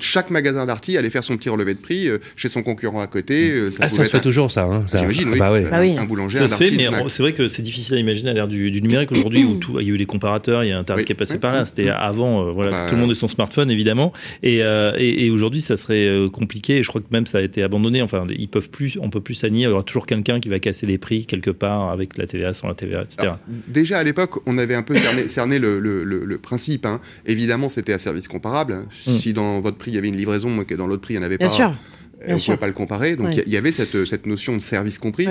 Chaque 0.00 0.30
magasin 0.30 0.64
d'arty 0.64 0.96
allait 0.96 1.10
faire 1.10 1.22
son 1.22 1.36
petit 1.36 1.50
relevé 1.50 1.74
de 1.74 1.78
prix 1.78 2.08
euh, 2.08 2.18
chez 2.36 2.48
son 2.48 2.62
concurrent 2.62 3.02
à 3.02 3.06
côté. 3.06 3.50
Euh, 3.50 3.70
ça, 3.70 3.80
ah, 3.82 3.88
ça 3.90 4.04
se 4.04 4.10
fait 4.10 4.20
toujours 4.20 4.50
ça. 4.50 4.64
Hein, 4.64 4.86
J'imagine, 4.92 5.28
oui. 5.28 5.38
Ah, 5.42 5.50
bah 5.70 5.80
oui. 5.80 5.96
Un 5.98 6.06
boulanger, 6.06 6.38
ça 6.38 6.48
se 6.48 6.54
fait, 6.54 6.70
mais 6.70 6.88
c'est 7.08 7.22
vrai 7.22 7.34
que 7.34 7.48
c'est 7.48 7.60
difficile 7.60 7.96
à 7.96 7.98
imaginer 7.98 8.30
à 8.30 8.32
l'ère 8.32 8.48
du, 8.48 8.70
du, 8.70 8.80
numérique 8.80 9.12
aujourd'hui 9.12 9.44
où 9.44 9.56
tout, 9.56 9.78
il 9.78 9.86
y 9.86 9.90
a 9.90 9.92
eu 9.92 9.98
les 9.98 10.06
comparateurs, 10.06 10.64
il 10.64 10.70
y 10.70 10.72
a 10.72 10.78
Internet 10.78 11.04
qui 11.04 11.12
est 11.12 11.16
passé 11.16 11.38
par 11.38 11.52
là. 11.52 11.66
C'était 11.66 11.90
avant, 11.90 12.50
voilà, 12.52 12.70
bah, 12.70 12.86
tout 12.88 12.94
le 12.94 13.02
monde 13.02 13.10
est 13.10 13.14
son 13.14 13.28
smartphone 13.28 13.70
évidemment. 13.70 14.14
Et, 14.42 14.60
et, 14.60 15.26
et 15.26 15.30
aujourd'hui, 15.30 15.60
ça 15.60 15.76
serait 15.76 16.08
compliqué. 16.32 16.78
Et 16.78 16.82
je 16.82 16.88
crois 16.88 17.02
que 17.02 17.08
même 17.10 17.26
ça 17.26 17.38
a 17.38 17.42
été 17.42 17.62
abandonné. 17.62 18.00
Enfin, 18.00 18.26
ils 18.30 18.48
peuvent 18.48 18.70
plus, 18.70 18.98
on 19.02 19.10
peut 19.10 19.20
plus 19.20 19.34
s'aligner. 19.34 19.64
Il 19.64 19.68
y 19.68 19.72
aura 19.72 19.82
toujours 19.82 20.06
quelqu'un 20.06 20.40
qui 20.40 20.48
va 20.48 20.58
casser 20.60 20.86
les 20.86 20.96
prix 20.96 21.26
quelque 21.26 21.50
part 21.50 21.90
avec 21.90 22.16
la 22.16 22.26
TVA, 22.26 22.54
sans 22.54 22.68
la 22.68 22.74
TVA, 22.74 23.02
etc. 23.02 23.34
déjà 23.68 23.98
à 23.98 24.02
l'époque, 24.02 24.29
on 24.46 24.58
avait 24.58 24.74
un 24.74 24.82
peu 24.82 24.94
cerner, 25.28 25.58
le, 25.58 26.38
principe. 26.38 26.86
Hein. 26.86 27.00
Évidemment, 27.26 27.68
c'était 27.68 27.92
à 27.92 27.98
service 27.98 28.28
comparable. 28.28 28.86
Mm. 29.06 29.10
Si 29.10 29.32
dans 29.32 29.60
votre 29.60 29.76
prix, 29.76 29.90
il 29.90 29.94
y 29.94 29.98
avait 29.98 30.08
une 30.08 30.16
livraison, 30.16 30.64
que 30.64 30.74
dans 30.74 30.86
l'autre 30.86 31.02
prix, 31.02 31.14
il 31.14 31.18
n'y 31.18 31.22
en 31.22 31.26
avait 31.26 31.38
Bien 31.38 31.46
pas. 31.46 31.52
Sûr. 31.52 31.74
Euh, 32.22 32.32
on 32.32 32.34
ne 32.34 32.38
pouvait 32.38 32.56
pas 32.56 32.66
le 32.66 32.72
comparer. 32.72 33.16
Donc 33.16 33.34
il 33.34 33.52
y, 33.52 33.56
avait 33.56 33.72
cette, 33.72 34.04
cette, 34.04 34.26
notion 34.26 34.54
de 34.56 34.60
service 34.60 34.98
compris. 34.98 35.26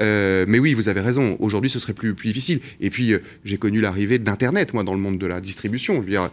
Euh, 0.00 0.44
mais 0.48 0.58
oui, 0.58 0.74
vous 0.74 0.88
avez 0.88 1.00
raison. 1.00 1.36
Aujourd'hui, 1.40 1.70
ce 1.70 1.78
serait 1.78 1.94
plus, 1.94 2.14
plus 2.14 2.28
difficile. 2.28 2.60
Et 2.80 2.90
puis, 2.90 3.12
euh, 3.12 3.18
j'ai 3.44 3.58
connu 3.58 3.80
l'arrivée 3.80 4.18
d'Internet, 4.18 4.72
moi, 4.74 4.84
dans 4.84 4.94
le 4.94 5.00
monde 5.00 5.18
de 5.18 5.26
la 5.26 5.40
distribution. 5.40 5.94
Je 5.96 6.00
veux 6.00 6.10
dire, 6.10 6.30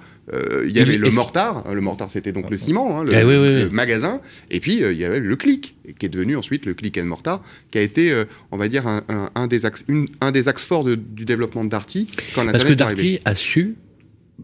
il 0.66 0.72
y 0.72 0.80
avait 0.80 0.98
le 0.98 1.10
mortar. 1.10 1.74
Le 1.74 1.82
mortar, 1.82 2.12
c'était 2.12 2.32
donc 2.32 2.50
le 2.50 2.58
ciment, 2.58 3.00
hein, 3.00 3.04
le, 3.04 3.14
eh 3.14 3.74
magasin. 3.74 4.22
Et 4.52 4.60
puis, 4.60 4.78
il 4.78 4.98
y 4.98 5.06
avait 5.06 5.20
le 5.20 5.36
clic, 5.36 5.76
qui 5.98 6.06
est 6.06 6.10
devenu 6.10 6.36
ensuite 6.36 6.66
le 6.66 6.74
click 6.74 6.98
and 6.98 7.06
mortar, 7.06 7.42
qui 7.72 7.78
a 7.78 7.82
été, 7.82 8.24
on 8.52 8.58
va 8.58 8.68
dire, 8.68 8.88
un, 8.88 9.02
un, 9.34 9.48
des, 9.48 9.66
axes, 9.66 9.86
un 10.22 10.32
des 10.32 10.48
axes 10.48 10.66
forts 10.66 10.84
du 10.84 11.26
développement 11.26 11.64
de 11.64 11.70
Darty 11.70 12.08
quand 12.34 12.46
Parce 12.46 12.64
que 12.64 12.74
Darty 12.74 13.20
a 13.26 13.36
su 13.36 13.76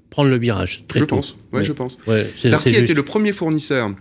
prendre 0.09 0.29
le 0.29 0.37
virage 0.37 0.85
très 0.87 1.01
je 1.01 1.05
tôt. 1.05 1.17
Pense. 1.17 1.37
Ouais, 1.53 1.63
je 1.63 1.71
pense. 1.71 1.97
Darty 2.43 2.69
était 2.69 2.93
le 2.93 3.03
premier 3.03 3.31
fournisseur 3.31 3.91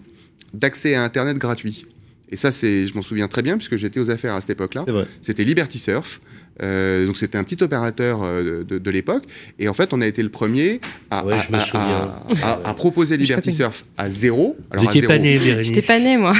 d'accès 0.55 0.95
à 0.95 1.05
Internet 1.05 1.39
gratuit. 1.39 1.87
Et 2.31 2.37
ça, 2.37 2.53
c'est, 2.53 2.87
je 2.87 2.95
m'en 2.95 3.03
souviens 3.03 3.29
très 3.29 3.43
bien 3.43 3.57
puisque 3.57 3.77
j'étais 3.77 3.99
aux 3.99 4.11
affaires 4.11 4.35
à 4.35 4.41
cette 4.41 4.51
époque-là. 4.51 4.85
C'était 5.21 5.45
Liberty 5.45 5.79
Surf. 5.79 6.21
Euh, 6.63 7.07
donc 7.07 7.17
c'était 7.17 7.39
un 7.39 7.45
petit 7.45 7.63
opérateur 7.63 8.21
euh, 8.23 8.65
de, 8.65 8.91
l'époque. 8.91 9.25
Et 9.59 9.69
en 9.69 9.75
fait, 9.75 9.93
on 9.93 10.01
a 10.01 10.07
été 10.07 10.23
le 10.23 10.29
premier 10.29 10.81
à, 11.11 11.25
à, 12.65 12.75
proposer 12.75 13.17
Liberty 13.17 13.53
Surf 13.53 13.85
à 13.97 14.11
zéro. 14.11 14.57
Alors 14.71 14.91
J'étais 14.91 15.07
pas 15.07 15.19
né, 15.19 15.63
J'étais 15.63 15.83
pas 15.83 15.99
né, 15.99 16.17
moi. 16.17 16.33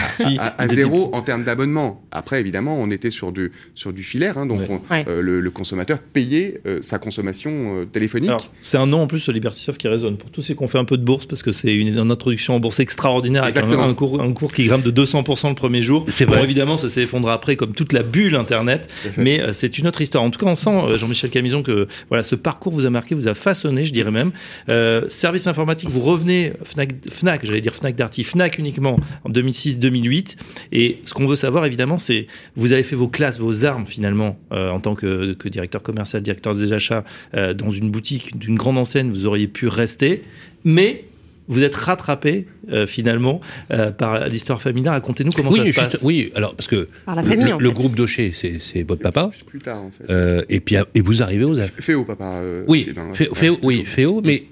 À, 0.59 0.69
zéro 0.69 1.11
en 1.13 1.23
termes 1.23 1.45
d'abonnement. 1.45 2.05
Après, 2.11 2.41
évidemment, 2.41 2.79
on 2.81 2.91
était 2.91 3.11
sur 3.11 3.33
du, 3.33 3.53
sur 3.75 3.93
du 3.93 4.03
filaire. 4.03 4.39
Hein, 4.39 4.47
donc 4.47 4.61
euh, 4.91 5.23
le, 5.23 5.51
consommateur 5.51 5.99
payait 5.99 6.61
sa 6.81 6.99
consommation 6.99 7.87
téléphonique. 7.93 8.51
C'est 8.63 8.79
un 8.79 8.87
nom 8.87 9.03
en 9.03 9.07
plus, 9.07 9.29
Liberty 9.29 9.61
Surf, 9.61 9.79
qui 9.79 9.89
résonne 9.89 10.17
pour 10.17 10.31
tous 10.31 10.43
ceux 10.43 10.55
qui 10.55 10.63
ont 10.63 10.69
fait 10.69 10.79
un 10.79 10.85
peu 10.85 10.97
de 10.97 11.05
bourse 11.05 11.27
parce 11.27 11.43
que 11.43 11.53
c'est 11.53 11.75
une, 11.75 11.99
introduction 12.11 12.57
en 12.57 12.61
bourse 12.61 12.81
extraordinaire 12.81 13.45
avec 13.45 13.57
un, 13.57 13.95
cours, 13.95 14.21
un 14.21 14.33
cours 14.33 14.53
qui 14.53 14.65
grimpe 14.65 14.83
de 14.83 15.05
200% 15.05 15.49
le 15.49 15.55
premier 15.55 15.83
jour. 15.83 16.07
C'est 16.09 16.25
vrai. 16.25 16.43
évidemment, 16.43 16.77
ça 16.77 16.89
s'est 16.89 17.03
effondré 17.03 17.33
après 17.33 17.57
comme 17.57 17.73
toute 17.73 17.93
la 17.93 18.03
bulle 18.03 18.35
Internet. 18.35 18.89
Mais 19.17 19.43
c'est 19.53 19.79
une 19.79 19.87
autre 19.87 20.01
histoire. 20.01 20.10
En 20.15 20.31
tout 20.31 20.39
cas, 20.39 20.47
on 20.47 20.55
sent, 20.55 20.71
euh, 20.71 20.97
Jean-Michel 20.97 21.31
Camison, 21.31 21.63
que 21.63 21.87
voilà, 22.09 22.23
ce 22.23 22.35
parcours 22.35 22.73
vous 22.73 22.87
a 22.87 22.91
marqué, 22.91 23.15
vous 23.15 23.29
a 23.29 23.35
façonné, 23.35 23.85
je 23.85 23.93
dirais 23.93 24.11
même. 24.11 24.33
Euh, 24.69 25.09
service 25.09 25.47
informatique, 25.47 25.89
vous 25.89 26.01
revenez, 26.01 26.53
Fnac, 26.65 27.45
j'allais 27.45 27.61
dire 27.61 27.75
Fnac 27.75 27.97
Darty, 27.97 28.25
Fnac 28.25 28.59
uniquement 28.59 28.97
en 29.25 29.31
2006-2008. 29.31 30.37
Et 30.73 31.01
ce 31.05 31.15
qu'on 31.15 31.27
veut 31.27 31.37
savoir, 31.37 31.65
évidemment, 31.67 31.99
c'est 31.99 32.27
vous 32.57 32.73
avez 32.73 32.83
fait 32.83 32.97
vos 32.97 33.09
classes, 33.09 33.39
vos 33.39 33.65
armes, 33.65 33.87
finalement, 33.87 34.39
euh, 34.53 34.71
en 34.71 34.81
tant 34.81 34.95
que, 34.95 35.35
que, 35.35 35.49
directeur 35.49 35.83
commercial, 35.83 36.23
directeur 36.23 36.55
des 36.55 36.73
achats, 36.73 37.05
dans 37.33 37.71
une 37.71 37.91
boutique 37.91 38.39
d'une 38.39 38.57
grande 38.57 38.79
enseigne, 38.79 39.11
vous 39.11 39.27
auriez 39.27 39.49
pu 39.49 39.69
rester. 39.69 40.23
Mais 40.65 41.05
vous 41.51 41.63
êtes 41.65 41.75
rattrapé 41.75 42.47
euh, 42.73 42.87
finalement 42.87 43.41
euh, 43.73 43.91
par 43.91 44.29
l'histoire 44.29 44.63
familiale. 44.63 44.95
Racontez-nous 44.95 45.33
comment 45.33 45.53
ça 45.53 45.67
se 45.67 45.73
passe. 45.73 45.99
Oui, 46.03 46.31
alors 46.35 46.55
parce 46.55 46.69
que 46.69 46.89
le, 47.07 47.71
groupe 47.71 47.97
Docher, 47.97 48.33
c'est 48.33 48.83
votre 48.85 49.03
papa. 49.03 49.31
Plus 49.47 49.59
tard 49.59 49.83
en 49.83 49.91
fait. 49.91 50.11
Euh, 50.11 50.43
et 50.49 50.61
puis 50.61 50.77
et 50.95 51.01
vous 51.01 51.23
arrivez 51.23 51.45
aux 51.45 51.59
affaires. 51.59 51.85
Féo, 51.85 52.05
papa. 52.05 52.43
oui, 52.67 52.89
Féo, 53.35 53.59
oui, 53.63 53.85
Féo, 53.85 54.23
mais 54.25 54.45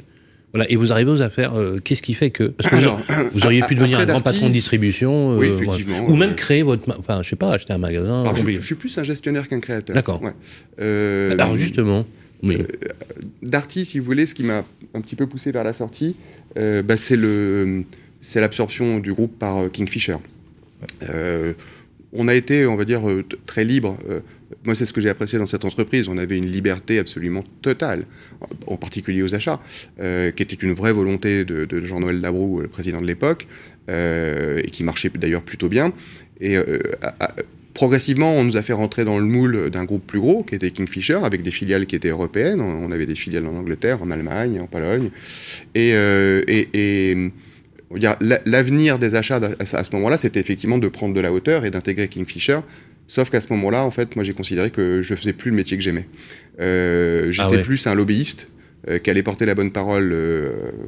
voilà, 0.53 0.69
et 0.71 0.77
vous 0.77 0.93
arrivez 0.93 1.11
aux 1.11 1.23
affaires. 1.23 1.53
Qu'est-ce 1.85 2.03
qui 2.03 2.15
fait 2.15 2.31
que 2.31 2.45
parce 2.45 2.69
que 2.69 2.77
vous, 3.33 3.41
auriez 3.45 3.63
pu 3.63 3.77
devenir 3.77 4.01
un 4.01 4.07
grand 4.07 4.21
patron 4.21 4.49
de 4.49 4.53
distribution, 4.53 5.39
oui, 5.39 5.47
effectivement, 5.47 6.09
ou 6.09 6.17
même 6.17 6.35
créer 6.35 6.65
votre, 6.65 6.83
enfin, 6.99 7.23
je 7.23 7.29
sais 7.29 7.37
pas, 7.37 7.53
acheter 7.53 7.73
un 7.73 7.79
magasin. 7.79 8.23
Alors, 8.23 8.35
je, 8.35 8.61
suis 8.61 8.75
plus 8.75 8.99
un 8.99 9.05
gestionnaire 9.05 9.49
qu'un 9.49 9.61
créateur. 9.61 9.95
D'accord. 9.95 10.21
alors 10.79 11.55
justement. 11.55 12.05
Oui. 12.43 12.59
Darty, 13.43 13.85
si 13.85 13.99
vous 13.99 14.05
voulez, 14.05 14.27
ce 14.27 14.35
qui 14.35 14.45
m'a 14.45 14.65
un 14.95 15.01
petit 15.01 15.17
peu 15.17 15.27
poussé 15.27 15.51
vers 15.51 15.65
la 15.65 15.73
sortie, 15.73 16.17
euh, 16.57 16.83
bah, 16.83 16.97
c'est 16.97 17.17
le 17.17 17.85
c'est 18.21 18.41
l'absorption 18.41 18.99
du 18.99 19.13
groupe 19.13 19.39
par 19.39 19.59
euh, 19.59 19.69
Kingfisher. 19.69 20.17
Euh, 21.09 21.55
on 22.13 22.27
a 22.27 22.35
été, 22.35 22.67
on 22.67 22.75
va 22.75 22.85
dire, 22.85 23.03
très 23.47 23.65
libre. 23.65 23.99
moi, 24.65 24.75
c'est 24.75 24.87
ce 24.87 24.95
que 24.95 25.01
j'ai 25.01 25.11
apprécié 25.11 25.39
dans 25.39 25.47
cette 25.47 25.67
entreprise. 25.67 26.09
On 26.09 26.17
avait 26.17 26.39
une 26.39 26.47
liberté 26.47 26.99
absolument 26.99 27.45
totale, 27.61 28.07
en 28.67 28.79
particulier 28.79 29.23
aux 29.23 29.35
achats, 29.35 29.61
qui 29.99 30.43
était 30.43 30.57
une 30.57 30.73
vraie 30.73 30.95
volonté 30.95 31.45
de, 31.45 31.85
Jean-Noël 31.85 32.23
Labroux, 32.23 32.61
le 32.63 32.69
président 32.69 33.03
de 33.03 33.07
l'époque, 33.07 33.47
et 33.89 34.71
qui 34.73 34.85
marchait 34.85 35.11
d'ailleurs 35.11 35.43
plutôt 35.43 35.69
bien. 35.69 35.93
Et 36.41 36.57
progressivement, 37.79 38.35
on 38.35 38.43
nous 38.43 38.57
a 38.57 38.63
fait 38.63 38.73
rentrer 38.73 39.05
dans 39.05 39.21
le 39.21 39.25
moule 39.25 39.71
d'un 39.71 39.85
groupe 39.85 40.05
plus 40.05 40.19
gros, 40.19 40.43
qui 40.43 40.57
était 40.57 40.73
Kingfisher, 40.73 41.21
avec 41.23 41.43
des 41.43 41.53
filiales 41.53 41.87
qui 41.87 41.95
étaient 41.95 42.09
européennes. 42.09 42.61
On 42.61 42.91
avait 42.91 43.07
des 43.07 43.15
filiales 43.15 43.47
en 43.47 43.55
Angleterre, 43.55 44.03
en 44.03 44.11
Allemagne, 44.11 44.59
en 44.59 44.67
Pologne. 44.67 45.11
Et, 45.77 45.93
euh, 45.95 46.43
l'avenir 48.47 48.99
des 48.99 49.15
achats 49.15 49.39
à 49.61 49.85
ce 49.85 49.95
moment-là, 49.95 50.17
c'était 50.17 50.41
effectivement 50.41 50.79
de 50.79 50.89
prendre 50.89 51.15
de 51.15 51.21
la 51.21 51.33
hauteur 51.33 51.65
et 51.65 51.71
d'intégrer 51.71 52.09
Kingfisher. 52.09 52.59
Sauf 53.07 53.31
qu'à 53.31 53.41
ce 53.41 53.47
moment-là, 53.53 53.85
en 53.85 53.93
fait, 53.93 54.17
moi, 54.17 54.25
j'ai 54.25 54.33
considéré 54.33 54.71
que 54.71 55.01
je 55.01 55.15
faisais 55.15 55.33
plus 55.33 55.53
le 55.53 55.57
métier 55.57 55.79
que 55.79 55.85
j'aimais. 55.85 56.09
Euh, 56.59 57.31
j'étais 57.31 57.59
ah 57.61 57.63
plus 57.63 57.87
un 57.87 57.95
lobbyiste 57.95 58.49
euh, 58.89 58.99
qui 58.99 59.09
allait 59.09 59.23
porter 59.23 59.47
la 59.47 59.55
bonne 59.55 59.71
parole, 59.71 60.17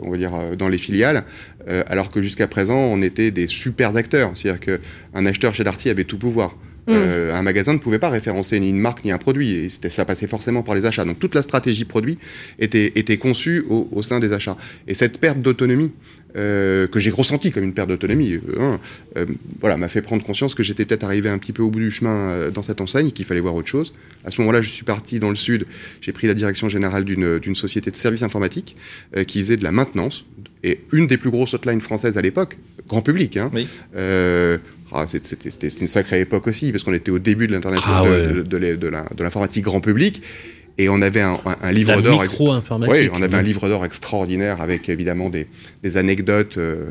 on 0.03 0.11
va 0.11 0.17
dire, 0.17 0.33
dans 0.59 0.69
les 0.69 0.79
filiales, 0.79 1.23
alors 1.69 2.11
que 2.11 2.21
jusqu'à 2.21 2.49
présent, 2.49 2.79
on 2.79 3.01
était 3.01 3.31
des 3.31 3.47
super 3.47 3.95
acteurs. 3.95 4.33
C'est-à-dire 4.35 4.59
qu'un 4.59 5.25
acheteur 5.25 5.55
chez 5.55 5.63
Darty 5.63 5.89
avait 5.89 6.03
tout 6.03 6.19
pouvoir. 6.19 6.57
Euh, 6.89 7.35
un 7.35 7.43
magasin 7.43 7.73
ne 7.73 7.79
pouvait 7.79 7.99
pas 7.99 8.09
référencer 8.09 8.59
ni 8.61 8.71
une 8.71 8.79
marque 8.79 9.05
ni 9.05 9.13
un 9.13 9.19
produit. 9.19 9.53
Et 9.53 9.69
ça 9.69 10.05
passait 10.05 10.27
forcément 10.27 10.63
par 10.63 10.75
les 10.75 10.87
achats. 10.87 11.05
Donc 11.05 11.19
toute 11.19 11.35
la 11.35 11.43
stratégie 11.43 11.85
produit 11.85 12.19
était, 12.59 12.93
était 12.97 13.19
conçue 13.19 13.65
au, 13.69 14.03
sein 14.03 14.21
des 14.21 14.33
achats. 14.33 14.57
Et 14.89 14.95
cette 14.95 15.19
perte 15.19 15.41
d'autonomie, 15.41 15.93
euh, 16.37 16.87
que 16.87 17.01
j'ai 17.01 17.11
ressenti 17.11 17.51
comme 17.51 17.65
une 17.65 17.73
perte 17.73 17.89
d'autonomie, 17.89 18.35
euh, 18.35 18.77
hein, 19.17 19.27
voilà, 19.61 19.77
m'a 19.77 19.89
fait 19.89 20.01
prendre 20.01 20.23
conscience 20.23 20.55
que 20.55 20.63
j'étais 20.63 20.85
peut-être 20.85 21.03
arrivé 21.03 21.29
un 21.29 21.39
petit 21.39 21.53
peu 21.53 21.63
au 21.63 21.71
bout 21.71 21.81
du 21.81 21.91
chemin 21.91 22.51
dans 22.51 22.63
cette 22.63 22.81
enseigne 22.81 23.09
et 23.09 23.13
qu'il 23.13 23.25
fallait 23.25 23.41
voir 23.41 23.55
autre 23.55 23.69
chose. 23.69 23.95
À 24.25 24.31
ce 24.31 24.41
moment-là, 24.41 24.63
je 24.63 24.69
suis 24.69 24.85
parti 24.85 25.19
dans 25.19 25.31
le 25.31 25.37
sud. 25.37 25.67
J'ai 26.01 26.13
pris 26.13 26.29
la 26.29 26.35
direction 26.35 26.69
générale 26.69 27.05
d'une 27.05 27.55
société 27.55 27.91
de 27.91 27.97
services 27.97 28.23
informatiques 28.23 28.77
qui 29.27 29.41
faisait 29.41 29.57
de 29.57 29.65
la 29.65 29.73
maintenance 29.73 30.25
et 30.63 30.81
une 30.93 31.07
des 31.07 31.17
plus 31.17 31.31
grosses 31.31 31.55
hotlines 31.55 31.81
françaises 31.81 32.17
à 32.17 32.23
l'époque, 32.23 32.57
grand 32.87 33.03
public. 33.03 33.37
Hein, 33.37 33.51
ah, 34.93 35.07
c'était 35.07 35.69
une 35.69 35.89
sacrée 35.89 36.21
époque 36.21 36.47
aussi, 36.47 36.73
parce 36.73 36.83
qu'on 36.83 36.93
était 36.93 37.11
au 37.11 37.19
début 37.19 37.47
de 37.47 37.53
l'Internet, 37.53 37.81
ah 37.87 38.05
de, 38.05 38.43
de, 38.43 39.23
l'informatique 39.23 39.65
grand 39.65 39.81
public. 39.81 40.23
Et 40.81 40.89
on 40.89 41.03
avait 41.03 41.21
un, 41.21 41.39
un 41.63 41.73
livre 41.73 42.01
d'or. 42.01 42.23
Micro-informatique. 42.23 42.95
Oui, 42.95 43.11
on 43.13 43.21
avait 43.21 43.37
un 43.37 43.43
livre 43.43 43.69
d'or 43.69 43.85
extraordinaire 43.85 44.63
avec 44.63 44.89
évidemment 44.89 45.29
des, 45.29 45.45
des 45.83 45.99
anecdotes 45.99 46.57
euh, 46.57 46.87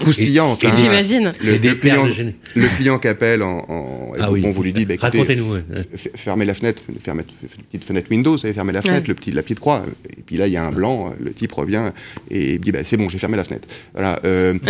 croustillantes. 0.00 0.64
Hein. 0.64 0.72
J'imagine. 0.78 1.30
Le, 1.42 1.58
le, 1.58 1.74
client, 1.74 2.06
le 2.06 2.76
client 2.76 2.98
qui 2.98 3.08
appelle 3.08 3.42
en. 3.42 3.58
en 3.68 4.12
ah 4.18 4.32
oui. 4.32 4.42
on 4.46 4.52
vous 4.52 4.62
lui 4.62 4.72
dit 4.72 4.86
bah, 4.86 4.94
Racontez-nous. 4.98 5.58
Fermez 6.14 6.46
la 6.46 6.54
fenêtre, 6.54 6.80
fermez, 7.02 7.24
une 7.42 7.64
petite 7.64 7.84
fenêtre 7.84 8.08
Windows, 8.10 8.32
vous 8.32 8.38
savez, 8.38 8.54
fermer 8.54 8.72
la 8.72 8.80
fenêtre, 8.80 9.04
le 9.06 9.14
petit, 9.14 9.32
la 9.32 9.42
petite 9.42 9.60
croix. 9.60 9.84
Et 10.08 10.22
puis 10.22 10.38
là, 10.38 10.46
il 10.46 10.54
y 10.54 10.56
a 10.56 10.64
un 10.64 10.72
blanc, 10.72 11.12
le 11.20 11.34
type 11.34 11.52
revient 11.52 11.92
et 12.30 12.56
dit 12.56 12.72
bah, 12.72 12.80
c'est 12.84 12.96
bon, 12.96 13.10
j'ai 13.10 13.18
fermé 13.18 13.36
la 13.36 13.44
fenêtre. 13.44 13.68
Voilà. 13.92 14.18
Euh, 14.24 14.54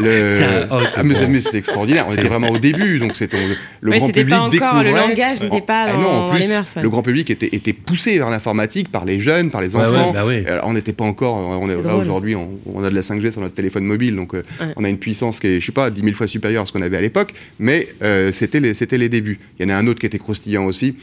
le... 0.00 0.38
oh, 0.70 0.78
ah, 0.96 1.02
mais, 1.02 1.40
c'était 1.42 1.58
extraordinaire. 1.58 2.06
On 2.08 2.14
était 2.14 2.28
vraiment 2.28 2.48
au 2.48 2.58
début, 2.58 2.98
donc 2.98 3.16
c'était 3.16 3.36
le 3.82 3.90
grand 3.90 4.08
public 4.08 4.34
pas 4.34 4.40
encore, 4.40 4.82
Le 4.82 4.90
langage 4.90 5.42
n'était 5.42 5.60
pas 5.60 5.86
ah, 5.88 5.92
dans, 5.92 6.26
non, 6.26 6.29
plus, 6.30 6.40
les 6.40 6.48
mœurs. 6.48 6.78
Le 6.82 6.88
grand 6.88 7.02
public 7.02 7.30
était, 7.30 7.48
était 7.52 7.72
poussé 7.72 8.18
vers 8.18 8.30
l'informatique 8.30 8.90
par 8.90 9.04
les 9.04 9.20
jeunes, 9.20 9.50
par 9.50 9.60
les 9.60 9.76
enfants. 9.76 10.12
Bah 10.12 10.24
on 10.64 10.74
n'était 10.74 10.92
pas 10.92 11.04
encore. 11.04 11.36
On 11.36 11.68
est, 11.68 11.82
là 11.82 11.96
aujourd'hui, 11.96 12.34
on, 12.36 12.82
a 12.82 12.90
de 12.90 12.94
la 12.94 13.00
5G 13.00 13.30
sur 13.30 13.40
notre 13.40 13.54
téléphone 13.54 13.84
mobile, 13.84 14.16
donc 14.16 14.34
euh, 14.34 14.42
on 14.76 14.84
a 14.84 14.88
une 14.88 14.98
puissance 14.98 15.40
qui 15.40 15.46
est, 15.46 15.60
je 15.60 15.66
sais 15.66 15.72
pas, 15.72 15.90
10 15.90 16.02
000 16.02 16.14
fois 16.14 16.28
supérieure 16.28 16.62
à 16.62 16.66
ce 16.66 16.72
qu'on 16.72 16.82
avait 16.82 16.96
à 16.96 17.00
l'époque. 17.00 17.32
Mais 17.58 17.88
euh, 18.02 18.32
c'était 18.32 18.60
les, 18.60 19.08
débuts. 19.08 19.38
Il 19.58 19.66
y 19.66 19.72
en 19.72 19.74
a 19.74 19.78
un 19.78 19.86
autre 19.86 20.00
qui 20.00 20.06
était 20.06 20.18
croustillant 20.18 20.64
aussi. 20.64 20.96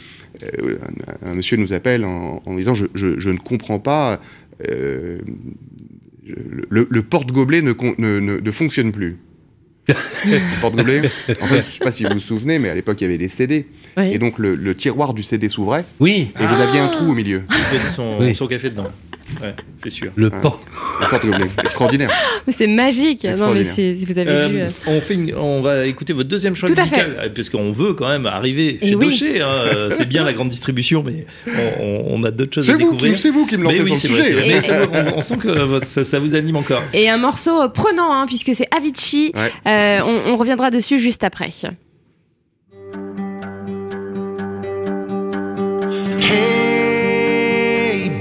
Euh, 0.43 0.77
un, 1.25 1.33
monsieur 1.33 1.57
nous 1.57 1.73
appelle 1.73 2.05
en, 2.05 2.41
disant 2.55 2.73
je, 2.73 2.85
je, 2.93 3.29
ne 3.29 3.37
comprends 3.37 3.79
pas. 3.79 4.19
le, 4.67 5.21
le 6.69 7.01
porte-gobelet 7.01 7.61
ne, 7.61 7.73
ne, 7.97 8.39
ne, 8.39 8.51
fonctionne 8.51 8.91
plus. 8.91 9.17
porte-gobelet. 10.61 11.09
En 11.41 11.45
fait, 11.47 11.63
je 11.67 11.77
sais 11.77 11.83
pas 11.83 11.91
si 11.91 12.03
vous 12.03 12.13
vous 12.13 12.19
souvenez, 12.19 12.59
mais 12.59 12.69
à 12.69 12.75
l'époque, 12.75 12.99
il 13.01 13.05
y 13.05 13.07
avait 13.07 13.17
des 13.17 13.29
CD. 13.29 13.65
Et 13.97 14.19
donc, 14.19 14.37
le, 14.37 14.55
le, 14.55 14.75
tiroir 14.75 15.13
du 15.13 15.23
CD 15.23 15.49
s'ouvrait. 15.49 15.85
Oui. 15.99 16.31
Et 16.39 16.45
vous 16.45 16.61
aviez 16.61 16.79
un 16.79 16.87
trou 16.87 17.11
au 17.11 17.13
milieu. 17.13 17.43
Il 17.73 17.79
son, 17.81 18.33
son 18.33 18.47
café 18.47 18.69
dedans. 18.69 18.91
Ouais, 19.41 19.53
c'est 19.75 19.89
sûr. 19.89 20.11
Le 20.15 20.29
port. 20.29 20.59
Extraordinaire. 21.63 22.09
Mais 22.47 22.53
c'est 22.53 22.67
magique. 22.67 23.25
Non, 23.37 23.53
mais 23.53 23.63
vous 23.63 24.17
avez 24.17 24.29
euh, 24.29 24.47
vu. 24.47 24.61
Euh. 24.61 24.69
On, 24.87 25.01
fait 25.01 25.17
on 25.35 25.61
va 25.61 25.85
écouter 25.85 26.13
votre 26.13 26.29
deuxième 26.29 26.55
choix 26.55 26.69
musical, 26.69 27.31
parce 27.35 27.49
qu'on 27.49 27.71
veut 27.71 27.93
quand 27.93 28.07
même 28.07 28.25
arriver 28.25 28.79
chez 28.81 28.95
oui. 28.95 29.07
Hein. 29.41 29.45
Euh, 29.45 29.89
c'est 29.91 30.07
bien 30.07 30.23
la 30.23 30.33
grande 30.33 30.49
distribution, 30.49 31.03
mais 31.05 31.25
on, 31.79 32.23
a 32.23 32.31
d'autres 32.31 32.55
choses 32.55 32.69
à 32.69 32.77
découvrir. 32.77 33.19
C'est 33.19 33.29
vous 33.29 33.45
qui 33.45 33.57
me 33.57 33.63
lancez 33.63 33.85
sur 33.95 34.15
le 34.15 34.23
sujet. 34.23 34.61
on, 35.15 35.21
sent 35.21 35.37
que 35.37 35.85
ça, 35.85 36.19
vous 36.19 36.35
anime 36.35 36.55
encore. 36.55 36.83
Et 36.93 37.09
un 37.09 37.17
morceau 37.17 37.69
prenant, 37.69 38.13
hein, 38.13 38.25
puisque 38.27 38.55
c'est 38.55 38.67
Avicii. 38.75 39.33
on, 39.65 40.31
on 40.31 40.37
reviendra 40.37 40.71
dessus 40.71 40.99
juste 40.99 41.23
après. 41.23 41.49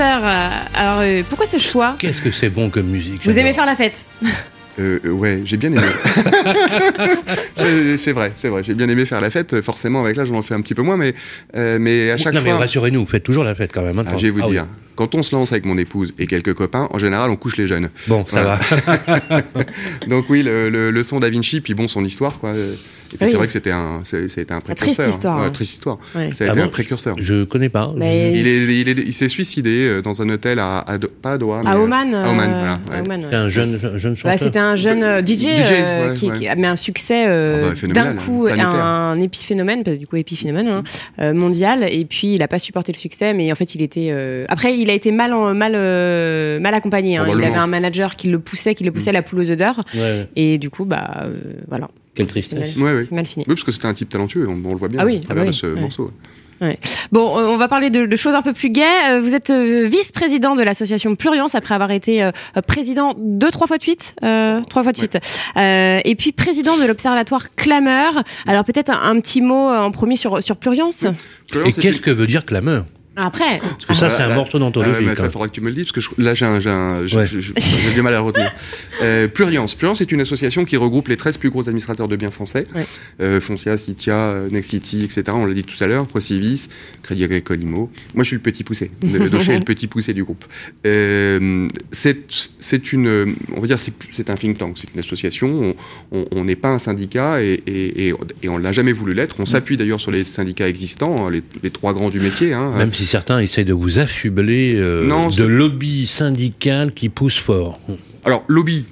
Euh, 0.00 0.48
alors, 0.74 1.00
euh, 1.00 1.22
pourquoi 1.28 1.46
ce 1.46 1.58
choix? 1.58 1.96
Qu'est-ce 1.98 2.22
que 2.22 2.30
c'est 2.30 2.48
bon 2.50 2.70
comme 2.70 2.86
musique 2.86 3.20
Vous 3.24 3.38
aimez 3.38 3.52
faire 3.52 3.66
la 3.66 3.76
fête? 3.76 4.06
Euh, 4.78 4.98
euh, 5.04 5.10
ouais, 5.10 5.42
j'ai 5.44 5.56
bien 5.56 5.70
aimé. 5.72 5.82
c'est, 7.54 8.12
vrai, 8.12 8.32
c'est 8.36 8.48
vrai. 8.48 8.62
J'ai 8.64 8.74
bien 8.74 8.88
aimé 8.88 9.04
faire 9.04 9.20
la 9.20 9.30
fête. 9.30 9.60
Forcément, 9.60 10.02
avec 10.04 10.16
l'âge, 10.16 10.28
j'en 10.28 10.42
fais 10.42 10.54
un 10.54 10.60
petit 10.62 10.74
peu 10.74 10.82
moins, 10.82 10.96
mais, 10.96 11.14
mais 11.54 12.10
à 12.10 12.16
chaque 12.16 12.32
Non, 12.34 12.40
fois. 12.40 12.52
mais 12.52 12.58
rassurez-nous, 12.58 13.00
vous 13.00 13.06
faites 13.10 13.24
toujours 13.24 13.44
la 13.44 13.54
fête 13.54 13.72
quand 13.74 13.82
même. 13.82 13.98
Hein, 13.98 14.04
ah, 14.06 14.12
je 14.16 14.22
vais 14.26 14.30
vous 14.30 14.40
ah 14.44 14.48
dire, 14.48 14.66
quand 14.96 15.14
on 15.14 15.22
se 15.22 15.34
lance 15.34 15.52
avec 15.52 15.66
mon 15.66 15.76
épouse 15.76 16.14
et 16.18 16.26
quelques 16.26 16.54
copains, 16.54 16.88
en 16.92 16.98
général, 16.98 17.30
on 17.30 17.36
couche 17.36 17.56
les 17.56 17.66
jeunes. 17.66 17.90
Bon, 18.06 18.24
ça 18.26 18.42
va. 18.44 18.58
Donc 20.08 20.26
oui, 20.30 20.42
le, 20.42 20.70
le- 20.70 20.90
le 20.90 21.02
son 21.02 21.20
Da 21.20 21.28
Vinci, 21.30 21.60
puis 21.60 21.74
bon, 21.74 21.88
son 21.88 22.04
histoire, 22.04 22.38
quoi. 22.38 22.52
Et 23.12 23.16
puis 23.16 23.30
c'est 23.30 23.36
vrai 23.36 23.46
que 23.46 23.52
c'était 23.52 23.72
un, 23.72 24.02
c'était 24.04 24.52
un 24.52 24.60
précurseur. 24.60 25.04
Triste 25.04 25.16
histoire. 25.16 25.38
Ouais, 25.38 25.46
hein. 25.46 25.50
triste 25.50 25.72
histoire. 25.74 25.98
Ça 26.32 26.44
a 26.44 26.48
été 26.48 26.60
ah 26.60 26.64
un 26.64 26.68
précurseur. 26.68 27.16
Je 27.18 27.44
connais 27.44 27.68
pas. 27.68 27.92
Mais 27.96 28.32
il, 28.32 28.46
est, 28.46 28.64
il, 28.80 29.08
il 29.08 29.14
s'est 29.14 29.28
suicidé 29.28 29.86
euh, 29.88 30.02
dans 30.02 30.22
un 30.22 30.28
hôtel 30.28 30.58
à, 30.58 30.78
à 30.78 30.98
pas 31.22 31.32
à 31.32 31.38
Doha, 31.38 31.62
mais 31.64 31.70
à 31.70 31.78
Oman. 31.78 32.14
À 32.14 32.30
Oman, 32.30 32.50
voilà. 32.50 32.78
C'était 33.22 33.36
un 33.36 33.48
jeune, 33.48 33.78
jeune 33.78 34.16
chanteur. 34.16 34.38
c'était 34.38 34.58
un 34.58 34.76
jeune 34.76 35.02
euh, 35.02 35.22
DJ, 35.22 35.46
euh, 35.46 36.14
qui, 36.14 36.30
qui, 36.30 36.48
a 36.48 36.54
un 36.54 36.76
succès 36.76 37.24
euh, 37.26 37.70
ah 37.70 37.86
bah, 37.86 37.92
d'un 37.92 38.14
coup, 38.14 38.46
un, 38.50 38.58
un, 38.58 39.20
épiphénomène, 39.20 39.82
parce 39.82 39.96
que 39.96 40.00
du 40.00 40.06
coup 40.06 40.16
épiphénomène 40.16 40.68
hein, 40.68 40.82
euh, 41.20 41.32
mondial. 41.32 41.84
Et 41.90 42.04
puis 42.04 42.34
il 42.34 42.42
a 42.42 42.48
pas 42.48 42.58
supporté 42.58 42.92
le 42.92 42.98
succès, 42.98 43.34
mais 43.34 43.50
en 43.50 43.54
fait 43.54 43.74
il 43.74 43.82
était. 43.82 44.14
Après 44.48 44.76
il 44.76 44.90
a 44.90 44.94
été 44.94 45.12
mal, 45.12 45.32
en, 45.32 45.54
mal, 45.54 45.72
mal 46.60 46.74
accompagné. 46.74 47.16
Hein. 47.16 47.26
Il 47.28 47.44
avait 47.44 47.54
un 47.54 47.66
manager 47.66 48.16
qui 48.16 48.28
le 48.28 48.38
poussait, 48.38 48.74
qui 48.74 48.84
le 48.84 48.92
poussait 48.92 49.10
à 49.10 49.14
la 49.14 49.22
poule 49.22 49.40
aux 49.40 49.50
œufs 49.50 49.56
d'or. 49.56 49.80
Et 50.36 50.58
du 50.58 50.70
coup 50.70 50.84
bah 50.84 51.26
voilà. 51.68 51.88
Quelle 52.14 52.26
tristesse. 52.26 52.74
C'est 52.74 52.80
mal, 52.80 53.26
fini. 53.26 53.44
Oui, 53.46 53.54
parce 53.54 53.64
que 53.64 53.72
c'était 53.72 53.86
un 53.86 53.94
type 53.94 54.08
talentueux, 54.08 54.48
on, 54.48 54.56
le 54.56 54.76
voit 54.76 54.88
bien 54.88 55.00
ah 55.00 55.06
oui, 55.06 55.18
à 55.18 55.26
travers 55.26 55.46
ah 55.48 55.52
ce 55.52 55.66
morceau. 55.66 56.10
Bon, 57.10 57.38
euh, 57.38 57.46
on 57.46 57.56
va 57.56 57.68
parler 57.68 57.90
de, 57.90 58.16
choses 58.16 58.34
un 58.34 58.42
peu 58.42 58.52
plus 58.52 58.70
gaies. 58.70 59.10
Euh, 59.10 59.20
vous 59.20 59.34
êtes 59.34 59.50
euh, 59.50 59.86
vice-président 59.86 60.54
de 60.54 60.62
l'association 60.62 61.16
Pluriance 61.16 61.54
après 61.54 61.74
avoir 61.74 61.90
été 61.90 62.28
président 62.66 63.14
deux, 63.16 63.50
trois 63.50 63.66
fois 63.66 63.78
de 63.78 63.82
suite, 63.82 64.14
trois 64.20 64.82
fois 64.82 64.92
de 64.92 64.96
suite, 64.96 65.18
et 65.56 66.14
puis 66.18 66.32
président 66.32 66.76
de 66.76 66.84
l'observatoire 66.84 67.54
Clameur. 67.54 68.22
Alors 68.46 68.64
peut-être 68.64 68.90
un, 68.90 69.20
petit 69.20 69.40
mot 69.40 69.68
en 69.68 69.90
premier 69.90 70.16
sur 70.16 70.42
sur 70.42 70.56
Pluriance. 70.56 71.04
Et 71.64 71.72
qu'est-ce 71.72 72.00
que 72.00 72.10
veut 72.10 72.26
dire 72.26 72.44
Clameur? 72.44 72.84
Après. 73.20 73.58
Parce 73.58 73.86
que 73.86 73.94
ça, 73.94 74.10
c'est 74.10 74.22
un 74.22 74.34
morceau 74.34 74.58
d'anthologie. 74.58 75.06
ça 75.16 75.30
faudra 75.30 75.48
que 75.48 75.52
tu 75.52 75.60
me 75.60 75.68
le 75.68 75.74
dises, 75.74 75.92
parce 75.92 76.08
que 76.08 76.20
là, 76.20 76.34
j'ai 76.34 77.94
du 77.94 78.02
mal 78.02 78.14
à 78.14 78.20
retenir. 78.20 78.52
Euh, 79.02 79.28
Pluriance. 79.28 79.74
Pluriance 79.74 80.02
est 80.02 80.12
une 80.12 80.20
association 80.20 80.66
qui 80.66 80.76
regroupe 80.76 81.08
les 81.08 81.16
13 81.16 81.38
plus 81.38 81.48
gros 81.48 81.62
administrateurs 81.62 82.06
de 82.06 82.16
biens 82.16 82.30
français. 82.30 82.66
Euh, 83.22 83.40
Foncia, 83.40 83.78
Citia, 83.78 84.42
Nexity, 84.50 85.04
etc. 85.04 85.22
On 85.28 85.46
l'a 85.46 85.54
dit 85.54 85.62
tout 85.62 85.82
à 85.82 85.86
l'heure. 85.86 86.06
Procivis, 86.06 86.68
Crédit 87.02 87.24
Agricole 87.24 87.62
Imo. 87.62 87.90
Moi, 88.14 88.24
je 88.24 88.28
suis 88.28 88.36
le 88.36 88.42
petit 88.42 88.62
poussé. 88.62 88.90
Docher 89.02 89.52
est 89.54 89.58
le 89.58 89.64
petit 89.64 89.86
poussé 89.86 90.12
du 90.12 90.22
groupe. 90.22 90.44
Euh, 90.86 91.68
c'est 91.90 92.92
une, 92.92 93.36
on 93.56 93.60
va 93.60 93.66
dire, 93.66 93.78
c'est 93.78 94.28
un 94.28 94.34
think 94.34 94.58
tank, 94.58 94.76
c'est 94.78 94.92
une 94.92 95.00
association. 95.00 95.74
On 96.10 96.44
n'est 96.44 96.56
pas 96.56 96.68
un 96.68 96.78
syndicat 96.78 97.42
et, 97.42 97.62
et, 97.66 98.08
et, 98.42 98.48
on 98.48 98.58
l'a 98.58 98.72
jamais 98.72 98.92
voulu 98.92 99.14
l'être. 99.14 99.36
On 99.38 99.46
s'appuie 99.46 99.76
d'ailleurs 99.76 100.00
sur 100.00 100.10
les 100.10 100.24
syndicats 100.24 100.68
existants, 100.68 101.26
hein, 101.26 101.30
les, 101.30 101.42
les, 101.62 101.70
trois 101.70 101.94
grands 101.94 102.08
du 102.08 102.20
métier. 102.20 102.52
Hein. 102.52 102.72
Même 102.76 102.92
si 102.92 103.06
certains 103.10 103.40
essayent 103.40 103.64
de 103.64 103.72
vous 103.72 103.98
affubler 103.98 104.76
euh, 104.76 105.28
de 105.36 105.44
lobby 105.44 106.06
syndical 106.06 106.92
qui 106.92 107.08
pousse 107.08 107.38
fort. 107.38 107.80
Alors, 108.24 108.44
lobby, 108.46 108.84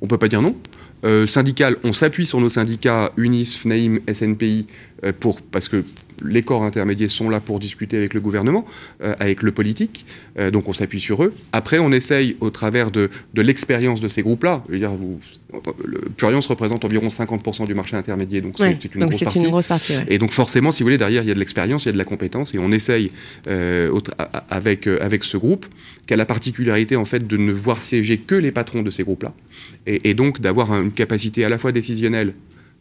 on 0.00 0.06
peut 0.06 0.16
pas 0.16 0.28
dire 0.28 0.40
non. 0.40 0.56
Euh, 1.04 1.26
syndical, 1.26 1.76
on 1.84 1.92
s'appuie 1.92 2.24
sur 2.24 2.40
nos 2.40 2.48
syndicats 2.48 3.12
UNIS, 3.18 3.56
FNAIM, 3.58 4.00
SNPI, 4.10 4.66
euh, 5.04 5.12
pour, 5.18 5.42
parce 5.42 5.68
que 5.68 5.84
les 6.24 6.42
corps 6.42 6.62
intermédiaires 6.62 7.10
sont 7.10 7.30
là 7.30 7.40
pour 7.40 7.58
discuter 7.58 7.96
avec 7.96 8.14
le 8.14 8.20
gouvernement, 8.20 8.64
euh, 9.02 9.14
avec 9.18 9.42
le 9.42 9.52
politique, 9.52 10.06
euh, 10.38 10.50
donc 10.50 10.68
on 10.68 10.72
s'appuie 10.72 11.00
sur 11.00 11.22
eux. 11.22 11.34
Après, 11.52 11.78
on 11.78 11.92
essaye, 11.92 12.36
au 12.40 12.50
travers 12.50 12.90
de, 12.90 13.10
l'expérience 13.34 14.00
de 14.00 14.08
ces 14.08 14.22
groupes-là, 14.22 14.64
dire, 14.70 14.92
Pluriance 16.16 16.46
représente 16.46 16.84
environ 16.84 17.08
50% 17.08 17.66
du 17.66 17.74
marché 17.74 17.96
intermédiaire, 17.96 18.42
donc 18.42 18.56
c'est 18.58 18.94
une, 18.94 19.06
grosse 19.48 19.66
partie. 19.66 19.94
Et 20.08 20.18
donc 20.18 20.32
forcément, 20.32 20.70
si 20.70 20.82
vous 20.82 20.86
voulez, 20.86 20.98
derrière, 20.98 21.22
il 21.22 21.28
y 21.28 21.30
a 21.30 21.34
de 21.34 21.38
l'expérience, 21.38 21.84
il 21.84 21.86
y 21.86 21.90
a 21.90 21.92
de 21.92 21.98
la 21.98 22.04
compétence, 22.04 22.54
et 22.54 22.58
on 22.58 22.70
essaye, 22.70 23.10
euh, 23.48 23.98
avec, 24.50 24.86
avec 24.86 25.24
ce 25.24 25.36
groupe, 25.36 25.66
qui 26.06 26.14
a 26.14 26.16
la 26.16 26.26
particularité, 26.26 26.96
en 26.96 27.04
fait, 27.04 27.26
de 27.26 27.36
ne 27.36 27.52
voir 27.52 27.80
siéger 27.80 28.18
que 28.18 28.34
les 28.34 28.52
patrons 28.52 28.82
de 28.82 28.90
ces 28.90 29.04
groupes-là, 29.04 29.32
et, 29.86 30.10
et 30.10 30.14
donc 30.14 30.40
d'avoir 30.40 30.72
une 30.72 30.92
capacité 30.92 31.44
à 31.44 31.48
la 31.48 31.58
fois 31.58 31.72
décisionnelle 31.72 32.34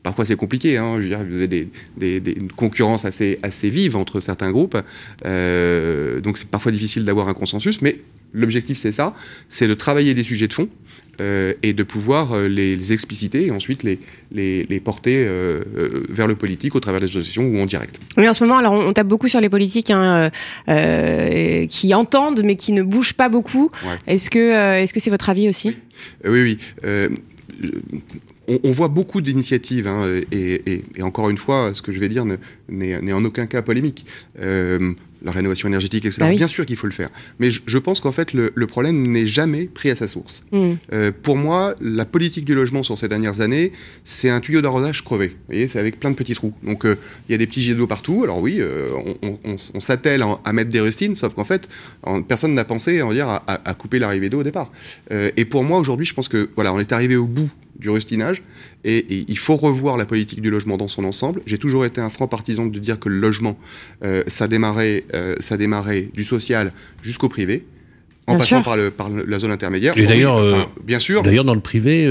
Parfois, 0.04 0.26
c'est 0.26 0.36
compliqué. 0.36 0.78
Hein, 0.78 0.96
je 0.98 1.02
veux 1.02 1.10
dire, 1.10 1.20
vous 1.20 1.36
avez 1.36 1.48
des, 1.48 1.68
des, 1.98 2.20
des, 2.20 2.32
une 2.32 2.52
concurrence 2.52 3.06
assez, 3.06 3.40
assez 3.44 3.70
vive 3.70 3.96
entre 3.96 4.20
certains 4.20 4.52
groupes. 4.52 4.78
Euh, 5.26 6.22
donc, 6.22 6.38
c'est 6.38 6.50
parfois 6.50 6.72
difficile 6.72 7.04
d'avoir 7.06 7.28
un 7.28 7.34
consensus. 7.34 7.82
Mais 7.82 8.02
l'objectif, 8.34 8.78
c'est 8.78 8.92
ça 8.92 9.16
c'est 9.50 9.68
de 9.68 9.74
travailler 9.74 10.14
des 10.14 10.24
sujets 10.24 10.48
de 10.48 10.54
fond. 10.54 10.70
Euh, 11.20 11.54
et 11.64 11.74
de 11.74 11.82
pouvoir 11.82 12.34
euh, 12.34 12.48
les, 12.48 12.94
expliciter 12.94 13.48
et 13.48 13.52
ensuite 13.52 13.82
les, 13.82 13.98
les, 14.32 14.66
les 14.66 14.80
porter 14.80 15.26
euh, 15.28 15.64
vers 16.10 16.28
le 16.28 16.36
politique 16.36 16.76
au 16.76 16.80
travers 16.80 17.02
des 17.02 17.08
associations 17.08 17.44
ou 17.44 17.60
en 17.60 17.66
direct. 17.66 18.00
Oui, 18.18 18.30
en 18.30 18.34
ce 18.34 18.44
moment, 18.44 18.60
alors 18.60 18.74
on, 18.74 18.94
tape 18.94 19.08
beaucoup 19.08 19.28
sur 19.28 19.42
les 19.42 19.50
politiques 19.50 19.90
hein, 19.90 20.30
euh, 20.70 21.66
qui 21.66 21.96
entendent 21.96 22.44
mais 22.44 22.56
qui 22.56 22.72
ne 22.72 22.84
bougent 22.84 23.14
pas 23.14 23.30
beaucoup. 23.30 23.72
Est-ce 24.06 24.30
que 24.30 25.00
c'est 25.00 25.10
votre 25.10 25.32
avis 25.32 25.50
aussi? 25.50 25.76
Oui, 26.24 26.44
oui. 26.44 26.58
oui 26.84 27.72
on, 28.48 28.72
voit 28.72 28.88
beaucoup 28.88 29.22
d'initiatives, 29.22 29.88
hein, 29.88 30.22
et, 30.32 30.84
encore 31.02 31.30
une 31.30 31.38
fois, 31.38 31.72
ce 31.74 31.82
que 31.82 31.92
je 31.92 32.00
vais 32.00 32.10
dire 32.10 32.26
n'est 32.70 33.14
en 33.14 33.26
aucun 33.26 33.46
cas 33.46 33.62
polémique. 33.62 34.06
Euh, 34.42 34.94
la 35.24 35.32
rénovation 35.32 35.68
énergétique, 35.68 36.06
etc. 36.06 36.22
Bah 36.22 36.36
Bien 36.36 36.48
sûr 36.48 36.64
qu'il 36.66 36.76
faut 36.76 36.86
le 36.86 36.94
faire. 36.94 37.10
Mais 37.40 37.50
je, 37.50 37.78
pense 37.80 38.00
qu'en 38.00 38.12
fait, 38.12 38.34
le, 38.34 38.52
problème 38.68 39.08
n'est 39.08 39.26
jamais 39.26 39.66
pris 39.66 39.90
à 39.90 39.96
sa 39.96 40.08
source. 40.08 40.44
Mm. 40.52 40.74
Euh, 40.94 41.12
pour 41.24 41.38
moi, 41.38 41.74
la 41.82 42.06
politique 42.06 42.46
du 42.46 42.54
logement 42.54 42.84
sur 42.84 42.98
ces 43.00 43.08
dernières 43.08 43.42
années, 43.42 43.72
c'est 44.04 44.30
un 44.30 44.40
tuyau 44.40 44.62
d'arrosage 44.62 45.04
crevé. 45.04 45.30
Vous 45.30 45.36
voyez, 45.48 45.68
c'est 45.68 45.80
avec 45.80 46.00
plein 46.00 46.12
de 46.12 46.16
petits 46.16 46.36
trous. 46.36 46.54
Donc, 46.62 46.86
euh, 46.86 46.98
il 47.28 47.32
y 47.32 47.36
a 47.36 47.38
des 47.40 47.48
petits 47.48 47.64
jets 47.64 47.74
d'eau 47.74 47.88
partout. 47.88 48.24
Alors 48.24 48.40
oui, 48.40 48.62
on, 49.44 49.58
s'attelle 49.80 50.24
à 50.46 50.54
mettre 50.54 50.70
des 50.70 50.82
rustines, 50.82 51.16
sauf 51.16 51.34
qu'en 51.34 51.44
fait, 51.44 51.68
personne 52.28 52.54
n'a 52.54 52.64
pensé 52.64 53.02
on 53.02 53.12
dire, 53.12 53.28
à, 53.28 53.44
à 53.48 53.74
couper 53.74 53.98
l'arrivée 53.98 54.30
d'eau 54.30 54.42
au 54.42 54.44
départ. 54.44 54.72
et 55.12 55.46
pour 55.46 55.64
moi, 55.64 55.80
aujourd'hui, 55.80 56.06
je 56.06 56.14
pense 56.14 56.28
que 56.28 56.50
voilà, 56.56 56.74
on 56.74 56.80
est 56.80 56.92
arrivé 56.92 57.16
au 57.16 57.28
bout 57.28 57.50
du 57.80 57.90
rustinage. 57.90 58.42
Et, 58.84 59.26
il 59.28 59.38
faut 59.38 59.56
revoir 59.56 59.98
la 59.98 60.06
politique 60.06 60.42
du 60.42 60.50
logement 60.50 60.78
dans 60.78 60.88
son 60.88 61.04
ensemble. 61.04 61.42
J'ai 61.46 61.58
toujours 61.58 61.86
été 61.86 62.02
un 62.02 62.10
franc 62.10 62.28
partisan 62.28 62.66
de 62.66 62.80
dire 62.80 63.00
que 63.00 63.10
le 63.10 63.20
logement, 63.20 63.58
euh, 64.04 64.24
ça, 64.28 64.48
démarrait, 64.48 65.04
euh, 65.14 65.36
ça 65.40 65.58
démarrait 65.58 66.10
du 66.14 66.24
social 66.24 66.72
jusqu'au 67.02 67.30
privé, 67.30 67.66
en 68.28 68.38
passant 68.38 68.62
par, 68.62 68.78
le, 68.78 68.92
par, 68.92 69.10
la 69.10 69.40
zone 69.40 69.52
intermédiaire. 69.52 69.98
Et 69.98 70.06
d'ailleurs, 70.06 70.38
euh, 70.38 70.64
bien 70.84 71.00
sûr. 71.00 71.24
D'ailleurs, 71.24 71.46
dans 71.46 71.56
le 71.56 71.62
privé, 71.62 72.08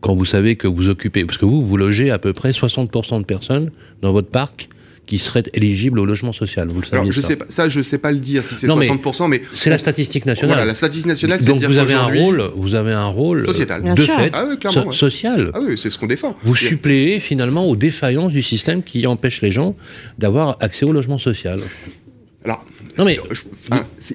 quand 0.00 0.14
vous 0.14 0.24
savez 0.24 0.56
que 0.56 0.66
vous 0.66 0.88
occupez, 0.88 1.24
parce 1.24 1.38
que 1.38 1.44
vous, 1.44 1.64
vous 1.66 1.76
logez 1.76 2.10
à 2.10 2.18
peu 2.18 2.32
près 2.32 2.50
60% 2.50 3.20
de 3.20 3.24
personnes 3.24 3.70
dans 4.02 4.12
votre 4.12 4.28
parc 4.28 4.68
qui 5.06 5.18
seraient 5.18 5.44
éligibles 5.54 6.00
au 6.00 6.04
logement 6.04 6.32
social. 6.32 6.68
Vous 6.68 6.80
le 6.80 6.86
savez 6.86 6.98
Alors, 6.98 7.12
je 7.12 7.20
ça. 7.20 7.28
sais 7.28 7.36
pas, 7.36 7.44
ça, 7.48 7.68
je 7.68 7.80
sais 7.80 7.98
pas 7.98 8.10
le 8.10 8.18
dire 8.18 8.42
si 8.42 8.56
c'est 8.56 8.66
60%, 8.66 9.28
mais, 9.28 9.40
c'est 9.54 9.70
la 9.70 9.78
statistique 9.78 10.26
nationale. 10.26 10.56
Voilà, 10.56 10.66
la 10.66 10.74
statistique 10.74 11.06
nationale, 11.06 11.38
c'est 11.40 11.50
Donc 11.50 11.62
vous 11.62 11.78
avez 11.78 11.94
un 11.94 12.06
rôle, 12.06 12.50
vous 12.56 12.74
avez 12.74 12.92
un 12.92 13.06
rôle 13.06 13.46
sociétal, 13.46 13.82
de 13.82 13.94
fait, 14.00 14.32
ah 14.32 14.92
social. 14.92 15.52
Ah 15.54 15.60
oui, 15.62 15.78
c'est 15.78 15.90
ce 15.90 15.98
qu'on 15.98 16.06
défend. 16.06 16.36
Vous 16.42 16.56
suppléez 16.56 17.20
finalement 17.20 17.66
aux 17.66 17.76
défaillances 17.76 18.32
du 18.32 18.42
système 18.42 18.82
qui 18.82 19.06
empêche 19.06 19.42
les 19.42 19.52
gens 19.52 19.76
d'avoir 20.18 20.56
accès 20.60 20.84
au 20.84 20.92
logement 20.92 21.18
social. 21.18 21.60
Alors, 22.44 22.64
non 22.98 23.04
mais, 23.04 23.18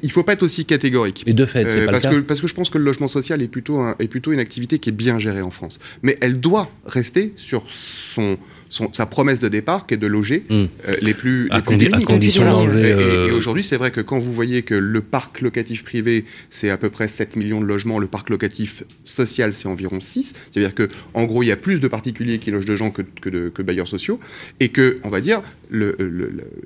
il 0.02 0.12
faut 0.12 0.24
pas 0.24 0.34
être 0.34 0.44
aussi 0.44 0.66
catégorique. 0.66 1.24
Et 1.28 1.34
de 1.34 1.46
fait, 1.46 1.66
euh, 1.66 1.86
parce 1.88 2.06
que 2.06 2.20
parce 2.20 2.42
que 2.42 2.48
je 2.48 2.56
pense 2.56 2.70
que 2.70 2.78
le 2.78 2.84
logement 2.84 3.08
social 3.08 3.42
est 3.42 3.48
plutôt 3.48 3.82
est 4.00 4.08
plutôt 4.08 4.32
une 4.32 4.40
activité 4.40 4.80
qui 4.80 4.90
est 4.90 4.94
bien 4.94 5.20
gérée 5.20 5.42
en 5.42 5.52
France, 5.52 5.80
mais 6.02 6.18
elle 6.22 6.40
doit 6.40 6.70
rester 6.86 7.34
sur 7.36 7.64
son 7.70 8.38
sa 8.72 9.06
promesse 9.06 9.40
de 9.40 9.50
départ 9.50 9.86
qui 9.86 9.96
est 9.96 9.98
de 9.98 10.08
loger 10.08 10.46
hmm. 10.50 10.54
euh, 10.54 10.96
les 11.02 11.14
plus, 11.14 11.50
à, 11.52 11.62
condition 11.62 12.44
d'enlever. 12.44 12.90
Et, 12.90 12.94
euh, 12.94 13.34
aujourd'hui, 13.36 13.64
c'est 13.64 13.78
vrai 13.78 13.92
que 13.92 14.02
quand 14.02 14.18
vous 14.18 14.32
voyez 14.32 14.62
que 14.64 14.74
le 14.74 15.02
parc 15.02 15.42
locatif 15.42 15.84
privé, 15.84 16.26
c'est 16.50 16.70
à 16.70 16.78
peu 16.78 16.90
près 16.90 17.08
7 17.08 17.36
millions 17.36 17.60
de 17.60 17.66
logements, 17.66 18.00
le 18.00 18.08
parc 18.08 18.30
locatif 18.30 18.84
social, 19.04 19.54
c'est 19.54 19.68
environ 19.68 20.00
6. 20.00 20.34
C'est-à-dire 20.52 20.74
que 20.74 20.88
en 21.14 21.26
gros, 21.26 21.44
il 21.44 21.48
y 21.48 21.52
a 21.52 21.58
plus 21.58 21.80
de 21.80 21.88
particuliers 21.88 22.40
qui 22.40 22.52
logent 22.52 22.66
de 22.66 22.76
gens 22.76 22.92
que, 22.92 23.02
que, 23.02 23.30
de, 23.30 23.50
que 23.50 23.62
bailleurs 23.62 23.88
sociaux, 23.88 24.20
et 24.60 24.70
que, 24.70 25.00
on 25.04 25.10
va 25.10 25.22
dire, 25.22 25.42
le, 25.70 25.96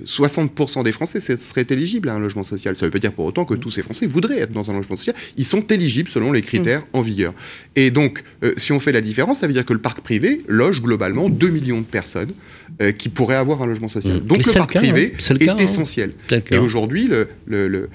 60% 0.05 0.83
des 0.83 0.91
Français 0.91 1.19
seraient 1.19 1.67
éligibles 1.69 2.09
à 2.09 2.15
un 2.15 2.19
logement 2.19 2.43
social. 2.43 2.75
Ça 2.75 2.85
ne 2.85 2.87
veut 2.87 2.91
pas 2.91 2.99
dire 2.99 3.13
pour 3.13 3.25
autant 3.25 3.45
que 3.45 3.53
tous 3.53 3.69
ces 3.69 3.81
Français 3.81 4.07
voudraient 4.07 4.39
être 4.39 4.51
dans 4.51 4.71
un 4.71 4.73
logement 4.73 4.95
social. 4.95 5.15
Ils 5.37 5.45
sont 5.45 5.61
éligibles 5.61 6.09
selon 6.09 6.31
les 6.31 6.41
critères 6.41 6.81
hmm. 6.81 6.97
en 6.97 7.01
vigueur. 7.01 7.33
Et 7.75 7.91
donc, 7.91 8.23
euh, 8.43 8.53
si 8.57 8.71
on 8.71 8.79
fait 8.79 8.91
la 8.91 9.01
différence, 9.01 9.39
ça 9.39 9.47
veut 9.47 9.53
dire 9.53 9.65
que 9.65 9.73
le 9.73 9.79
parc 9.79 10.01
privé 10.01 10.41
loge 10.47 10.81
globalement 10.81 11.29
2 11.29 11.49
millions 11.49 11.81
de 11.81 11.85
personnes 11.95 12.33
euh, 12.81 12.91
qui 12.91 13.07
pourraient 13.07 13.41
avoir 13.45 13.61
un 13.61 13.67
logement 13.67 13.87
social. 13.87 14.17
Mm. 14.17 14.27
Donc 14.27 14.45
le 14.45 14.53
parc 14.53 14.73
privé 14.75 15.13
hein. 15.13 15.35
est, 15.39 15.49
hein. 15.49 15.55
essentiel. 15.57 16.11
Et 16.51 16.57
aujourd'hui, 16.57 17.07
le, 17.07 17.29
le, 17.45 17.89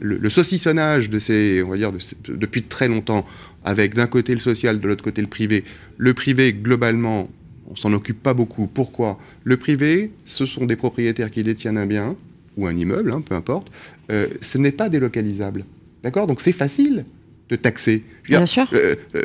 le, 0.00 0.30
saucissonnage 0.30 1.08
de 1.08 1.18
ces, 1.18 1.62
on 1.62 1.70
va 1.70 1.76
dire, 1.76 1.92
depuis 2.28 2.62
très 2.64 2.88
longtemps, 2.88 3.24
avec 3.64 3.94
d'un 3.94 4.06
côté 4.06 4.34
le 4.34 4.40
social, 4.40 4.80
de 4.80 4.88
l'autre 4.88 5.02
côté 5.02 5.22
le 5.22 5.28
privé. 5.28 5.64
Le 5.96 6.12
privé, 6.12 6.52
globalement, 6.52 7.30
on 7.70 7.76
s'en 7.76 7.92
occupe 7.94 8.22
pas 8.22 8.34
beaucoup. 8.34 8.66
Pourquoi? 8.66 9.18
Le 9.44 9.56
privé, 9.56 10.10
ce 10.24 10.44
sont 10.44 10.66
des 10.66 10.76
propriétaires 10.76 11.30
qui 11.30 11.42
détiennent 11.42 11.78
un 11.78 11.86
bien 11.86 12.14
ou 12.58 12.66
un 12.66 12.76
immeuble, 12.76 13.12
hein, 13.12 13.22
peu 13.22 13.34
importe. 13.34 13.68
Euh, 14.10 14.26
ce 14.42 14.58
n'est 14.58 14.72
pas 14.72 14.90
délocalisable. 14.90 15.64
D'accord? 16.02 16.26
Donc 16.26 16.40
c'est 16.40 16.52
facile 16.52 17.06
de 17.48 17.56
taxer. 17.56 18.02
Bien 18.28 18.46
sûr. 18.46 18.68
Euh, 18.74 18.94
euh, 19.14 19.20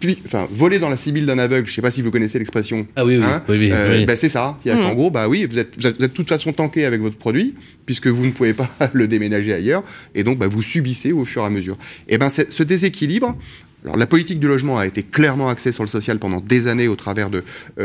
puis, 0.00 0.18
enfin, 0.24 0.48
voler 0.50 0.78
dans 0.78 0.88
la 0.88 0.96
sibille 0.96 1.24
d'un 1.24 1.38
aveugle, 1.38 1.66
je 1.66 1.72
ne 1.72 1.74
sais 1.76 1.82
pas 1.82 1.90
si 1.90 2.02
vous 2.02 2.10
connaissez 2.10 2.38
l'expression. 2.38 2.86
Ah 2.96 3.04
oui, 3.04 3.16
oui. 3.16 3.24
Hein, 3.24 3.42
oui, 3.48 3.70
euh, 3.72 4.04
bah, 4.06 4.16
c'est 4.16 4.28
ça. 4.28 4.58
Mmh. 4.64 4.70
En 4.70 4.94
gros, 4.94 5.10
bah 5.10 5.28
oui, 5.28 5.46
vous 5.48 5.58
êtes, 5.58 5.76
vous 5.78 5.86
êtes, 5.86 6.00
de 6.00 6.06
toute 6.06 6.28
façon 6.28 6.52
tanké 6.52 6.84
avec 6.84 7.00
votre 7.00 7.16
produit, 7.16 7.54
puisque 7.86 8.08
vous 8.08 8.26
ne 8.26 8.32
pouvez 8.32 8.54
pas 8.54 8.68
le 8.92 9.06
déménager 9.06 9.52
ailleurs, 9.52 9.84
et 10.14 10.24
donc 10.24 10.38
bah, 10.38 10.48
vous 10.48 10.62
subissez 10.62 11.12
au 11.12 11.24
fur 11.24 11.42
et 11.42 11.46
à 11.46 11.50
mesure. 11.50 11.76
Et 12.08 12.18
ben 12.18 12.28
ce 12.30 12.62
déséquilibre, 12.62 13.36
alors, 13.84 13.96
la 13.96 14.06
politique 14.06 14.40
du 14.40 14.46
logement 14.46 14.76
a 14.76 14.86
été 14.86 15.02
clairement 15.02 15.48
axée 15.48 15.72
sur 15.72 15.82
le 15.82 15.88
social 15.88 16.18
pendant 16.18 16.40
des 16.40 16.66
années 16.66 16.86
au 16.86 16.96
travers 16.96 17.30
de, 17.30 17.44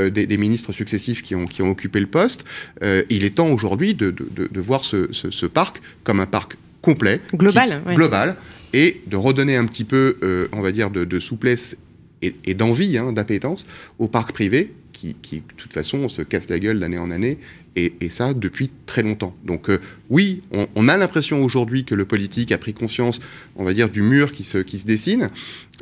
des, 0.10 0.38
ministres 0.38 0.74
successifs 0.74 1.22
qui 1.22 1.36
ont, 1.36 1.46
qui 1.46 1.62
ont 1.62 1.70
occupé 1.70 2.02
le 2.02 2.08
poste. 2.08 2.44
il 2.82 3.24
est 3.24 3.36
temps 3.36 3.48
aujourd'hui 3.48 3.94
de, 3.94 4.12
de, 4.12 4.50
de, 4.52 4.60
voir 4.60 4.84
ce, 4.84 5.08
ce, 5.14 5.46
parc 5.46 5.82
comme 6.04 6.20
un 6.20 6.26
parc 6.26 6.58
complet, 6.86 7.20
global, 7.34 7.82
global, 7.96 8.36
et 8.74 9.02
de 9.08 9.18
redonner 9.18 9.58
un 9.58 9.66
petit 9.66 9.84
peu, 9.84 10.18
euh, 10.22 10.48
on 10.52 10.62
va 10.62 10.72
dire, 10.72 10.92
de, 10.92 11.20
souplesse 11.20 11.78
et, 12.22 12.54
d'envie, 12.54 12.98
hein, 12.98 13.12
d'appétence 13.12 13.66
au 13.98 14.08
parc 14.08 14.34
privé, 14.34 14.72
qui, 14.94 15.14
de 15.14 15.54
toute 15.58 15.74
façon, 15.74 16.08
se 16.10 16.22
casse 16.22 16.50
la 16.50 16.58
gueule 16.58 16.80
d'année 16.80 16.98
en 16.98 17.12
année, 17.12 17.38
et, 17.76 17.92
ça 18.10 18.34
depuis 18.34 18.70
très 18.86 19.02
longtemps. 19.02 19.36
Donc 19.44 19.70
euh, 19.70 19.80
oui, 20.10 20.44
on, 20.76 20.88
a 20.88 20.96
l'impression 20.96 21.44
aujourd'hui 21.44 21.84
que 21.84 21.96
le 21.96 22.06
politique 22.06 22.52
a 22.52 22.58
pris 22.58 22.74
conscience, 22.74 23.20
on 23.56 23.64
va 23.66 23.74
dire, 23.74 23.90
du 23.90 24.02
mur 24.02 24.32
qui 24.32 24.44
se, 24.44 24.60
qui 24.60 24.80
se 24.80 24.86
dessine. 24.86 25.30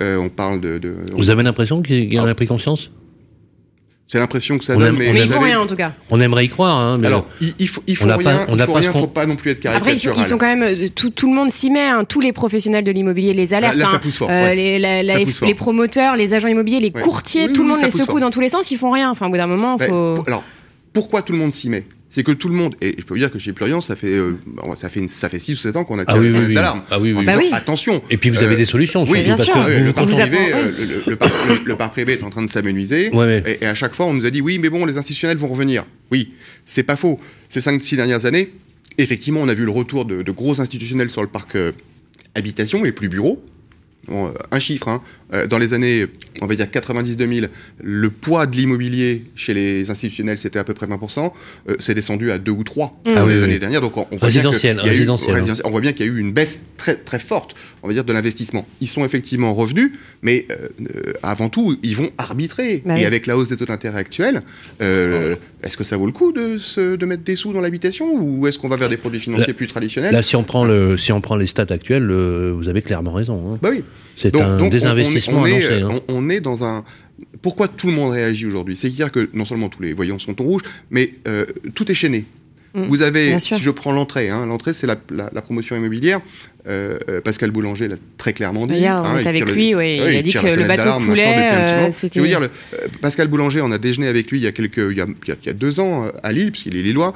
Euh, 0.01 0.17
on 0.17 0.29
parle 0.29 0.61
de... 0.61 0.95
Vous 1.11 1.29
avez 1.29 1.43
l'impression 1.43 1.81
qu'il 1.81 2.19
en 2.19 2.25
a 2.25 2.33
pris 2.33 2.47
conscience? 2.47 2.89
C'est 4.05 4.19
l'impression 4.19 4.57
que 4.57 4.65
ça 4.65 4.75
donne, 4.75 4.97
mais, 4.97 5.09
ils 5.09 5.27
font 5.27 5.39
rien 5.39 5.59
en 5.59 5.67
tout 5.67 5.75
cas. 5.75 5.93
On 6.09 6.19
aimerait 6.19 6.45
y 6.45 6.49
croire. 6.49 6.77
Hein, 6.77 6.97
mais 6.99 7.07
Alors, 7.07 7.25
il, 7.39 7.67
faut, 7.67 7.81
il 7.87 7.95
faut 7.95 8.05
rien, 8.05 8.17
pas, 8.17 8.45
il 8.49 8.59
faut 8.63 8.73
rien, 8.73 8.91
faut 8.91 9.07
pas 9.07 9.25
non 9.25 9.35
plus 9.35 9.51
être 9.51 9.59
caricatural. 9.59 9.97
Après, 10.11 10.21
ils 10.21 10.27
sont, 10.27 10.37
quand 10.37 10.45
même 10.45 10.63
euh, 10.63 10.87
tout, 10.93 11.09
tout 11.09 11.27
le 11.27 11.33
monde 11.33 11.49
s'y 11.49 11.69
met, 11.69 11.87
hein, 11.87 12.03
tous 12.03 12.19
les 12.19 12.33
professionnels 12.33 12.83
de 12.83 12.91
l'immobilier, 12.91 13.33
les 13.33 13.53
alertes, 13.53 13.75
là, 13.75 13.85
ça 13.85 13.95
hein. 13.95 13.99
pousse 13.99 14.17
fort, 14.17 14.27
euh, 14.29 14.53
les, 14.53 14.77
les, 14.79 15.55
promoteurs, 15.55 16.15
les 16.15 16.33
agents 16.33 16.49
immobiliers, 16.49 16.79
les 16.79 16.91
courtiers, 16.91 17.51
tout 17.53 17.63
le 17.63 17.69
monde 17.69 17.81
les 17.81 17.89
secoue 17.89 18.19
dans 18.19 18.29
tous 18.29 18.41
les 18.41 18.49
sens, 18.49 18.69
ils 18.71 18.77
font 18.77 18.91
rien. 18.91 19.09
Enfin, 19.09 19.27
au 19.27 19.29
bout 19.29 19.37
d'un 19.37 19.47
moment, 19.47 19.77
il 19.79 19.85
faut. 19.85 20.23
Alors, 20.27 20.43
pourquoi 20.91 21.21
tout 21.21 21.33
le 21.33 21.39
monde 21.39 21.53
s'y 21.53 21.69
met? 21.69 21.85
C'est 22.13 22.21
que 22.21 22.31
tout 22.31 22.47
le 22.47 22.53
monde, 22.53 22.75
et 22.79 22.93
je 22.95 23.03
peux 23.03 23.15
vous 23.15 23.19
dire 23.19 23.31
que 23.31 23.39
chez 23.39 23.53
Plurian, 23.53 23.81
ça 23.81 23.95
fait, 23.95 24.13
euh, 24.13 24.33
ça 24.75 24.87
fait, 24.87 25.07
ça 25.07 25.29
fait 25.29 25.39
6 25.39 25.53
ou 25.53 25.55
7 25.55 25.77
ans 25.77 25.83
qu'on 25.83 25.97
a 25.97 26.05
tiré 26.05 26.29
ah 26.31 26.39
oui, 26.47 26.53
d'alarme. 26.53 26.83
Ah 26.91 26.99
oui, 26.99 27.11
oui. 27.11 27.25
Bah 27.25 27.33
oui. 27.35 27.49
Attention. 27.51 28.03
Et 28.11 28.17
puis 28.17 28.29
vous 28.29 28.43
avez 28.43 28.55
des 28.55 28.65
solutions. 28.65 29.03
Oui, 29.09 29.23
bien 29.23 29.35
sûr. 29.35 29.55
le, 29.57 29.91
parc 29.93 30.09
privé, 30.09 30.37
le, 31.07 31.15
parc, 31.15 31.33
le, 31.65 31.75
parc, 31.75 31.93
privé 31.93 32.13
est 32.13 32.21
en 32.21 32.29
train 32.29 32.43
de 32.43 32.51
s'amenuiser. 32.51 33.09
Et, 33.61 33.65
à 33.65 33.73
chaque 33.73 33.95
fois, 33.95 34.05
on 34.05 34.13
nous 34.13 34.27
a 34.27 34.29
dit 34.29 34.41
oui, 34.41 34.59
mais 34.59 34.69
bon, 34.69 34.85
les 34.85 34.99
institutionnels 34.99 35.37
vont 35.37 35.47
revenir. 35.47 35.85
Oui, 36.11 36.33
c'est 36.67 36.83
pas 36.83 36.97
faux. 36.97 37.19
Ces 37.49 37.61
5-6 37.61 37.95
dernières 37.95 38.27
années, 38.27 38.51
effectivement, 38.99 39.41
on 39.41 39.47
a 39.47 39.55
vu 39.55 39.65
le 39.65 39.71
retour 39.71 40.05
de, 40.05 40.21
de 40.21 40.31
gros 40.31 40.61
institutionnels 40.61 41.09
sur 41.09 41.23
le 41.23 41.29
parc 41.29 41.57
habitation 42.35 42.85
et 42.85 42.91
plus 42.91 43.09
bureaux. 43.09 43.43
Euh, 44.11 44.33
un 44.51 44.59
chiffre, 44.59 44.89
hein. 44.89 45.01
euh, 45.33 45.47
dans 45.47 45.57
les 45.57 45.73
années, 45.73 46.05
on 46.41 46.45
va 46.45 46.55
dire 46.55 46.65
90-2000, 46.65 47.47
le 47.81 48.09
poids 48.09 48.45
de 48.45 48.55
l'immobilier 48.55 49.23
chez 49.35 49.53
les 49.53 49.89
institutionnels, 49.89 50.37
c'était 50.37 50.59
à 50.59 50.65
peu 50.65 50.73
près 50.73 50.87
20%. 50.87 51.31
Euh, 51.69 51.75
c'est 51.79 51.93
descendu 51.93 52.29
à 52.31 52.37
2 52.37 52.51
ou 52.51 52.63
3 52.65 53.01
ah 53.05 53.15
dans 53.15 53.27
les 53.27 53.43
années 53.43 53.59
dernières. 53.59 53.79
Donc 53.79 53.95
on, 53.95 54.05
voit 54.17 54.27
bien 54.27 54.41
qu'il 54.51 54.69
y, 54.69 54.73
hein. 54.73 55.53
on 55.63 55.69
voit 55.69 55.79
bien 55.79 55.93
qu'il 55.93 56.05
y 56.05 56.09
a 56.09 56.11
eu 56.11 56.19
une 56.19 56.33
baisse 56.33 56.61
très, 56.77 56.95
très 56.95 57.19
forte, 57.19 57.55
on 57.83 57.87
va 57.87 57.93
dire, 57.93 58.03
de 58.03 58.13
l'investissement. 58.13 58.65
Ils 58.81 58.87
sont 58.87 59.05
effectivement 59.05 59.53
revenus, 59.53 59.91
mais 60.21 60.47
avant 61.21 61.49
tout, 61.49 61.77
ils 61.83 61.95
vont 61.95 62.09
arbitrer. 62.17 62.81
Bah 62.85 62.95
et 62.97 63.05
avec 63.05 63.27
la 63.27 63.37
hausse 63.37 63.49
des 63.49 63.57
taux 63.57 63.65
d'intérêt 63.65 63.99
actuels, 63.99 64.41
est-ce 64.79 65.77
que 65.77 65.83
ça 65.83 65.97
vaut 65.97 66.05
le 66.05 66.11
coup 66.11 66.31
de, 66.31 66.57
se, 66.57 66.95
de 66.95 67.05
mettre 67.05 67.23
des 67.23 67.35
sous 67.35 67.53
dans 67.53 67.61
l'habitation 67.61 68.13
ou 68.15 68.47
est-ce 68.47 68.57
qu'on 68.57 68.69
va 68.69 68.75
vers 68.75 68.89
des 68.89 68.97
produits 68.97 69.19
financiers 69.19 69.53
plus 69.53 69.67
traditionnels 69.67 70.13
Là, 70.13 70.23
si 70.23 70.35
on 70.35 70.43
prend, 70.43 70.65
le, 70.65 70.97
si 70.97 71.11
on 71.11 71.21
prend 71.21 71.35
les 71.35 71.47
stats 71.47 71.65
actuels, 71.69 72.11
vous 72.11 72.69
avez 72.69 72.81
clairement 72.81 73.11
raison. 73.11 73.53
Hein. 73.53 73.59
Bah 73.61 73.69
oui. 73.71 73.83
C'est 74.15 74.39
un 74.39 74.67
désinvestissement 74.67 75.41
on, 75.41 75.45
est, 75.45 75.81
hein. 75.81 75.99
on, 76.07 76.29
est 76.29 76.39
dans 76.39 76.63
un. 76.63 76.83
Pourquoi 77.41 77.67
tout 77.67 77.87
le 77.87 77.93
monde 77.93 78.11
réagit 78.11 78.45
aujourd'hui? 78.45 78.77
C'est 78.77 78.89
dire 78.89 79.11
que 79.11 79.29
non 79.33 79.45
seulement 79.45 79.69
tous 79.69 79.81
les 79.81 79.93
voyants 79.93 80.19
sont 80.19 80.39
en 80.39 80.43
rouge, 80.43 80.61
mais 80.91 81.13
euh, 81.27 81.45
tout 81.73 81.89
est 81.91 81.95
chaîné. 81.95 82.25
Mm. 82.73 82.87
Vous 82.87 83.01
avez, 83.03 83.39
si 83.39 83.57
je 83.57 83.69
prends 83.69 83.91
l'entrée, 83.91 84.29
hein, 84.29 84.45
l'entrée 84.45 84.73
c'est 84.73 84.87
la, 84.87 84.95
promotion 85.41 85.75
immobilière. 85.75 86.21
Euh, 86.65 86.97
euh, 87.09 87.21
Pascal 87.21 87.51
Boulanger 87.51 87.87
l'a 87.87 87.95
très 88.17 88.33
clairement 88.33 88.65
dit. 88.65 88.81
On 88.85 88.87
hein, 88.87 89.17
est 89.17 89.27
avec 89.27 89.51
lui, 89.51 89.71
il, 89.71 90.01
a 90.01 90.21
dit 90.21 90.31
que 90.31 90.59
le 90.59 90.65
bateau 90.65 90.99
coulait. 91.05 91.91
C'était. 91.91 92.21
dire, 92.21 92.39
Pascal 93.01 93.27
Boulanger, 93.27 93.61
on 93.61 93.71
a 93.71 93.77
déjeuné 93.77 94.07
avec 94.07 94.31
lui 94.31 94.39
il 94.39 94.43
y 94.43 94.47
a 94.47 94.51
quelques, 94.51 94.77
il 94.77 94.97
y 94.97 95.01
a, 95.01 95.05
il 95.27 95.45
y 95.45 95.49
a 95.49 95.53
deux 95.53 95.79
ans 95.79 96.09
à 96.23 96.31
Lille, 96.31 96.51
puisqu'il 96.51 96.77
est 96.77 96.81
lillois. 96.81 97.13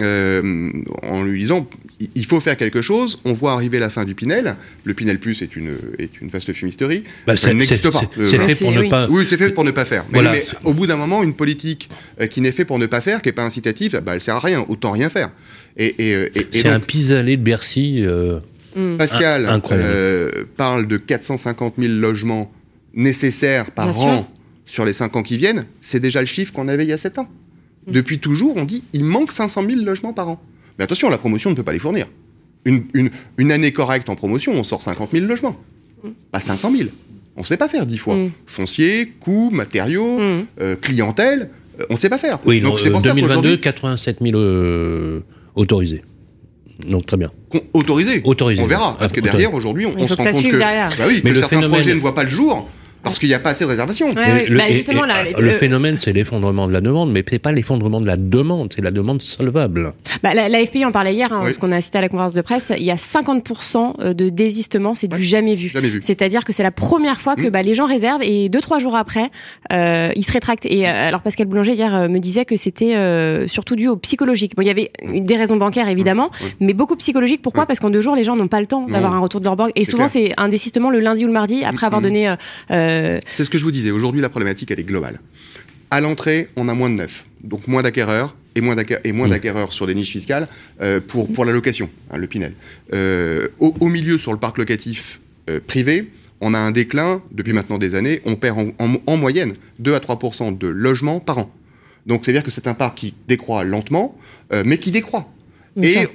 Euh, 0.00 0.72
en 1.02 1.22
lui 1.22 1.38
disant 1.38 1.68
il 2.16 2.26
faut 2.26 2.40
faire 2.40 2.56
quelque 2.56 2.82
chose. 2.82 3.20
On 3.24 3.32
voit 3.32 3.52
arriver 3.52 3.78
la 3.78 3.90
fin 3.90 4.04
du 4.04 4.16
Pinel. 4.16 4.56
Le 4.82 4.92
Pinel 4.92 5.20
Plus 5.20 5.40
est 5.42 5.54
une, 5.54 5.76
est 5.98 6.20
une 6.20 6.28
vaste 6.28 6.52
fumisterie. 6.52 7.04
Bah, 7.26 7.36
ça 7.36 7.54
n'existe 7.54 7.90
pas. 7.90 8.02
C'est 8.24 8.38
fait 8.38 8.64
pour 8.64 8.72
ne 8.72 8.88
pas. 8.88 9.06
Oui, 9.08 9.24
c'est 9.24 9.36
fait 9.36 9.50
pour 9.50 9.64
ne 9.64 9.70
pas 9.70 9.84
faire. 9.84 10.04
Mais, 10.10 10.44
au 10.64 10.74
bout 10.74 10.88
d'un 10.88 10.96
moment, 10.96 11.22
une 11.22 11.34
politique 11.34 11.88
euh, 12.20 12.26
qui 12.26 12.40
n'est 12.40 12.50
fait 12.50 12.64
pour 12.64 12.78
ne 12.78 12.86
pas 12.86 13.00
faire, 13.00 13.22
qui 13.22 13.28
n'est 13.28 13.34
pas 13.34 13.44
incitative, 13.44 14.00
bah, 14.04 14.14
elle 14.14 14.20
sert 14.20 14.36
à 14.36 14.40
rien. 14.40 14.64
Autant 14.68 14.90
rien 14.90 15.08
faire. 15.08 15.30
Et, 15.76 16.30
c'est 16.50 16.68
un 16.68 16.80
pis-aller 16.80 17.36
de 17.36 17.42
Bercy. 17.42 18.02
Euh, 18.04 18.40
mm. 18.74 18.96
Pascal 18.96 19.62
parle 20.56 20.88
de 20.88 20.96
450 20.96 21.74
000 21.78 21.92
logements 21.92 22.52
nécessaires 22.94 23.70
par 23.70 23.96
an 24.02 24.28
sur 24.66 24.84
les 24.84 24.92
5 24.92 25.14
ans 25.16 25.22
qui 25.22 25.36
viennent. 25.36 25.66
C'est 25.80 26.00
déjà 26.00 26.20
le 26.20 26.26
chiffre 26.26 26.52
qu'on 26.52 26.66
avait 26.66 26.84
il 26.84 26.90
y 26.90 26.92
a 26.92 26.98
7 26.98 27.18
ans. 27.18 27.28
Depuis 27.86 28.18
toujours, 28.18 28.56
on 28.56 28.64
dit 28.64 28.84
il 28.92 29.04
manque 29.04 29.32
500 29.32 29.62
000 29.68 29.82
logements 29.82 30.12
par 30.12 30.28
an. 30.28 30.42
Mais 30.78 30.84
attention, 30.84 31.08
la 31.08 31.18
promotion 31.18 31.50
ne 31.50 31.54
peut 31.54 31.62
pas 31.62 31.72
les 31.72 31.78
fournir. 31.78 32.06
Une, 32.64 33.52
année 33.52 33.72
correcte 33.72 34.08
en 34.08 34.16
promotion, 34.16 34.52
on 34.54 34.64
sort 34.64 34.80
50 34.80 35.10
000 35.12 35.26
logements. 35.26 35.56
Pas 36.30 36.40
500 36.40 36.72
000. 36.76 36.88
On 37.36 37.40
ne 37.40 37.44
sait 37.44 37.56
pas 37.56 37.68
faire 37.68 37.86
dix 37.86 37.98
fois. 37.98 38.16
Mm. 38.16 38.30
Foncier, 38.46 39.12
coûts, 39.20 39.50
matériaux, 39.52 40.18
mm. 40.18 40.46
euh, 40.60 40.76
clientèle, 40.76 41.50
euh, 41.80 41.84
on 41.90 41.94
ne 41.94 41.98
sait 41.98 42.08
pas 42.08 42.18
faire. 42.18 42.38
Oui, 42.44 42.60
donc 42.60 42.80
c'est 42.80 42.90
pour 42.90 43.02
2022, 43.02 43.56
87 43.56 44.18
000 44.22 44.36
euh, 44.36 45.20
autorisés. 45.54 46.02
Donc 46.88 47.06
très 47.06 47.16
bien. 47.16 47.30
Autorisés 47.72 48.20
Autorisé. 48.24 48.62
On 48.62 48.66
verra. 48.66 48.96
Parce 48.98 49.12
que 49.12 49.20
derrière, 49.20 49.54
aujourd'hui, 49.54 49.86
on, 49.86 50.08
se 50.08 50.14
rend 50.14 50.24
compte 50.24 50.48
que, 50.48 50.58
bah 50.58 50.88
oui, 51.06 51.20
Mais 51.24 51.34
certains 51.34 51.68
projets 51.68 51.94
ne 51.94 52.00
voient 52.00 52.14
pas 52.14 52.24
le 52.24 52.30
jour 52.30 52.68
parce 53.04 53.18
qu'il 53.18 53.28
n'y 53.28 53.34
a 53.34 53.38
pas 53.38 53.50
assez 53.50 53.64
de 53.64 53.70
réservations. 53.70 54.08
le, 54.08 54.56
bah, 54.56 54.64
justement, 54.70 55.02
le, 55.38 55.52
phénomène, 55.52 55.98
c'est 55.98 56.12
l'effondrement 56.12 56.66
de 56.66 56.72
la 56.72 56.80
demande, 56.80 57.12
mais 57.12 57.22
c'est 57.28 57.38
pas 57.38 57.52
l'effondrement 57.52 58.00
de 58.00 58.06
la 58.06 58.16
demande, 58.16 58.72
c'est 58.74 58.82
la 58.82 58.90
demande 58.90 59.22
solvable. 59.22 59.92
Bah, 60.22 60.34
la, 60.34 60.48
la, 60.48 60.64
FPI 60.64 60.84
en 60.84 60.92
parlait 60.92 61.14
hier, 61.14 61.32
hein, 61.32 61.40
parce 61.42 61.58
qu'on 61.58 61.72
a 61.72 61.76
assisté 61.76 61.98
à 61.98 62.00
la 62.00 62.08
conférence 62.08 62.34
de 62.34 62.40
presse. 62.40 62.72
Il 62.76 62.84
y 62.84 62.90
a 62.90 62.96
50% 62.96 63.94
euh, 64.00 64.14
de 64.14 64.28
désistement, 64.30 64.94
c'est 64.94 65.08
du 65.08 65.22
jamais 65.22 65.54
vu. 65.54 65.68
vu. 65.68 66.00
C'est-à-dire 66.02 66.44
que 66.44 66.52
c'est 66.52 66.62
la 66.62 66.70
première 66.70 67.20
fois 67.20 67.36
que 67.36 67.48
mmh. 67.48 67.50
bah, 67.50 67.62
les 67.62 67.74
gens 67.74 67.86
réservent 67.86 68.22
et 68.22 68.48
deux 68.48 68.60
trois 68.60 68.78
jours 68.78 68.96
après, 68.96 69.30
euh, 69.72 70.10
ils 70.16 70.22
se 70.22 70.32
rétractent. 70.32 70.66
Et 70.66 70.88
euh, 70.88 71.08
alors 71.08 71.20
Pascal 71.20 71.46
Boulanger 71.46 71.74
hier 71.74 72.08
me 72.08 72.18
disait 72.18 72.44
que 72.44 72.56
c'était 72.56 72.94
surtout 73.48 73.76
dû 73.76 73.88
au 73.88 73.96
psychologique. 73.96 74.56
Bon, 74.56 74.62
il 74.62 74.66
y 74.66 74.70
avait 74.70 74.90
mmh. 75.04 75.20
des 75.20 75.36
raisons 75.36 75.56
bancaires 75.56 75.88
évidemment, 75.88 76.28
mmh. 76.28 76.44
mais 76.60 76.72
beaucoup 76.72 76.96
psychologiques. 76.96 77.42
Pourquoi 77.42 77.66
Parce 77.66 77.80
qu'en 77.80 77.90
deux 77.90 78.00
jours, 78.00 78.16
les 78.16 78.24
gens 78.24 78.36
n'ont 78.36 78.48
pas 78.48 78.60
le 78.60 78.66
temps 78.66 78.86
d'avoir 78.86 79.14
un 79.14 79.20
retour 79.20 79.40
de 79.40 79.44
leur 79.44 79.56
banque. 79.56 79.72
Et 79.74 79.84
souvent, 79.84 80.08
c'est 80.08 80.32
un 80.36 80.48
désistement 80.48 80.90
le 80.90 81.00
lundi 81.00 81.24
ou 81.24 81.26
le 81.26 81.32
mardi 81.32 81.64
après 81.64 81.86
avoir 81.86 82.00
donné. 82.00 82.34
C'est 83.30 83.44
ce 83.44 83.50
que 83.50 83.58
je 83.58 83.64
vous 83.64 83.70
disais, 83.70 83.90
aujourd'hui, 83.90 84.20
la 84.20 84.28
problématique, 84.28 84.70
elle 84.70 84.80
est 84.80 84.84
globale. 84.84 85.20
À 85.90 86.00
l'entrée, 86.00 86.48
on 86.56 86.68
a 86.68 86.74
moins 86.74 86.90
de 86.90 86.94
neufs, 86.94 87.24
donc 87.42 87.68
moins 87.68 87.82
d'acquéreurs 87.82 88.34
et 88.56 88.60
moins 88.60 88.76
d'acquéreurs 89.28 89.72
sur 89.72 89.86
des 89.86 89.94
niches 89.94 90.12
fiscales 90.12 90.48
euh, 90.80 91.00
pour, 91.00 91.32
pour 91.32 91.44
la 91.44 91.52
location, 91.52 91.90
hein, 92.10 92.18
le 92.18 92.26
Pinel. 92.26 92.52
Euh, 92.92 93.48
au, 93.58 93.88
milieu, 93.88 94.18
sur 94.18 94.32
le 94.32 94.38
parc 94.38 94.58
locatif 94.58 95.20
euh, 95.50 95.60
privé, 95.64 96.10
on 96.40 96.54
a 96.54 96.58
un 96.58 96.70
déclin 96.70 97.22
depuis 97.32 97.52
maintenant 97.52 97.78
des 97.78 97.94
années. 97.94 98.20
On 98.24 98.36
perd 98.36 98.72
en, 98.78 99.16
moyenne 99.16 99.54
2 99.78 99.94
à 99.94 100.00
3 100.00 100.18
de 100.52 100.68
logements 100.68 101.20
par 101.20 101.38
an. 101.38 101.50
Donc, 102.06 102.24
c'est-à-dire 102.24 102.42
que 102.42 102.50
c'est 102.50 102.66
un 102.66 102.74
parc 102.74 102.98
qui 102.98 103.14
décroît 103.28 103.64
lentement, 103.64 104.18
mais 104.64 104.78
qui 104.78 104.90
décroît. 104.90 105.32
Et 105.80 106.06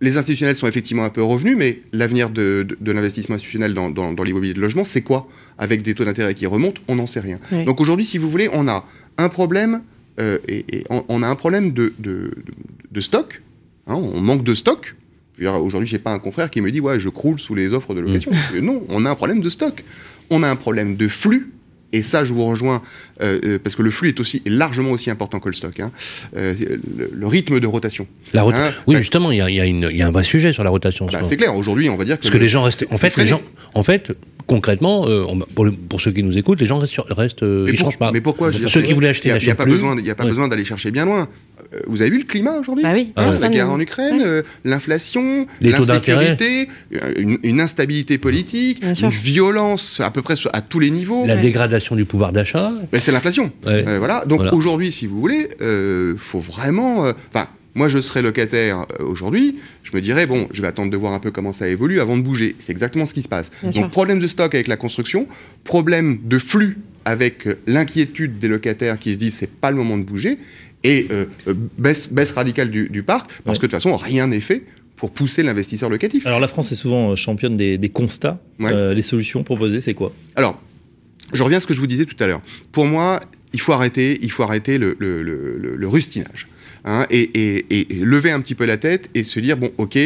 les 0.00 0.16
institutionnels 0.16 0.56
sont 0.56 0.68
effectivement 0.68 1.04
un 1.04 1.10
peu 1.10 1.22
revenus, 1.22 1.56
mais 1.56 1.82
l'avenir 1.92 2.30
de, 2.30 2.66
l'investissement 2.84 3.34
institutionnel 3.34 3.74
dans, 3.74 4.24
l'immobilier 4.24 4.54
de 4.54 4.60
logement, 4.60 4.84
c'est 4.84 5.02
quoi? 5.02 5.28
Avec 5.58 5.82
des 5.82 5.94
taux 5.94 6.04
d'intérêt 6.04 6.34
qui 6.34 6.46
remontent, 6.46 6.80
on 6.88 6.96
n'en 6.96 7.06
sait 7.06 7.20
rien. 7.20 7.38
Donc 7.66 7.80
aujourd'hui, 7.80 8.04
si 8.04 8.18
vous 8.18 8.30
voulez, 8.30 8.48
on 8.52 8.68
a 8.68 8.84
un 9.16 9.28
problème, 9.28 9.82
euh, 10.20 10.38
et, 10.48 10.84
on, 10.88 11.22
a 11.22 11.28
un 11.28 11.34
problème 11.34 11.72
de, 11.72 11.92
stock. 13.00 13.42
Hein, 13.86 13.94
on 13.94 14.20
manque 14.20 14.44
de 14.44 14.54
stock. 14.54 14.94
Aujourd'hui, 15.40 15.88
j'ai 15.88 15.98
pas 15.98 16.12
un 16.12 16.18
confrère 16.18 16.50
qui 16.50 16.60
me 16.60 16.70
dit 16.70 16.80
ouais, 16.80 16.98
je 16.98 17.08
croule 17.08 17.38
sous 17.38 17.54
les 17.54 17.72
offres 17.72 17.94
de 17.94 18.00
location. 18.00 18.32
Mm. 18.54 18.58
Non, 18.58 18.82
on 18.88 19.04
a 19.04 19.10
un 19.10 19.14
problème 19.14 19.40
de 19.40 19.48
stock. 19.48 19.84
On 20.30 20.42
a 20.42 20.48
un 20.48 20.56
problème 20.56 20.96
de 20.96 21.08
flux 21.08 21.52
et 21.92 22.02
ça, 22.02 22.24
je 22.24 22.34
vous 22.34 22.44
rejoins, 22.44 22.82
euh, 23.22 23.40
euh, 23.44 23.58
parce 23.62 23.74
que 23.74 23.82
le 23.82 23.90
flux 23.90 24.08
est 24.08 24.20
aussi 24.20 24.42
largement 24.44 24.90
aussi 24.90 25.10
important 25.10 25.40
que 25.40 25.48
le 25.48 25.54
stock. 25.54 25.80
Hein. 25.80 25.90
Euh, 26.36 26.54
le, 27.12 27.26
rythme 27.26 27.60
de 27.60 27.66
rotation. 27.66 28.06
La 28.34 28.42
hein, 28.42 28.72
oui, 28.86 28.96
justement, 28.96 29.30
il 29.30 29.36
y, 29.36 29.96
y, 29.96 30.02
a 30.02 30.06
un 30.06 30.10
vrai 30.10 30.24
sujet 30.24 30.52
sur 30.52 30.64
la 30.64 30.70
rotation. 30.70 31.06
Bah, 31.06 31.20
c'est 31.24 31.36
clair. 31.38 31.54
Aujourd'hui, 31.56 31.88
on 31.88 31.96
va 31.96 32.04
dire 32.04 32.16
que 32.16 32.22
parce 32.22 32.32
que 32.32 32.38
les 32.38 32.48
gens 32.48 32.62
restent. 32.62 32.86
En 32.90 32.98
fait, 32.98 33.16
les 33.16 33.26
gens, 33.26 33.40
en 33.74 33.82
fait, 33.82 34.12
concrètement, 34.46 35.06
pour, 35.54 36.00
ceux 36.00 36.12
qui 36.12 36.22
nous 36.22 36.36
écoutent, 36.36 36.60
les 36.60 36.66
gens 36.66 36.78
restent, 36.78 37.00
restent 37.08 37.42
ils 37.42 37.78
changent 37.78 37.98
pas. 37.98 38.12
Mais 38.12 38.20
pourquoi 38.20 38.52
Ceux 38.52 38.82
qui 38.82 38.92
voulaient 38.92 39.08
acheter, 39.08 39.30
il 39.30 39.44
n'y 39.44 39.50
a, 39.50 39.54
pas 39.54 39.64
besoin, 39.64 39.96
il 39.98 40.10
a 40.10 40.14
pas 40.14 40.24
besoin 40.24 40.48
d'aller 40.48 40.64
chercher 40.64 40.90
bien 40.90 41.06
loin. 41.06 41.28
Euh, 41.74 41.80
vous 41.86 42.00
avez 42.00 42.10
vu 42.10 42.18
le 42.18 42.24
climat 42.24 42.52
aujourd'hui 42.52 42.82
bah 42.82 42.92
oui. 42.94 43.12
Hein, 43.16 43.34
La 43.40 43.48
guerre 43.48 43.70
en 43.70 43.78
Ukraine, 43.78 44.22
euh, 44.24 44.42
l'inflation, 44.64 45.46
l'insécurité, 45.60 46.68
une, 47.18 47.60
instabilité 47.60 48.16
politique, 48.16 48.82
une 48.82 49.10
violence 49.10 50.00
à 50.00 50.10
peu 50.10 50.22
près 50.22 50.34
à 50.52 50.60
tous 50.62 50.80
les 50.80 50.90
niveaux. 50.90 51.26
La 51.26 51.36
dégradation 51.36 51.94
du 51.94 52.04
pouvoir 52.04 52.32
d'achat. 52.32 52.72
c'est 52.94 53.12
l'inflation. 53.12 53.52
Euh, 53.66 53.98
voilà. 53.98 54.24
Donc 54.24 54.42
aujourd'hui, 54.52 54.92
si 54.92 55.06
vous 55.06 55.20
voulez, 55.20 55.48
il 55.60 56.18
faut 56.18 56.40
vraiment. 56.40 57.12
Enfin, 57.32 57.48
moi, 57.74 57.88
je 57.88 58.00
serais 58.00 58.22
locataire 58.22 58.86
aujourd'hui, 58.98 59.56
je 59.84 59.94
me 59.94 60.00
dirais, 60.00 60.26
bon, 60.26 60.48
je 60.50 60.62
vais 60.62 60.68
attendre 60.68 60.90
de 60.90 60.96
voir 60.96 61.12
un 61.12 61.20
peu 61.20 61.30
comment 61.30 61.52
ça 61.52 61.68
évolue 61.68 62.00
avant 62.00 62.16
de 62.16 62.22
bouger. 62.22 62.56
C'est 62.58 62.72
exactement 62.72 63.06
ce 63.06 63.14
qui 63.14 63.22
se 63.22 63.28
passe. 63.28 63.50
Donc, 63.62 63.90
problème 63.90 64.18
de 64.18 64.26
stock 64.26 64.54
avec 64.54 64.68
la 64.68 64.76
construction, 64.76 65.28
problème 65.64 66.18
de 66.24 66.38
flux 66.38 66.78
avec 67.04 67.48
l'inquiétude 67.66 68.38
des 68.38 68.48
locataires 68.48 68.98
qui 68.98 69.14
se 69.14 69.18
disent, 69.18 69.34
c'est 69.34 69.50
pas 69.50 69.70
le 69.70 69.76
moment 69.76 69.96
de 69.96 70.02
bouger 70.02 70.36
et 70.84 71.06
euh, 71.10 71.24
euh, 71.48 71.54
baisse, 71.78 72.12
baisse 72.12 72.32
radicale 72.32 72.70
du, 72.70 73.02
parc, 73.02 73.40
parce 73.44 73.58
que 73.58 73.66
de 73.66 73.72
toute 73.72 73.82
façon, 73.82 73.96
rien 73.96 74.26
n'est 74.28 74.40
fait 74.40 74.64
pour 74.96 75.10
pousser 75.10 75.42
l'investisseur 75.42 75.90
locatif. 75.90 76.26
Alors 76.26 76.40
la 76.40 76.48
France 76.48 76.72
est 76.72 76.76
souvent 76.76 77.10
euh, 77.10 77.14
championne 77.16 77.56
des, 77.56 77.88
constats. 77.88 78.40
les 78.60 79.02
solutions 79.02 79.42
proposées, 79.44 79.80
c'est 79.80 79.94
quoi? 79.94 80.12
Alors, 80.36 80.60
je 81.32 81.42
reviens 81.42 81.58
à 81.58 81.60
ce 81.60 81.66
que 81.66 81.74
je 81.74 81.80
vous 81.80 81.86
disais 81.86 82.04
tout 82.04 82.16
à 82.22 82.26
l'heure. 82.26 82.40
Pour 82.72 82.86
moi, 82.86 83.20
il 83.52 83.60
faut 83.60 83.72
arrêter, 83.72 84.18
il 84.22 84.30
faut 84.30 84.42
arrêter 84.42 84.78
le, 84.78 84.96
le, 84.98 85.22
le, 85.22 85.88
rustinage. 85.88 86.48
Hein, 86.84 87.06
et, 87.10 87.22
et, 87.22 87.92
et, 87.92 88.04
lever 88.04 88.30
un 88.30 88.40
petit 88.40 88.54
peu 88.54 88.64
la 88.64 88.78
tête 88.78 89.10
et 89.14 89.24
se 89.24 89.40
dire, 89.40 89.56
bon, 89.56 89.72
ok, 89.78 89.98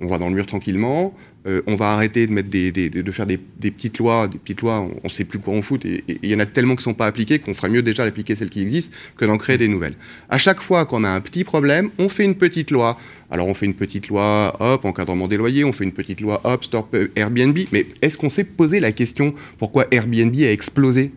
on 0.00 0.06
va 0.06 0.18
dans 0.18 0.28
le 0.28 0.34
mur 0.34 0.46
tranquillement, 0.46 1.14
euh, 1.46 1.62
on 1.66 1.76
va 1.76 1.92
arrêter 1.92 2.26
de, 2.26 2.32
mettre 2.32 2.50
des, 2.50 2.70
de 2.70 3.12
faire 3.12 3.26
des, 3.26 3.38
petites 3.38 3.98
lois, 3.98 4.28
des 4.28 4.38
petites 4.38 4.60
lois, 4.60 4.80
on 4.80 5.00
ne 5.04 5.08
sait 5.08 5.24
plus 5.24 5.38
quoi 5.38 5.54
on 5.54 5.62
fout, 5.62 5.84
et 5.86 6.04
il 6.22 6.28
y 6.28 6.34
en 6.34 6.38
a 6.38 6.46
tellement 6.46 6.74
qui 6.74 6.80
ne 6.80 6.84
sont 6.84 6.94
pas 6.94 7.06
appliquées 7.06 7.38
qu'on 7.38 7.54
ferait 7.54 7.70
mieux 7.70 7.82
déjà 7.82 8.04
d'appliquer 8.04 8.36
celles 8.36 8.50
qui 8.50 8.60
existent 8.60 8.94
que 9.16 9.24
d'en 9.24 9.38
créer 9.38 9.56
des 9.56 9.68
nouvelles. 9.68 9.94
À 10.28 10.36
chaque 10.36 10.60
fois 10.60 10.84
qu'on 10.84 11.02
a 11.02 11.08
un 11.08 11.20
petit 11.20 11.44
problème, 11.44 11.90
on 11.98 12.10
fait 12.10 12.24
une 12.24 12.34
petite 12.34 12.70
loi. 12.70 12.98
Alors 13.30 13.46
on 13.46 13.54
fait 13.54 13.66
une 13.66 13.74
petite 13.74 14.08
loi, 14.08 14.54
hop, 14.60 14.84
encadrement 14.84 15.28
des 15.28 15.36
loyers, 15.38 15.64
on 15.64 15.72
fait 15.72 15.84
une 15.84 15.92
petite 15.92 16.20
loi, 16.20 16.40
hop, 16.44 16.64
stop 16.64 16.94
Airbnb, 17.16 17.58
mais 17.72 17.86
est-ce 18.02 18.18
qu'on 18.18 18.30
s'est 18.30 18.44
posé 18.44 18.80
la 18.80 18.92
question 18.92 19.34
pourquoi 19.58 19.86
Airbnb 19.90 20.34
a 20.40 20.52
explosé? 20.52 21.12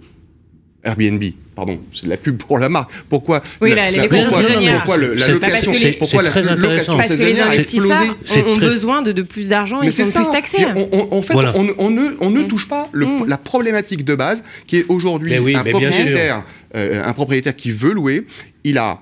Airbnb, 0.84 1.24
pardon, 1.56 1.80
c'est 1.94 2.06
de 2.06 2.10
la 2.10 2.18
pub 2.18 2.38
pour 2.38 2.60
la 2.60 2.68
marque. 2.68 2.92
Pourquoi 3.10 3.42
Oui, 3.62 3.74
la, 3.74 3.90
la, 3.90 4.08
pourquoi, 4.08 4.42
pourquoi 4.42 4.98
le, 4.98 5.14
la 5.14 5.28
location, 5.30 5.74
c'est 5.74 5.94
pourquoi 5.94 6.24
la 6.24 6.56
location 6.56 6.98
Parce 6.98 7.16
que 7.16 7.24
les 7.24 7.40
investisseurs 7.40 8.18
ont, 8.46 8.58
besoin 8.58 9.02
de, 9.02 9.14
de, 9.14 9.22
plus 9.22 9.48
d'argent 9.48 9.82
et 9.82 9.92
sont 9.92 10.12
plus 10.12 10.30
taxés. 10.30 10.66
en 10.66 11.22
fait, 11.22 11.36
on, 11.36 11.68
on, 11.78 11.90
ne, 11.90 12.18
on 12.20 12.30
ne 12.30 12.42
mm. 12.42 12.48
touche 12.48 12.68
pas 12.68 12.90
le, 12.92 13.06
mm. 13.06 13.28
la 13.28 13.38
problématique 13.38 14.04
de 14.04 14.16
base 14.16 14.44
qui 14.68 14.78
est 14.80 14.86
aujourd'hui 14.90 15.38
oui, 15.40 15.56
un 15.56 15.64
propriétaire, 15.64 16.44
euh, 16.76 17.02
un 17.04 17.14
propriétaire 17.14 17.56
qui 17.56 17.72
veut 17.72 17.94
louer, 17.94 18.26
il 18.66 18.78
a 18.78 19.00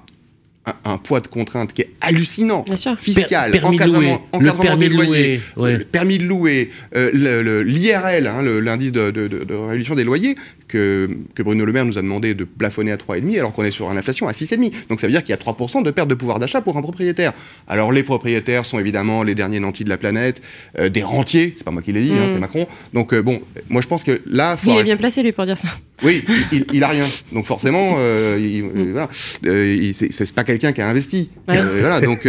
un, 0.85 0.97
poids 0.97 1.21
de 1.21 1.27
contrainte 1.27 1.73
qui 1.73 1.81
est 1.81 1.89
hallucinant, 2.01 2.63
fiscal, 2.97 3.51
encadrement, 3.63 4.27
encadrement 4.31 4.77
des 4.77 4.89
loyers, 4.89 5.41
le 5.57 5.79
permis 5.79 6.19
de 6.19 6.25
louer, 6.25 6.69
euh, 6.95 7.63
l'IRL, 7.63 8.27
hein, 8.27 8.43
l'indice 8.43 8.91
de, 8.91 9.09
de, 9.09 9.27
de, 9.27 9.55
réduction 9.55 9.95
des 9.95 10.03
loyers, 10.03 10.35
que, 10.67 11.09
que, 11.35 11.43
Bruno 11.43 11.65
Le 11.65 11.73
Maire 11.73 11.85
nous 11.85 11.97
a 11.97 12.01
demandé 12.01 12.33
de 12.33 12.43
plafonner 12.43 12.91
à 12.91 12.97
3,5 12.97 13.39
alors 13.39 13.51
qu'on 13.51 13.63
est 13.63 13.71
sur 13.71 13.91
une 13.91 13.97
inflation 13.97 14.27
à 14.27 14.31
6,5. 14.31 14.71
Donc 14.87 14.99
ça 15.01 15.07
veut 15.07 15.11
dire 15.11 15.23
qu'il 15.23 15.31
y 15.31 15.33
a 15.33 15.41
3% 15.41 15.83
de 15.83 15.91
perte 15.91 16.07
de 16.07 16.15
pouvoir 16.15 16.39
d'achat 16.39 16.61
pour 16.61 16.77
un 16.77 16.81
propriétaire. 16.81 17.33
Alors 17.67 17.91
les 17.91 18.03
propriétaires 18.03 18.65
sont 18.65 18.79
évidemment 18.79 19.23
les 19.23 19.35
derniers 19.35 19.59
nantis 19.59 19.83
de 19.83 19.89
la 19.89 19.97
planète, 19.97 20.41
euh, 20.79 20.89
des 20.89 21.03
rentiers, 21.03 21.55
c'est 21.57 21.63
pas 21.63 21.71
moi 21.71 21.81
qui 21.81 21.91
l'ai 21.91 22.03
dit, 22.03 22.13
hein, 22.13 22.27
mm. 22.27 22.29
c'est 22.29 22.39
Macron. 22.39 22.67
Donc 22.93 23.13
euh, 23.13 23.21
bon, 23.21 23.41
moi 23.69 23.81
je 23.81 23.87
pense 23.87 24.03
que 24.03 24.21
là... 24.25 24.55
Faut 24.55 24.71
il 24.71 24.77
est 24.77 24.83
bien 24.83 24.97
placé 24.97 25.23
lui 25.23 25.31
pour 25.31 25.45
dire 25.45 25.57
ça. 25.57 25.67
Oui, 26.03 26.23
il, 26.51 26.65
il, 26.73 26.83
a 26.83 26.87
rien. 26.87 27.05
Donc 27.31 27.45
forcément, 27.45 27.95
euh, 27.97 28.37
il, 28.39 28.63
mm. 28.63 28.91
voilà, 28.91 29.09
euh, 29.45 29.91
c'est 29.93 30.33
pas 30.33 30.43
quelqu'un 30.51 30.71
qui 30.73 30.81
a 30.81 30.87
investi. 30.87 31.29
voilà, 31.47 32.01
donc, 32.01 32.27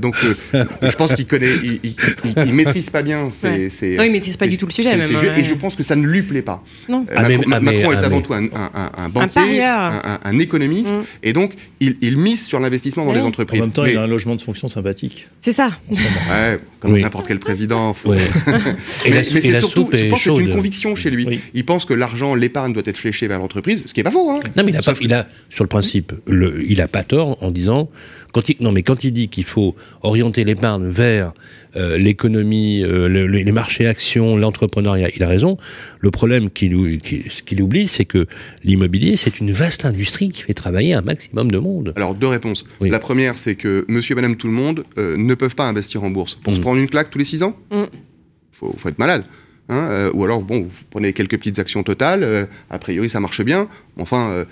donc 0.00 0.16
je 0.82 0.96
pense 0.96 1.14
qu'il 1.14 1.26
connaît, 1.26 1.52
il, 1.82 2.54
maîtrise 2.54 2.90
pas 2.90 3.02
bien. 3.02 3.30
C'est, 3.32 3.96
non, 3.96 4.04
il 4.04 4.12
maîtrise 4.12 4.36
pas 4.36 4.46
du 4.46 4.56
tout 4.56 4.66
le 4.66 4.72
sujet. 4.72 4.96
Même, 4.96 5.14
hein, 5.14 5.34
et 5.36 5.44
je 5.44 5.54
pense 5.54 5.76
que 5.76 5.82
ça 5.82 5.96
ne 5.96 6.06
lui 6.06 6.22
plaît 6.22 6.42
pas. 6.42 6.62
Non. 6.88 7.06
Ah, 7.14 7.22
ah, 7.24 7.60
Macron, 7.60 7.92
est 7.92 7.96
ah, 7.96 8.04
avant 8.04 8.20
tout 8.20 8.34
un, 8.34 8.44
un, 8.44 9.08
banquier, 9.08 9.62
un, 9.64 10.38
économiste, 10.38 10.94
mm. 10.94 11.04
et 11.22 11.32
donc 11.32 11.54
il, 11.80 12.18
mise 12.18 12.44
sur 12.44 12.60
l'investissement 12.60 13.04
dans 13.04 13.12
les 13.12 13.20
entreprises. 13.20 13.62
En 13.62 13.64
même 13.64 13.72
temps, 13.72 13.84
il 13.84 13.96
a 13.96 14.02
un 14.02 14.06
logement 14.06 14.36
de 14.36 14.40
fonction 14.40 14.68
sympathique. 14.68 15.28
C'est 15.40 15.52
ça. 15.52 15.70
Ouais, 15.90 16.58
comme 16.80 16.98
n'importe 16.98 17.26
quel 17.28 17.38
président. 17.38 17.94
Faut... 17.94 18.14
mais, 19.04 19.24
c'est 19.24 19.58
surtout, 19.58 19.88
je 19.92 20.06
pense 20.06 20.24
que 20.24 20.34
c'est 20.34 20.42
une 20.42 20.54
conviction 20.54 20.94
chez 20.94 21.10
lui. 21.10 21.40
Il 21.54 21.64
pense 21.64 21.84
que 21.84 21.94
l'argent, 21.94 22.34
l'épargne 22.34 22.72
doit 22.72 22.82
être 22.86 22.96
fléché 22.96 23.28
vers 23.28 23.38
l'entreprise, 23.38 23.82
ce 23.86 23.94
qui 23.94 24.00
est 24.00 24.04
pas 24.04 24.10
faux. 24.10 24.30
Hein. 24.30 24.40
Non, 24.56 24.64
mais 24.64 24.72
il 25.00 25.12
a, 25.14 25.26
sur 25.50 25.64
le 25.64 25.68
principe, 25.68 26.12
il 26.28 26.80
a 26.80 26.88
pas 26.88 27.04
tort 27.04 27.38
en 27.42 27.50
disant 27.50 27.61
quand 28.32 28.48
il, 28.48 28.56
non, 28.60 28.72
mais 28.72 28.82
quand 28.82 29.04
il 29.04 29.12
dit 29.12 29.28
qu'il 29.28 29.44
faut 29.44 29.76
orienter 30.02 30.44
l'épargne 30.44 30.88
vers 30.88 31.32
euh, 31.76 31.98
l'économie, 31.98 32.82
euh, 32.82 33.06
les 33.06 33.52
marchés 33.52 33.86
actions, 33.86 34.36
l'entrepreneuriat, 34.36 35.08
il 35.14 35.22
a 35.22 35.28
raison. 35.28 35.56
Le 36.00 36.10
problème 36.10 36.50
qu'il 36.50 36.74
oublie, 36.74 37.88
c'est 37.88 38.04
que 38.04 38.26
l'immobilier, 38.64 39.16
c'est 39.16 39.38
une 39.40 39.52
vaste 39.52 39.84
industrie 39.84 40.30
qui 40.30 40.42
fait 40.42 40.54
travailler 40.54 40.94
un 40.94 41.02
maximum 41.02 41.50
de 41.50 41.58
monde. 41.58 41.92
Alors, 41.96 42.14
deux 42.14 42.26
réponses. 42.26 42.64
La 42.80 42.98
première, 42.98 43.38
c'est 43.38 43.54
que 43.54 43.84
monsieur 43.88 44.12
et 44.12 44.16
madame 44.16 44.36
tout 44.36 44.46
le 44.46 44.54
monde 44.54 44.84
euh, 44.98 45.16
ne 45.16 45.34
peuvent 45.34 45.54
pas 45.54 45.68
investir 45.68 46.02
en 46.02 46.10
bourse. 46.10 46.34
Pour 46.36 46.54
se 46.54 46.58
mm. 46.58 46.62
prendre 46.62 46.80
une 46.80 46.88
claque 46.88 47.10
tous 47.10 47.18
les 47.18 47.24
six 47.24 47.42
ans, 47.42 47.56
il 47.70 47.78
mm. 47.78 47.86
faut, 48.52 48.74
faut, 48.76 48.88
être 48.88 48.98
malade. 48.98 49.24
Hein, 49.72 49.88
euh, 49.90 50.10
ou 50.12 50.24
alors, 50.24 50.42
bon, 50.42 50.60
vous 50.60 50.84
prenez 50.90 51.14
quelques 51.14 51.38
petites 51.38 51.58
actions 51.58 51.82
totales, 51.82 52.22
euh, 52.24 52.44
a 52.68 52.78
priori 52.78 53.08
ça 53.08 53.20
marche 53.20 53.42
bien, 53.42 53.68
enfin, 53.98 54.30
euh, 54.30 54.44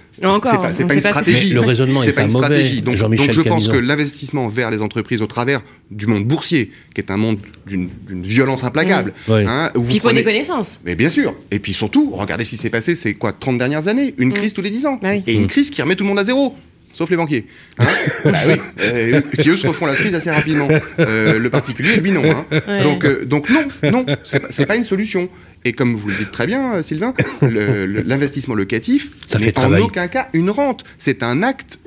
c'est 0.72 0.86
pas, 0.86 0.94
une 0.94 1.00
stratégie. 1.00 1.52
Le 1.52 1.60
raisonnement 1.60 2.00
c'est 2.00 2.14
pas, 2.14 2.22
une 2.22 2.30
stratégie. 2.30 2.80
Donc, 2.80 2.96
donc 2.96 3.32
je 3.32 3.42
pense 3.42 3.68
que 3.68 3.76
l'investissement 3.76 4.48
vers 4.48 4.70
les 4.70 4.80
entreprises 4.80 5.20
au 5.20 5.26
travers 5.26 5.60
du 5.90 6.06
monde 6.06 6.24
boursier, 6.24 6.70
qui 6.94 7.02
est 7.02 7.10
un 7.10 7.18
monde 7.18 7.38
d'une 7.66 7.90
violence 8.08 8.64
implacable. 8.64 9.12
Mmh. 9.28 9.32
Hein, 9.46 9.70
il 9.90 10.00
faut 10.00 10.10
des 10.10 10.24
connaissances. 10.24 10.80
Mais 10.86 10.94
bien 10.94 11.10
sûr. 11.10 11.34
Et 11.50 11.58
puis 11.58 11.74
surtout, 11.74 12.10
regardez 12.12 12.44
ce 12.44 12.50
qui 12.50 12.56
s'est 12.56 12.70
passé, 12.70 12.94
c'est 12.94 13.12
quoi, 13.12 13.32
30 13.32 13.58
dernières 13.58 13.88
années? 13.88 14.14
Une 14.16 14.30
mmh. 14.30 14.32
crise 14.32 14.54
tous 14.54 14.62
les 14.62 14.70
10 14.70 14.86
ans. 14.86 14.98
Bah 15.02 15.14
Et 15.14 15.34
une 15.34 15.44
mmh. 15.44 15.48
crise 15.48 15.70
qui 15.70 15.82
remet 15.82 15.96
tout 15.96 16.04
le 16.04 16.08
monde 16.08 16.18
à 16.18 16.24
zéro 16.24 16.54
sauf 17.00 17.08
les 17.08 17.16
banquiers. 17.16 17.46
Hein 17.78 17.86
bah 18.26 18.40
oui, 18.46 18.56
euh, 18.82 19.22
qui 19.38 19.48
eux 19.48 19.56
se 19.56 19.66
refont 19.66 19.86
la 19.86 19.94
crise 19.94 20.14
assez 20.14 20.30
rapidement. 20.30 20.68
Euh, 20.98 21.38
le 21.38 21.48
particulier, 21.48 21.96
lui 21.96 22.12
non. 22.12 22.22
Hein. 22.24 22.82
Donc, 22.82 23.06
euh, 23.06 23.24
donc 23.24 23.48
non, 23.48 23.64
non, 23.90 24.04
c'est 24.22 24.66
pas 24.66 24.76
une 24.76 24.84
solution. 24.84 25.30
Et 25.64 25.72
comme 25.72 25.94
vous 25.94 26.08
le 26.08 26.14
dites 26.14 26.30
très 26.30 26.46
bien, 26.46 26.82
Sylvain, 26.82 27.14
l'investissement 27.40 28.54
locatif 28.54 29.12
n'est 29.38 29.58
en 29.58 29.72
aucun 29.78 30.08
cas 30.08 30.28
une 30.34 30.50
rente. 30.50 30.84
C'est 30.98 31.22
un 31.22 31.42
acte 31.42 31.78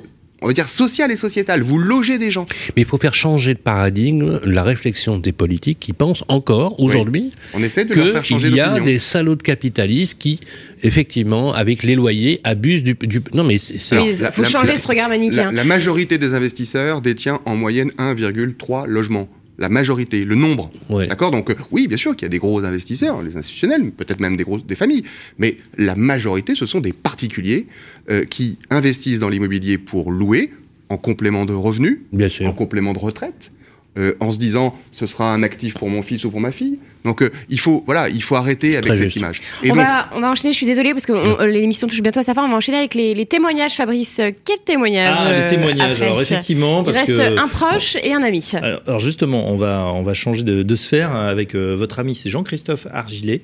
on 0.44 0.48
va 0.48 0.54
dire 0.54 0.70
social 0.70 1.12
et 1.12 1.16
sociétal. 1.16 1.62
Vous 1.62 1.80
logez 1.80 2.18
des 2.18 2.32
gens. 2.32 2.46
Mais 2.76 2.84
il 2.84 2.86
faut 2.86 2.98
faire 2.98 3.16
changer 3.16 3.54
de 3.54 3.60
paradigme 3.60 4.40
la 4.44 4.64
réflexion 4.64 5.18
des 5.18 5.32
politiques 5.32 5.80
qui 5.80 5.94
pensent 5.94 6.24
encore 6.28 6.80
aujourd'hui 6.80 7.32
on 7.54 7.64
essaie 7.64 7.86
de 7.86 7.94
faire 7.94 8.26
changer 8.26 8.50
il 8.50 8.56
y 8.56 8.60
a 8.60 8.80
des 8.80 9.00
salauds 9.00 9.36
de 9.36 9.44
capitalistes 9.44 10.18
qui, 10.20 10.40
effectivement, 10.84 11.54
avec 11.54 11.84
les 11.84 11.96
loyers, 11.96 12.42
abusent 12.44 12.84
du. 12.84 12.96
Non, 13.34 13.44
mais 13.44 13.58
c'est. 13.58 13.96
Il 13.96 14.16
faut 14.32 14.44
changer 14.44 14.78
ce 14.78 14.88
regard 14.88 15.10
manichéen. 15.10 15.46
La, 15.46 15.52
la 15.52 15.64
majorité 15.64 16.18
des 16.18 16.34
investisseurs 16.34 17.02
détient 17.02 17.40
en 17.46 17.56
moyenne 17.56 17.92
1,3 17.98 18.88
logements 18.88 19.30
la 19.64 19.70
majorité, 19.70 20.26
le 20.26 20.36
nombre. 20.36 20.70
D'accord 20.90 21.32
Donc, 21.32 21.50
euh, 21.50 21.56
oui, 21.72 21.88
bien 21.88 21.96
sûr 21.98 22.16
qu'il 22.16 22.26
y 22.26 22.28
a 22.28 22.30
des 22.30 22.38
gros 22.38 22.64
investisseurs, 22.66 23.24
les 23.24 23.38
institutionnels, 23.38 23.92
peut-être 23.92 24.20
même 24.20 24.36
des, 24.36 24.44
gros, 24.44 24.60
des 24.60 24.76
familles, 24.76 25.04
mais 25.40 25.56
la 25.78 25.96
majorité, 25.96 26.54
ce 26.54 26.66
sont 26.66 26.82
des 26.82 26.92
particuliers 26.92 27.68
euh, 28.10 28.26
qui 28.26 28.60
investissent 28.70 29.20
dans 29.20 29.30
l'immobilier 29.30 29.78
pour 29.78 30.12
louer 30.12 30.52
en 30.90 30.98
complément 30.98 31.46
de 31.46 31.54
revenus, 31.54 32.00
en 32.46 32.54
complément 32.54 32.92
de 32.92 33.00
retraite, 33.00 33.52
euh, 33.98 34.16
en 34.20 34.32
se 34.32 34.38
disant 34.38 34.78
ce 34.92 35.06
sera 35.06 35.34
un 35.34 35.44
actif 35.44 35.76
pour 35.76 35.90
mon 35.90 36.02
fils 36.02 36.26
ou 36.26 36.30
pour 36.30 36.42
ma 36.42 36.52
fille. 36.52 36.78
Donc 37.06 37.22
euh, 37.22 37.30
il 37.50 37.60
faut 37.60 37.84
voilà, 37.86 38.10
il 38.10 38.24
faut 38.24 38.36
arrêter 38.36 38.78
avec 38.78 38.94
cette 38.94 39.16
image. 39.16 39.42
Et 39.64 39.72
on, 39.72 39.76
va, 39.76 40.08
on 40.14 40.22
va 40.22 40.32
enchaîner. 40.32 40.52
Je 40.52 40.58
suis 40.58 40.66
désolée 40.66 40.92
parce 40.92 41.06
que 41.06 41.44
l'émission 41.46 41.88
touche 41.88 42.02
bientôt 42.02 42.20
à 42.20 42.24
sa 42.24 42.34
fin. 42.34 42.44
On 42.44 42.50
va 42.50 42.56
enchaîner 42.56 42.78
avec 42.78 42.96
les, 42.96 43.26
témoignages, 43.26 43.76
Fabrice. 43.76 44.22
Quel 44.46 44.60
témoignage 44.66 45.16
Ah, 45.20 45.32
les 45.32 45.56
témoignages. 45.56 46.02
alors 46.02 46.22
effectivement, 46.22 46.84
parce 46.84 46.98
il 47.08 47.14
reste 47.14 47.38
un 47.38 47.48
proche 47.48 47.98
et 48.02 48.14
un 48.14 48.24
ami. 48.24 48.52
Alors, 48.54 49.00
justement, 49.00 49.50
on 49.50 49.58
va 49.58 49.86
on 49.94 50.04
va 50.04 50.14
changer 50.14 50.44
de, 50.44 50.64
de 50.64 50.76
sphère 50.76 51.16
avec 51.16 51.56
euh, 51.56 51.76
votre 51.76 52.00
ami, 52.00 52.16
c'est 52.16 52.30
Jean-Christophe 52.30 52.88
Argilet. 52.92 53.42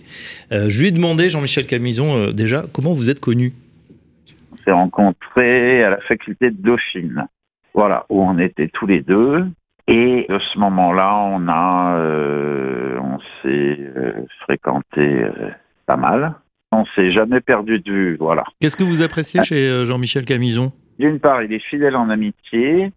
je 0.52 0.80
lui 0.80 0.88
ai 0.88 0.92
demandé, 0.92 1.30
Jean-Michel 1.30 1.66
Camison, 1.66 2.32
déjà 2.32 2.64
comment 2.74 2.94
vous 2.94 3.10
êtes 3.10 3.20
connu? 3.20 3.54
On 4.52 4.58
s'est 4.64 4.72
rencontrés 4.72 5.84
à 5.84 5.90
la 5.92 6.02
faculté 6.02 6.52
de 6.52 6.58
Dauphine. 6.58 7.28
Voilà, 7.74 8.06
où 8.10 8.22
on 8.22 8.38
était 8.40 8.70
tous 8.74 8.88
les 8.88 9.02
deux. 9.02 9.46
Et 9.92 10.28
de 10.30 10.38
ce 10.54 10.60
moment-là, 10.60 11.16
on 11.16 11.48
a, 11.48 11.98
euh, 11.98 13.00
on 13.02 13.18
s'est 13.42 13.80
euh, 13.98 14.12
fréquenté 14.42 15.00
euh, 15.00 15.50
pas 15.88 15.98
mal. 15.98 16.36
On 16.72 16.86
s'est 16.96 17.12
jamais 17.12 17.42
perdu 17.42 17.80
de 17.80 17.92
vue, 17.92 18.16
voilà. 18.18 18.44
Qu'est-ce 18.62 18.78
que 18.78 18.84
vous 18.84 19.02
appréciez 19.02 19.42
chez 19.42 19.84
Jean-Michel 19.86 20.26
Camison 20.26 20.72
D'une 21.00 21.20
part, 21.20 21.42
il 21.42 21.52
est 21.52 21.64
fidèle 21.68 21.96
en 21.96 22.12
amitié. 22.12 22.92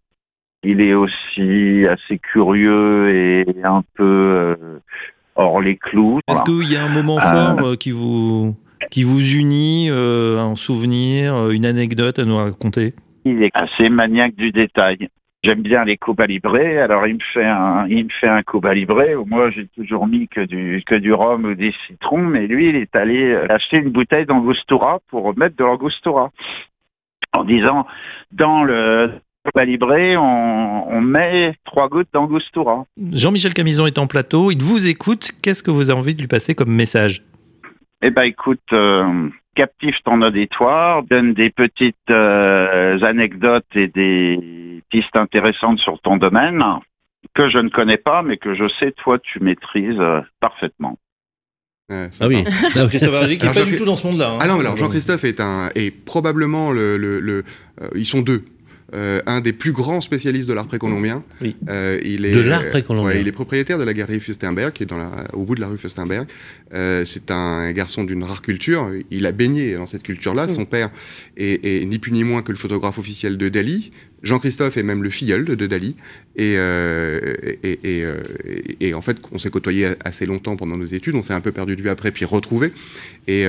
Il 0.62 0.82
est 0.82 0.92
aussi 0.92 1.86
assez 1.88 2.18
curieux 2.18 3.08
et 3.08 3.46
un 3.64 3.82
peu 3.94 4.54
hors 5.34 5.62
les 5.62 5.76
clous. 5.76 6.20
Est-ce 6.28 6.42
qu'il 6.42 6.70
y 6.70 6.76
a 6.76 6.84
un 6.84 6.92
moment 6.92 7.18
fort 7.18 7.78
qui 7.78 7.90
vous 7.90 8.54
qui 8.90 9.02
vous 9.02 9.34
unit, 9.34 9.88
un 9.88 10.54
souvenir, 10.54 11.48
une 11.48 11.64
anecdote 11.64 12.18
à 12.18 12.26
nous 12.26 12.36
raconter? 12.36 12.92
Il 13.24 13.42
est 13.42 13.50
assez 13.54 13.88
maniaque 13.88 14.34
du 14.34 14.52
détail. 14.52 15.08
J'aime 15.44 15.62
bien 15.62 15.84
les 15.84 15.96
Cuba 15.96 16.26
Libre, 16.26 16.56
alors 16.56 17.04
il 17.08 17.14
me 17.14 17.20
fait 17.34 17.44
un, 17.44 17.86
il 17.88 18.04
me 18.04 18.10
fait 18.20 18.28
un 18.28 18.42
Cuba 18.42 18.72
Libre 18.74 19.02
où 19.18 19.24
moi 19.24 19.50
j'ai 19.50 19.66
toujours 19.74 20.06
mis 20.06 20.28
que 20.28 20.42
du, 20.42 20.82
que 20.86 20.94
du 20.94 21.12
rhum 21.12 21.44
ou 21.44 21.54
des 21.54 21.74
citrons, 21.86 22.18
mais 22.18 22.46
lui 22.46 22.68
il 22.68 22.76
est 22.76 22.94
allé 22.94 23.34
acheter 23.48 23.78
une 23.78 23.90
bouteille 23.90 24.24
d'Angostura 24.24 25.00
pour 25.08 25.36
mettre 25.36 25.56
de 25.56 25.64
l'Angostura. 25.64 26.30
En 27.36 27.42
disant, 27.42 27.86
dans 28.30 28.62
le 28.62 29.10
Cuba 29.44 29.64
Libre, 29.64 29.96
on, 30.18 30.84
on 30.88 31.00
met 31.00 31.54
trois 31.64 31.88
gouttes 31.88 32.10
d'Angostura. 32.12 32.84
Jean-Michel 33.12 33.52
Camison 33.52 33.86
est 33.86 33.98
en 33.98 34.06
plateau, 34.06 34.52
il 34.52 34.62
vous 34.62 34.88
écoute, 34.88 35.32
qu'est-ce 35.42 35.64
que 35.64 35.72
vous 35.72 35.90
avez 35.90 35.98
envie 35.98 36.14
de 36.14 36.20
lui 36.20 36.28
passer 36.28 36.54
comme 36.54 36.70
message? 36.70 37.22
Eh 38.00 38.10
ben 38.10 38.22
écoute, 38.22 38.60
euh, 38.72 39.28
captive 39.56 39.94
ton 40.04 40.22
auditoire, 40.22 41.02
donne 41.02 41.34
des 41.34 41.50
petites 41.50 41.96
euh, 42.10 43.00
anecdotes 43.02 43.66
et 43.74 43.88
des 43.88 44.71
pistes 44.92 45.16
intéressantes 45.16 45.80
sur 45.80 46.00
ton 46.00 46.16
domaine 46.16 46.62
que 47.34 47.48
je 47.50 47.58
ne 47.58 47.68
connais 47.68 47.96
pas, 47.96 48.22
mais 48.22 48.36
que 48.36 48.54
je 48.54 48.68
sais, 48.78 48.92
toi, 49.02 49.18
tu 49.18 49.40
maîtrises 49.40 49.98
euh, 49.98 50.20
parfaitement. 50.40 50.98
ah 51.90 52.08
oui, 52.28 52.44
Christophe 52.88 52.90
qui 52.90 53.46
n'est 53.46 53.52
pas 53.52 53.64
du 53.64 53.76
tout 53.76 53.84
dans 53.84 53.96
ce 53.96 54.06
monde-là. 54.06 54.30
Hein. 54.32 54.38
Ah 54.40 54.46
non, 54.46 54.60
alors 54.60 54.76
Jean-Christophe 54.76 55.24
est, 55.24 55.40
un, 55.40 55.70
est 55.74 55.90
probablement 56.04 56.70
le... 56.70 56.96
le, 56.96 57.20
le 57.20 57.44
euh, 57.80 57.88
ils 57.94 58.06
sont 58.06 58.22
deux. 58.22 58.44
Euh, 58.94 59.22
un 59.24 59.40
des 59.40 59.54
plus 59.54 59.72
grands 59.72 60.02
spécialistes 60.02 60.46
de 60.46 60.52
l'art 60.52 60.66
précolombien. 60.66 61.24
Oui. 61.40 61.56
Euh, 61.70 61.98
il 62.04 62.26
est, 62.26 62.34
de 62.34 62.42
l'art 62.42 62.68
précolombien. 62.68 63.18
il 63.18 63.26
est 63.26 63.32
propriétaire 63.32 63.78
de 63.78 63.84
la 63.84 63.94
galerie 63.94 64.20
Fustenberg, 64.20 64.72
qui 64.74 64.82
est 64.82 64.86
dans 64.86 64.98
la, 64.98 65.28
au 65.32 65.44
bout 65.44 65.54
de 65.54 65.62
la 65.62 65.68
rue 65.68 65.78
Fustenberg. 65.78 66.28
Euh, 66.74 67.04
c'est 67.06 67.30
un 67.30 67.72
garçon 67.72 68.04
d'une 68.04 68.22
rare 68.22 68.42
culture. 68.42 68.90
Il 69.10 69.24
a 69.24 69.32
baigné 69.32 69.76
dans 69.76 69.86
cette 69.86 70.02
culture-là. 70.02 70.46
Son 70.48 70.66
père 70.66 70.90
est, 71.38 71.64
est, 71.64 71.86
ni 71.86 71.98
plus 71.98 72.12
ni 72.12 72.22
moins 72.22 72.42
que 72.42 72.52
le 72.52 72.58
photographe 72.58 72.98
officiel 72.98 73.38
de 73.38 73.48
Dali. 73.48 73.92
Jean-Christophe 74.22 74.76
est 74.76 74.82
même 74.82 75.02
le 75.02 75.10
filleul 75.10 75.44
de 75.44 75.66
Dali. 75.66 75.96
Et, 76.36 76.54
euh, 76.56 77.20
et, 78.80 78.94
en 78.94 79.02
fait, 79.02 79.18
on 79.32 79.38
s'est 79.38 79.50
côtoyé 79.50 79.88
assez 80.04 80.26
longtemps 80.26 80.56
pendant 80.56 80.76
nos 80.76 80.84
études. 80.84 81.14
On 81.14 81.22
s'est 81.22 81.34
un 81.34 81.40
peu 81.40 81.52
perdu 81.52 81.76
de 81.76 81.82
vue 81.82 81.90
après, 81.90 82.10
puis 82.10 82.24
retrouvé. 82.24 82.72
Et, 83.28 83.44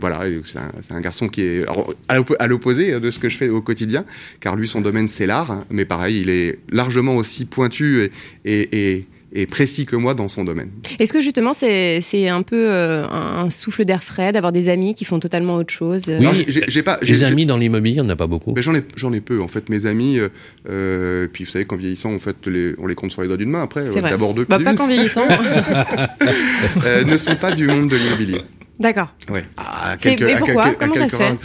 voilà, 0.00 0.24
c'est 0.44 0.92
un, 0.92 1.00
garçon 1.00 1.28
qui 1.28 1.42
est 1.42 1.64
à 2.08 2.46
l'opposé 2.46 3.00
de 3.00 3.10
ce 3.10 3.18
que 3.18 3.28
je 3.28 3.36
fais 3.36 3.48
au 3.48 3.60
quotidien, 3.60 4.04
car 4.40 4.56
lui, 4.56 4.68
son 4.68 4.80
domaine, 4.80 5.08
c'est 5.08 5.26
l'art. 5.26 5.50
Hein. 5.50 5.64
mais 5.70 5.84
pareil, 5.84 6.20
il 6.20 6.30
est 6.30 6.58
largement 6.70 7.16
aussi 7.16 7.44
pointu 7.44 8.10
et 8.44 9.06
et 9.36 9.46
précis 9.46 9.84
que 9.84 9.96
moi 9.96 10.14
dans 10.14 10.28
son 10.28 10.44
domaine. 10.44 10.70
Est-ce 10.98 11.12
que 11.12 11.20
justement 11.20 11.52
c'est 11.52 12.28
un 12.28 12.42
peu 12.42 12.68
euh, 12.70 13.06
un 13.06 13.50
souffle 13.50 13.84
d'air 13.84 14.02
frais 14.02 14.32
d'avoir 14.32 14.50
des 14.50 14.68
amis 14.70 14.94
qui 14.94 15.04
font 15.04 15.20
totalement 15.20 15.56
autre 15.56 15.72
chose 15.72 16.04
Oui, 16.08 16.44
j'ai 16.48 16.82
pas. 16.82 16.98
Des 17.02 17.22
amis 17.22 17.46
dans 17.46 17.58
l'immobilier, 17.58 17.96
il 17.96 18.02
n'y 18.02 18.08
en 18.08 18.10
a 18.10 18.16
pas 18.16 18.26
beaucoup. 18.26 18.54
J'en 18.56 18.74
ai, 18.74 18.82
j'en 18.96 19.12
ai 19.12 19.20
peu 19.20 19.40
en 19.40 19.48
fait. 19.48 19.68
Mes 19.68 19.84
amis, 19.86 20.18
euh, 20.18 20.28
euh, 20.70 21.28
puis 21.30 21.44
vous 21.44 21.50
savez 21.50 21.66
qu'en 21.66 21.76
vieillissant, 21.76 22.14
en 22.14 22.18
fait, 22.18 22.36
les, 22.46 22.74
on 22.78 22.86
les 22.86 22.94
compte 22.94 23.12
sur 23.12 23.20
les 23.20 23.28
doigts 23.28 23.36
d'une 23.36 23.50
main. 23.50 23.62
Après, 23.62 23.84
d'abord 24.00 24.32
deux. 24.32 24.46
Bah, 24.48 24.58
pas 24.58 24.74
qu'en 24.74 24.86
vieillissant. 24.86 25.26
ne 27.06 27.16
sont 27.16 27.36
pas 27.36 27.52
du 27.52 27.66
monde 27.66 27.90
de 27.90 27.96
l'immobilier. 27.96 28.40
D'accord. 28.78 29.08
Ouais. 29.30 29.44
À 29.56 29.96
mais 30.04 30.36
pourquoi? 30.38 30.74
Comment 30.74 30.94
ça 30.94 31.08
se 31.08 31.16
fait? 31.16 31.38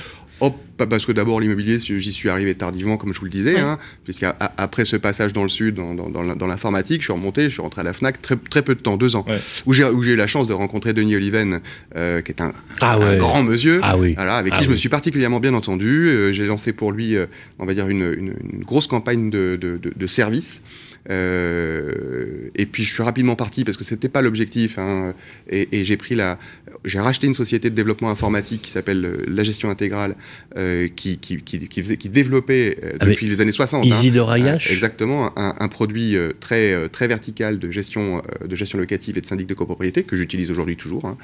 Oh, 0.82 0.88
parce 0.88 1.06
que 1.06 1.12
d'abord 1.12 1.40
l'immobilier, 1.40 1.78
j'y 1.80 2.12
suis 2.12 2.30
arrivé 2.30 2.56
tardivement, 2.56 2.98
comme 2.98 3.14
je 3.14 3.20
vous 3.20 3.26
le 3.26 3.32
disais, 3.32 3.60
hein, 3.60 3.78
puisqu'après 4.04 4.86
ce 4.86 4.96
passage 4.96 5.32
dans 5.32 5.44
le 5.44 5.50
sud, 5.50 5.76
dans, 5.76 6.48
l'informatique, 6.48 7.02
je 7.02 7.06
suis 7.06 7.14
remonté, 7.14 7.44
je 7.44 7.50
suis 7.50 7.62
rentré 7.62 7.82
à 7.82 7.84
la 7.84 7.94
Fnac 7.94 8.22
très, 8.22 8.36
très 8.36 8.62
peu 8.62 8.74
de 8.74 8.80
temps, 8.80 8.98
deux 8.98 9.16
ans, 9.16 9.26
où 9.66 9.74
j'ai 9.74 9.84
eu 9.84 10.16
la 10.16 10.28
chance 10.28 10.48
de 10.48 10.54
rencontrer 10.54 10.94
Denis 10.94 11.16
Oliven, 11.16 11.62
euh, 11.96 12.22
qui 12.22 12.32
est 12.32 12.42
un, 12.42 12.54
ah 12.82 12.98
grand 13.18 13.44
monsieur, 13.44 13.80
ah 13.84 13.92
avec 13.92 14.54
ah 14.54 14.58
qui 14.58 14.66
je 14.66 14.72
me 14.72 14.76
suis 14.76 14.90
particulièrement 14.90 15.40
bien 15.40 15.54
entendu. 15.54 16.08
Euh, 16.08 16.34
j'ai 16.34 16.46
lancé 16.46 16.74
pour 16.74 16.92
lui, 16.92 17.16
euh, 17.16 17.28
on 17.60 17.66
va 17.66 17.74
dire, 17.74 17.88
une, 17.88 18.34
grosse 18.66 18.88
campagne 18.88 19.30
de, 19.30 19.58
de, 19.62 19.80
de 19.80 20.08
services. 20.08 20.62
Euh, 21.10 22.50
et 22.56 22.66
puis 22.66 22.84
je 22.84 22.94
suis 22.94 23.04
rapidement 23.04 23.36
parti 23.36 23.64
parce 23.64 23.78
que 23.78 23.84
c'était 23.84 24.10
pas 24.10 24.22
l'objectif. 24.22 24.78
Hein, 24.78 25.14
et, 25.50 25.84
j'ai 25.84 25.98
pris 25.98 26.16
la, 26.16 26.38
j'ai 26.86 27.00
racheté 27.00 27.28
une 27.28 27.34
société 27.34 27.70
de 27.70 27.76
développement 27.76 28.12
informatique 28.12 28.62
qui 28.62 28.72
s'appelle 28.72 29.04
euh, 29.04 29.26
La 29.28 29.44
Gestion 29.44 29.70
Intégrale, 29.70 30.16
euh, 30.58 30.88
qui, 30.96 31.18
qui, 31.18 31.38
qui, 31.42 31.82
faisait, 31.82 31.98
qui 31.98 32.10
développait 32.10 32.78
depuis 33.00 33.28
les 33.28 33.42
années 33.42 33.52
60. 33.52 33.86
Isidore 33.86 34.32
hein, 34.32 34.58
exactement, 34.70 35.32
un, 35.38 35.68
produit 35.68 36.16
très 36.40 36.90
très 36.90 37.08
vertical 37.08 37.60
de 37.60 37.72
gestion 37.72 38.22
de 38.46 38.56
gestion 38.56 38.78
locative 38.78 39.18
et 39.18 39.22
de 39.22 39.26
syndic 39.26 39.48
de 39.48 39.54
copropriété 39.54 40.04
que 40.04 40.16
j'utilise 40.16 40.52
aujourd'hui 40.52 40.76
toujours. 40.76 41.06
Hein. 41.06 41.18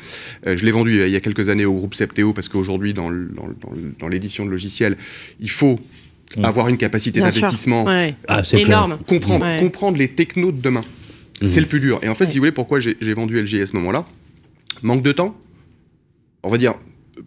je 0.46 0.64
l'ai 0.66 0.72
vendu 0.72 1.04
il 1.06 1.12
y 1.12 1.16
a 1.16 1.20
quelques 1.20 1.50
années 1.50 1.66
au 1.66 1.74
groupe 1.74 1.96
Septéo 1.96 2.34
parce 2.34 2.50
qu'aujourd'hui 2.50 2.94
dans 2.94 3.10
l'édition 4.10 4.46
de 4.46 4.52
logiciels, 4.52 4.96
il 5.40 5.50
faut 5.50 5.80
Mm. 6.36 6.46
avoir 6.46 6.68
une 6.68 6.78
capacité 6.78 7.20
d'investissement, 7.20 7.86
ah, 8.28 8.42
énorme, 8.52 8.98
comprendre, 9.08 9.60
comprendre 9.60 9.98
les 9.98 10.10
technos 10.10 10.52
de 10.52 10.62
demain. 10.62 10.82
Mm. 11.42 11.48
C'est 11.48 11.62
le 11.62 11.68
plus 11.68 11.80
dur. 11.80 12.00
Et 12.04 12.10
en 12.10 12.16
fait, 12.16 12.28
si 12.28 12.34
vous 12.34 12.42
voulez, 12.42 12.52
pourquoi 12.52 12.80
j'ai 12.80 13.14
vendu 13.14 13.42
LG 13.42 13.62
à 13.62 13.66
ce 13.66 13.76
moment-là? 13.76 14.06
Manque 14.82 15.02
de 15.02 15.12
temps. 15.12 15.38
On 16.44 16.50
va 16.50 16.58
dire 16.58 16.76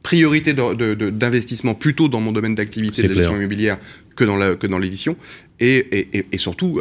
priorité 0.02 0.54
d'investissement 0.54 1.74
plutôt 1.74 2.08
dans 2.08 2.20
mon 2.20 2.32
domaine 2.32 2.54
d'activité 2.54 3.02
de 3.02 3.08
la 3.08 3.14
gestion 3.14 3.36
immobilière 3.36 3.78
que 4.14 4.66
dans 4.66 4.78
l'édition. 4.78 5.16
Et, 5.58 6.08
et, 6.32 6.38
surtout, 6.38 6.80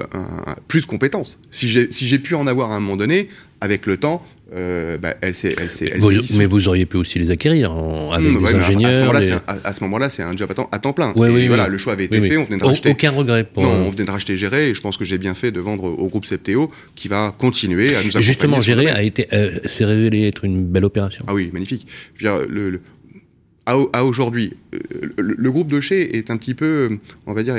plus 0.67 0.82
de 0.82 0.86
compétences. 0.86 1.39
Si 1.51 1.67
j'ai 1.70 2.20
pu 2.20 2.36
en 2.36 2.47
avoir 2.47 2.72
à 2.72 2.76
un 2.76 2.80
moment 2.80 2.97
donné, 2.97 3.30
avec 3.61 3.86
le 3.86 3.97
temps, 3.97 4.24
euh, 4.55 4.97
bah, 4.97 5.15
elle 5.21 5.35
s'est, 5.35 5.55
elle 5.57 5.69
mais 6.37 6.45
vous 6.45 6.67
auriez 6.67 6.85
pu 6.85 6.97
aussi 6.97 7.19
les 7.19 7.31
acquérir 7.31 7.71
avec 8.11 8.31
mmh, 8.31 8.39
des 8.39 8.55
ingénieurs. 8.55 9.41
À 9.63 9.73
ce 9.73 9.83
moment-là, 9.83 10.09
c'est 10.09 10.23
un, 10.23 10.35
job 10.35 10.51
à 10.71 10.79
temps, 10.79 10.93
plein. 10.93 11.13
et 11.13 11.47
voilà, 11.47 11.67
le 11.67 11.77
choix 11.77 11.93
avait 11.93 12.05
été 12.05 12.21
fait. 12.21 12.37
On 12.37 12.45
venait 12.45 12.57
de 12.57 12.63
racheter. 12.63 12.89
Aucun 12.89 13.11
regret. 13.11 13.43
Pour... 13.43 13.63
Non, 13.63 13.69
on 13.69 13.89
venait 13.89 14.05
de 14.05 14.11
racheter 14.11 14.35
Géré, 14.35 14.69
et 14.69 14.75
je 14.75 14.81
pense 14.81 14.97
que 14.97 15.05
j'ai 15.05 15.17
bien 15.17 15.35
fait 15.35 15.51
de 15.51 15.59
vendre 15.59 15.83
au 15.83 16.07
groupe 16.07 16.25
Septéo, 16.25 16.71
qui 16.95 17.07
va 17.07 17.35
continuer 17.37 17.89
à 17.95 18.01
nous 18.01 18.09
accompagner. 18.09 18.25
Justement, 18.25 18.61
Géré 18.61 18.87
a 18.87 19.03
été, 19.03 19.27
euh, 19.33 19.59
s'est 19.65 19.85
révélé 19.85 20.27
être 20.27 20.45
une 20.45 20.63
belle 20.63 20.85
opération. 20.85 21.25
Ah 21.27 21.33
oui, 21.33 21.49
magnifique. 21.53 21.85
Je 22.15 22.27
veux 22.27 22.39
dire, 22.39 22.47
le, 22.49 22.81
à, 23.65 24.03
aujourd'hui, 24.03 24.53
euh, 24.73 24.79
le, 25.17 25.35
le, 25.37 25.51
groupe 25.51 25.71
de 25.71 25.79
chez 25.79 26.17
est 26.17 26.31
un 26.31 26.37
petit 26.37 26.55
peu, 26.55 26.97
on 27.27 27.33
va 27.33 27.43
dire, 27.43 27.55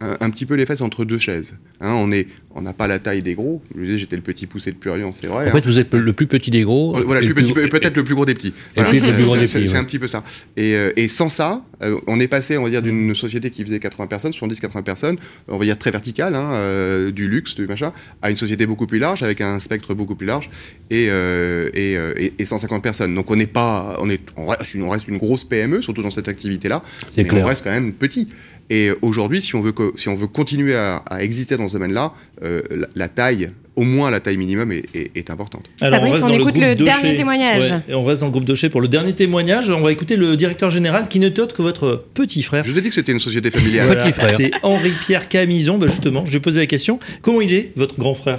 un, 0.00 0.30
petit 0.30 0.46
peu 0.46 0.54
les 0.54 0.66
fesses 0.66 0.80
entre 0.80 1.04
deux 1.04 1.18
chaises. 1.18 1.56
Hein, 1.80 1.94
on 1.96 2.12
est, 2.12 2.28
on 2.54 2.62
n'a 2.62 2.72
pas 2.72 2.86
la 2.86 2.98
taille 2.98 3.22
des 3.22 3.34
gros. 3.34 3.62
Je 3.76 3.82
disais, 3.82 3.98
j'étais 3.98 4.16
le 4.16 4.22
petit 4.22 4.46
poussé 4.46 4.70
de 4.70 4.76
Plurion, 4.76 5.12
c'est 5.12 5.26
vrai. 5.26 5.48
En 5.48 5.52
fait, 5.52 5.58
hein. 5.58 5.62
vous 5.64 5.78
êtes 5.78 5.92
le 5.92 6.12
plus 6.12 6.26
petit 6.26 6.50
des 6.50 6.62
gros. 6.62 6.96
Voilà, 7.04 7.20
peut-être 7.20 7.96
le 7.96 8.04
plus 8.04 8.14
gros 8.14 8.24
des 8.24 8.34
petits. 8.34 8.54
C'est 8.74 9.76
un 9.76 9.84
petit 9.84 9.98
peu 9.98 10.08
ça. 10.08 10.22
Et, 10.56 10.74
euh, 10.74 10.92
et 10.96 11.08
sans 11.08 11.28
ça, 11.28 11.64
euh, 11.82 11.98
on 12.06 12.20
est 12.20 12.28
passé, 12.28 12.56
on 12.56 12.64
va 12.64 12.70
dire, 12.70 12.82
d'une 12.82 13.14
société 13.14 13.50
qui 13.50 13.64
faisait 13.64 13.80
80 13.80 14.06
personnes, 14.06 14.32
70-80 14.32 14.82
personnes, 14.82 15.16
on 15.48 15.58
va 15.58 15.64
dire 15.64 15.78
très 15.78 15.90
verticale, 15.90 16.34
hein, 16.34 16.52
euh, 16.54 17.10
du 17.10 17.28
luxe, 17.28 17.54
du 17.54 17.66
machin, 17.66 17.92
à 18.22 18.30
une 18.30 18.36
société 18.36 18.66
beaucoup 18.66 18.86
plus 18.86 18.98
large, 18.98 19.22
avec 19.22 19.40
un 19.40 19.58
spectre 19.58 19.94
beaucoup 19.94 20.14
plus 20.14 20.26
large, 20.26 20.50
et, 20.90 21.06
et, 21.06 22.32
et, 22.38 22.46
150 22.46 22.82
personnes. 22.82 23.14
Donc 23.14 23.30
on 23.30 23.36
n'est 23.36 23.46
pas, 23.46 23.96
on 24.00 24.08
est, 24.08 24.20
on 24.36 24.46
reste, 24.46 24.74
une, 24.74 24.82
on 24.82 24.90
reste 24.90 25.08
une 25.08 25.18
grosse 25.18 25.44
PME, 25.44 25.82
surtout 25.82 26.02
dans 26.02 26.10
cette 26.10 26.28
activité-là, 26.28 26.82
mais 27.16 27.26
on 27.32 27.44
reste 27.44 27.64
quand 27.64 27.70
même 27.70 27.92
petit. 27.92 28.28
Et 28.70 28.90
aujourd'hui, 29.02 29.40
si 29.40 29.54
on 29.54 29.60
veut, 29.60 29.72
si 29.96 30.08
on 30.08 30.14
veut 30.14 30.26
continuer 30.26 30.74
à, 30.74 31.02
exister 31.20 31.56
dans 31.56 31.68
ce 31.68 31.74
domaine-là, 31.74 32.12
euh, 32.42 32.62
la, 32.94 33.08
taille, 33.08 33.50
au 33.76 33.82
moins 33.82 34.10
la 34.10 34.20
taille 34.20 34.36
minimum, 34.38 34.72
est, 34.72 35.30
importante. 35.30 35.70
Alors, 35.80 36.02
on, 36.02 36.06
on 36.06 36.28
écoute 36.28 36.56
le, 36.56 36.74
dernier 36.74 37.16
témoignage. 37.16 37.74
et 37.88 37.94
on 37.94 38.04
reste 38.04 38.22
dans 38.22 38.28
le 38.28 38.32
groupe 38.32 38.44
Docher 38.44 38.70
pour 38.70 38.80
le 38.80 38.88
dernier 38.88 39.14
témoignage. 39.14 39.70
On 39.70 39.82
va 39.82 39.92
écouter 39.92 40.16
le 40.16 40.36
directeur 40.36 40.70
général 40.70 41.08
qui 41.08 41.20
ne 41.20 41.28
tote 41.28 41.52
que 41.52 41.62
votre 41.62 42.04
petit 42.14 42.42
frère. 42.42 42.64
Je 42.64 42.72
vous 42.72 42.78
ai 42.78 42.82
dit 42.82 42.88
que 42.88 42.94
c'était 42.94 43.12
une 43.12 43.18
société 43.18 43.50
familiale. 43.50 43.98
C'est 44.36 44.50
Henri-Pierre 44.62 45.28
Camison. 45.28 45.78
Bah, 45.78 45.86
justement, 45.86 46.24
je 46.24 46.32
vais 46.32 46.40
poser 46.40 46.60
la 46.60 46.66
question. 46.66 46.98
Comment 47.22 47.40
il 47.40 47.52
est, 47.52 47.76
votre 47.76 47.98
grand 47.98 48.14
frère? 48.14 48.38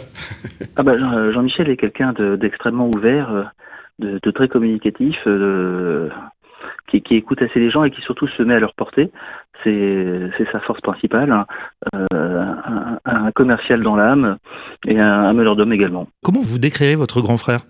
Ah 0.78 0.84
bah, 0.84 0.96
Jean-Michel 1.32 1.70
est 1.70 1.78
quelqu'un 1.78 2.14
d'extrêmement 2.38 2.90
ouvert, 2.94 3.32
euh, 3.32 3.44
de, 4.00 4.20
de, 4.22 4.32
très 4.32 4.48
communicatif. 4.48 5.16
De 5.26 6.10
qui, 6.88 7.02
qui, 7.02 7.16
écoute 7.16 7.42
assez 7.42 7.60
les 7.60 7.72
gens 7.72 7.84
et 7.84 7.92
qui 7.92 8.02
surtout 8.02 8.28
se 8.28 8.44
met 8.44 8.54
à 8.54 8.60
leur 8.60 8.74
portée. 8.74 9.12
C'est 9.66 10.52
sa 10.52 10.60
force 10.62 10.82
principale. 10.82 11.32
Hein. 11.32 11.46
Euh, 11.94 12.46
un, 13.06 13.32
commercial 13.32 13.82
dans 13.82 13.96
l'âme 13.96 14.38
et 14.88 15.00
un, 15.00 15.26
un 15.26 15.34
meneur 15.34 15.56
d'hommes 15.56 15.74
également. 15.74 16.08
Comment 16.24 16.42
vous 16.42 16.60
décrirez 16.60 16.96
votre 16.96 17.22
grand 17.22 17.38
frère? 17.38 17.62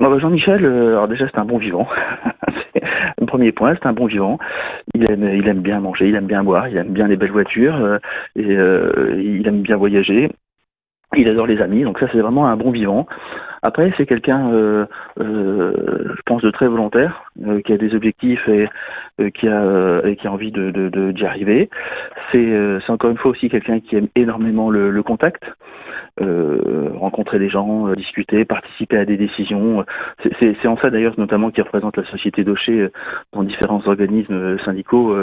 Bah, 0.00 0.16
Jean-Michel, 0.18 0.64
euh, 0.64 0.90
alors 0.90 1.08
déjà 1.08 1.26
c'est 1.28 1.38
un 1.38 1.44
bon 1.44 1.58
vivant. 1.58 1.88
le 3.20 3.26
premier 3.26 3.50
point, 3.50 3.74
c'est 3.74 3.88
un 3.88 3.92
bon 3.92 4.06
vivant. 4.06 4.38
Il 4.94 5.10
aime, 5.10 5.28
il 5.34 5.48
aime 5.48 5.60
bien 5.60 5.80
manger, 5.80 6.08
il 6.08 6.14
aime 6.14 6.26
bien 6.26 6.44
boire, 6.44 6.68
il 6.68 6.76
aime 6.76 6.92
bien 6.92 7.08
les 7.08 7.16
belles 7.16 7.32
voitures 7.32 7.76
euh, 7.76 7.98
et 8.36 8.42
il 8.42 9.46
aime 9.48 9.62
bien 9.62 9.76
voyager. 9.76 10.30
Il 11.16 11.28
adore 11.28 11.46
les 11.46 11.60
amis, 11.60 11.82
donc 11.82 11.98
ça 11.98 12.06
c'est 12.12 12.20
vraiment 12.20 12.46
un 12.46 12.56
bon 12.56 12.70
vivant. 12.70 13.06
Après, 13.62 13.92
c'est 13.96 14.06
quelqu'un, 14.06 14.52
euh, 14.52 14.86
euh, 15.20 16.14
je 16.16 16.22
pense, 16.24 16.42
de 16.42 16.50
très 16.50 16.68
volontaire, 16.68 17.24
euh, 17.46 17.60
qui 17.60 17.72
a 17.72 17.76
des 17.76 17.94
objectifs 17.94 18.48
et 18.48 18.68
qui 19.32 19.48
a 19.48 20.00
et 20.04 20.14
qui 20.14 20.28
a 20.28 20.32
envie 20.32 20.52
d'y 20.52 21.24
arriver. 21.24 21.68
C'est 22.30 22.80
c'est 22.86 22.92
encore 22.92 23.10
une 23.10 23.16
fois 23.16 23.32
aussi 23.32 23.48
quelqu'un 23.48 23.80
qui 23.80 23.96
aime 23.96 24.08
énormément 24.14 24.70
le, 24.70 25.02
contact. 25.02 25.42
rencontrer 26.20 27.38
des 27.38 27.48
gens, 27.48 27.92
discuter, 27.94 28.44
participer 28.44 28.98
à 28.98 29.04
des 29.04 29.16
décisions. 29.16 29.84
C'est 30.38 30.68
en 30.68 30.76
ça 30.76 30.90
d'ailleurs 30.90 31.14
notamment 31.18 31.50
qu'il 31.50 31.64
représente 31.64 31.96
la 31.96 32.04
société 32.04 32.44
d'Ocher 32.44 32.88
dans 33.32 33.42
différents 33.42 33.82
organismes 33.86 34.58
syndicaux, 34.64 35.16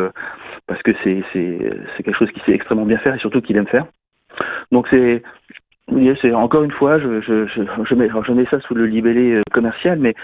parce 0.68 0.82
que 0.84 0.92
c'est 1.04 1.24
quelque 2.04 2.18
chose 2.18 2.32
qu'il 2.32 2.44
sait 2.44 2.54
extrêmement 2.54 2.86
bien 2.86 2.98
faire 2.98 3.16
et 3.16 3.20
surtout 3.20 3.42
qu'il 3.42 3.56
aime 3.56 3.68
faire. 3.68 3.86
Donc 4.72 4.88
c'est 4.90 5.24
oui, 5.92 6.10
c'est 6.22 6.34
encore 6.34 6.64
une 6.64 6.72
fois, 6.72 7.00
je, 7.00 7.22
je, 7.22 7.46
je, 7.48 7.62
je, 7.88 7.96
mets, 7.96 8.10
je 8.10 8.32
mets 8.32 8.46
ça 8.50 8.60
sous 8.62 8.74
le 8.74 8.86
libellé 8.88 9.34
euh, 9.34 9.42
commercial, 9.52 10.00
mais 10.00 10.16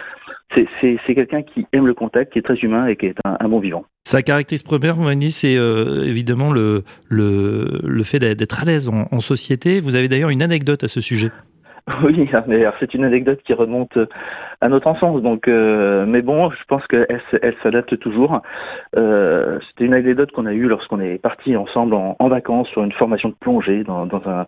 c'est 0.82 1.16
quelqu'un 1.16 1.43
qui 1.43 1.68
aime 1.72 1.86
le 1.86 1.93
contact, 1.93 2.34
qui 2.34 2.39
est 2.39 2.41
très 2.41 2.55
humain 2.55 2.88
et 2.88 2.95
qui 2.95 3.05
est 3.05 3.16
un, 3.24 3.47
bon 3.47 3.59
vivant. 3.59 3.86
Sa 4.03 4.22
caractéristique 4.22 4.68
première, 4.68 4.95
vous 4.95 5.03
m'avez 5.03 5.16
dit, 5.16 5.30
c'est 5.30 5.55
euh, 5.55 6.03
évidemment 6.03 6.51
le, 6.51 6.84
le, 7.09 7.80
le 7.84 8.03
fait 8.03 8.20
d'être 8.20 8.62
à 8.62 8.66
l'aise 8.66 8.89
en, 8.89 9.05
en, 9.12 9.22
société. 9.22 9.80
Vous 9.80 9.95
avez 9.95 10.07
d'ailleurs 10.07 10.32
une 10.32 10.41
anecdote 10.41 10.84
à 10.84 10.88
ce 10.88 10.99
sujet. 10.99 11.30
Oui, 12.03 12.30
mais 12.47 12.64
c'est 12.80 12.93
une 12.93 13.03
anecdote 13.03 13.39
qui 13.43 13.53
remonte 13.53 13.97
à 14.62 14.70
notre 14.70 14.88
enfance. 14.88 15.22
Donc, 15.22 15.47
euh, 15.47 16.05
mais 16.05 16.22
bon, 16.22 16.51
je 16.51 16.64
pense 16.68 16.86
qu'elle 16.88 17.07
elle, 17.09 17.55
s'adapte 17.64 17.97
toujours. 17.99 18.41
Euh, 18.95 19.57
C'était 19.68 19.86
une 19.86 19.93
anecdote 19.95 20.32
qu'on 20.32 20.45
a 20.45 20.53
eue 20.53 20.68
lorsqu'on 20.68 20.99
est 20.99 21.18
parti 21.18 21.57
ensemble 21.57 21.95
en, 21.95 22.16
en, 22.20 22.30
vacances 22.30 22.68
sur 22.70 22.84
une 22.84 22.91
formation 22.91 23.30
de 23.30 23.36
plongée 23.39 23.84
dans, 23.84 24.05
dans 24.05 24.22
un 24.28 24.45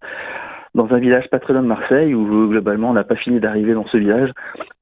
dans 0.75 0.91
un 0.91 0.99
village 0.99 1.29
pas 1.29 1.39
très 1.39 1.53
loin 1.53 1.61
de 1.61 1.67
Marseille, 1.67 2.13
où 2.13 2.47
globalement 2.47 2.89
on 2.89 2.93
n'a 2.93 3.03
pas 3.03 3.15
fini 3.15 3.39
d'arriver 3.39 3.73
dans 3.73 3.85
ce 3.87 3.97
village, 3.97 4.31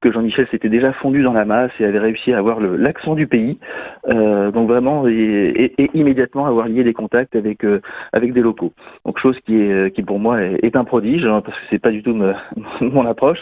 que 0.02 0.12
Jean-Michel 0.12 0.48
s'était 0.50 0.70
déjà 0.70 0.94
fondu 0.94 1.22
dans 1.22 1.34
la 1.34 1.46
masse 1.46 1.72
et 1.80 1.86
avait 1.86 2.00
réussi 2.00 2.34
à 2.34 2.38
avoir 2.38 2.60
l'accent 2.60 3.14
du 3.14 3.28
pays. 3.28 3.60
Euh, 4.08 4.52
donc 4.52 4.68
vraiment, 4.68 5.08
et, 5.08 5.74
et, 5.78 5.90
immédiatement 5.94 6.46
avoir 6.46 6.68
lié 6.68 6.84
des 6.84 6.94
contacts 6.94 7.36
avec 7.36 7.64
euh, 7.64 7.82
avec 8.14 8.34
des 8.34 8.42
locaux. 8.42 8.74
Donc 9.06 9.20
chose 9.20 9.38
qui 9.46 9.56
est 9.58 9.94
qui 9.94 10.02
pour 10.02 10.20
moi 10.20 10.42
est, 10.42 10.76
un 10.76 10.84
prodige, 10.84 11.26
hein, 11.26 11.42
parce 11.46 11.58
que 11.58 11.64
c'est 11.70 11.80
pas 11.80 11.92
du 11.92 12.02
tout 12.02 12.16
mon 12.82 13.06
approche. 13.06 13.40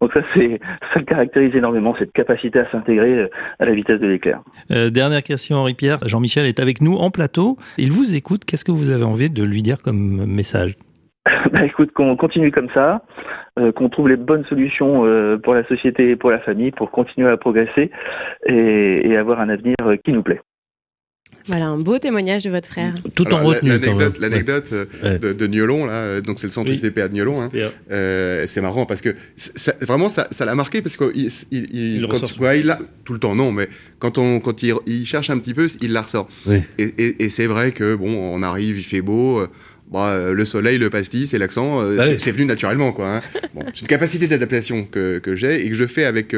Donc 0.00 0.12
ça 0.12 0.22
c'est 0.34 0.60
ça 0.92 1.00
le 1.00 1.04
caractérise 1.04 1.54
énormément 1.54 1.94
cette 1.98 2.12
capacité 2.12 2.58
à 2.58 2.70
s'intégrer 2.70 3.18
euh, 3.18 3.28
à 3.58 3.66
la 3.66 3.72
vitesse 3.72 4.00
de 4.00 4.06
l'éclair. 4.06 4.40
Euh, 4.70 4.90
dernière 4.90 5.22
question 5.22 5.56
Henri 5.56 5.74
Pierre. 5.74 5.98
Jean-Michel 6.06 6.46
est 6.46 6.60
avec 6.60 6.80
nous 6.80 6.94
en 6.94 7.10
plateau. 7.10 7.56
Il 7.78 7.92
vous 7.92 8.14
écoute. 8.14 8.44
Qu'est-ce 8.44 8.64
que 8.64 8.72
vous 8.72 8.90
avez 8.90 9.04
envie 9.04 9.30
de 9.30 9.44
lui 9.44 9.62
dire 9.62 9.78
comme 9.78 10.24
message? 10.26 10.76
bah 11.52 11.64
écoute, 11.64 11.92
qu'on 11.92 12.16
continue 12.16 12.50
comme 12.50 12.70
ça, 12.74 13.02
euh, 13.58 13.72
qu'on 13.72 13.88
trouve 13.88 14.08
les 14.08 14.16
bonnes 14.16 14.44
solutions 14.44 15.04
euh, 15.04 15.36
pour 15.36 15.54
la 15.54 15.64
société 15.64 16.10
et 16.10 16.16
pour 16.16 16.30
la 16.30 16.40
famille, 16.40 16.70
pour 16.70 16.90
continuer 16.90 17.28
à 17.28 17.36
progresser 17.36 17.90
et, 18.46 19.08
et 19.08 19.16
avoir 19.16 19.40
un 19.40 19.48
avenir 19.48 19.76
euh, 19.82 19.96
qui 19.96 20.12
nous 20.12 20.22
plaît. 20.22 20.40
Voilà 21.46 21.68
un 21.68 21.78
beau 21.78 21.98
témoignage 21.98 22.44
de 22.44 22.50
votre 22.50 22.68
frère. 22.68 22.92
Tout 23.14 23.32
en 23.32 23.42
retenue. 23.42 23.72
L'anecdote 24.20 24.72
euh, 24.72 25.18
de, 25.18 25.32
de 25.32 25.46
Niolon, 25.46 25.86
là, 25.86 25.92
euh, 25.92 26.20
donc 26.20 26.38
c'est 26.38 26.46
le 26.46 26.52
centre 26.52 26.70
ICP 26.70 26.98
à 26.98 27.08
Niolon. 27.08 27.40
Hein, 27.40 27.50
euh, 27.90 28.44
c'est 28.46 28.60
marrant 28.60 28.86
parce 28.86 29.00
que 29.00 29.14
vraiment 29.80 30.08
ça, 30.08 30.28
l'a 30.44 30.54
marqué 30.54 30.82
parce 30.82 30.96
qu'il 30.96 31.10
il, 31.14 31.30
il, 31.50 31.96
il, 31.96 32.70
a 32.70 32.78
tout 33.04 33.12
le 33.12 33.18
temps 33.18 33.34
non, 33.34 33.52
mais 33.52 33.68
quand 33.98 34.18
on 34.18 34.40
quand 34.40 34.62
il, 34.62 35.06
cherche 35.06 35.30
un 35.30 35.38
petit 35.38 35.54
peu, 35.54 35.66
il 35.80 35.92
la 35.92 36.02
ressort. 36.02 36.28
Et, 36.78 37.24
et, 37.24 37.30
c'est 37.30 37.46
vrai 37.46 37.72
que 37.72 37.94
bon, 37.94 38.10
on 38.34 38.42
arrive, 38.42 38.78
il 38.78 38.84
fait 38.84 39.02
beau. 39.02 39.46
Bah, 39.90 40.30
le 40.32 40.44
soleil, 40.44 40.78
le 40.78 40.88
pastis 40.88 41.34
et 41.34 41.38
l'accent, 41.38 41.82
bah 41.96 42.04
c'est 42.16 42.30
venu 42.30 42.44
naturellement. 42.44 42.92
quoi. 42.92 43.16
Hein. 43.16 43.20
Bon, 43.54 43.64
c'est 43.74 43.80
une 43.80 43.88
capacité 43.88 44.28
d'adaptation 44.28 44.84
que, 44.84 45.18
que 45.18 45.34
j'ai 45.34 45.66
et 45.66 45.68
que 45.68 45.74
je 45.74 45.84
fais 45.86 46.04
avec 46.04 46.36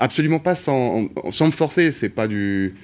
absolument 0.00 0.40
pas 0.40 0.56
sans, 0.56 1.08
sans 1.30 1.46
me 1.46 1.52
forcer. 1.52 1.92
C'est 1.92 2.08
pas 2.08 2.26
du 2.26 2.74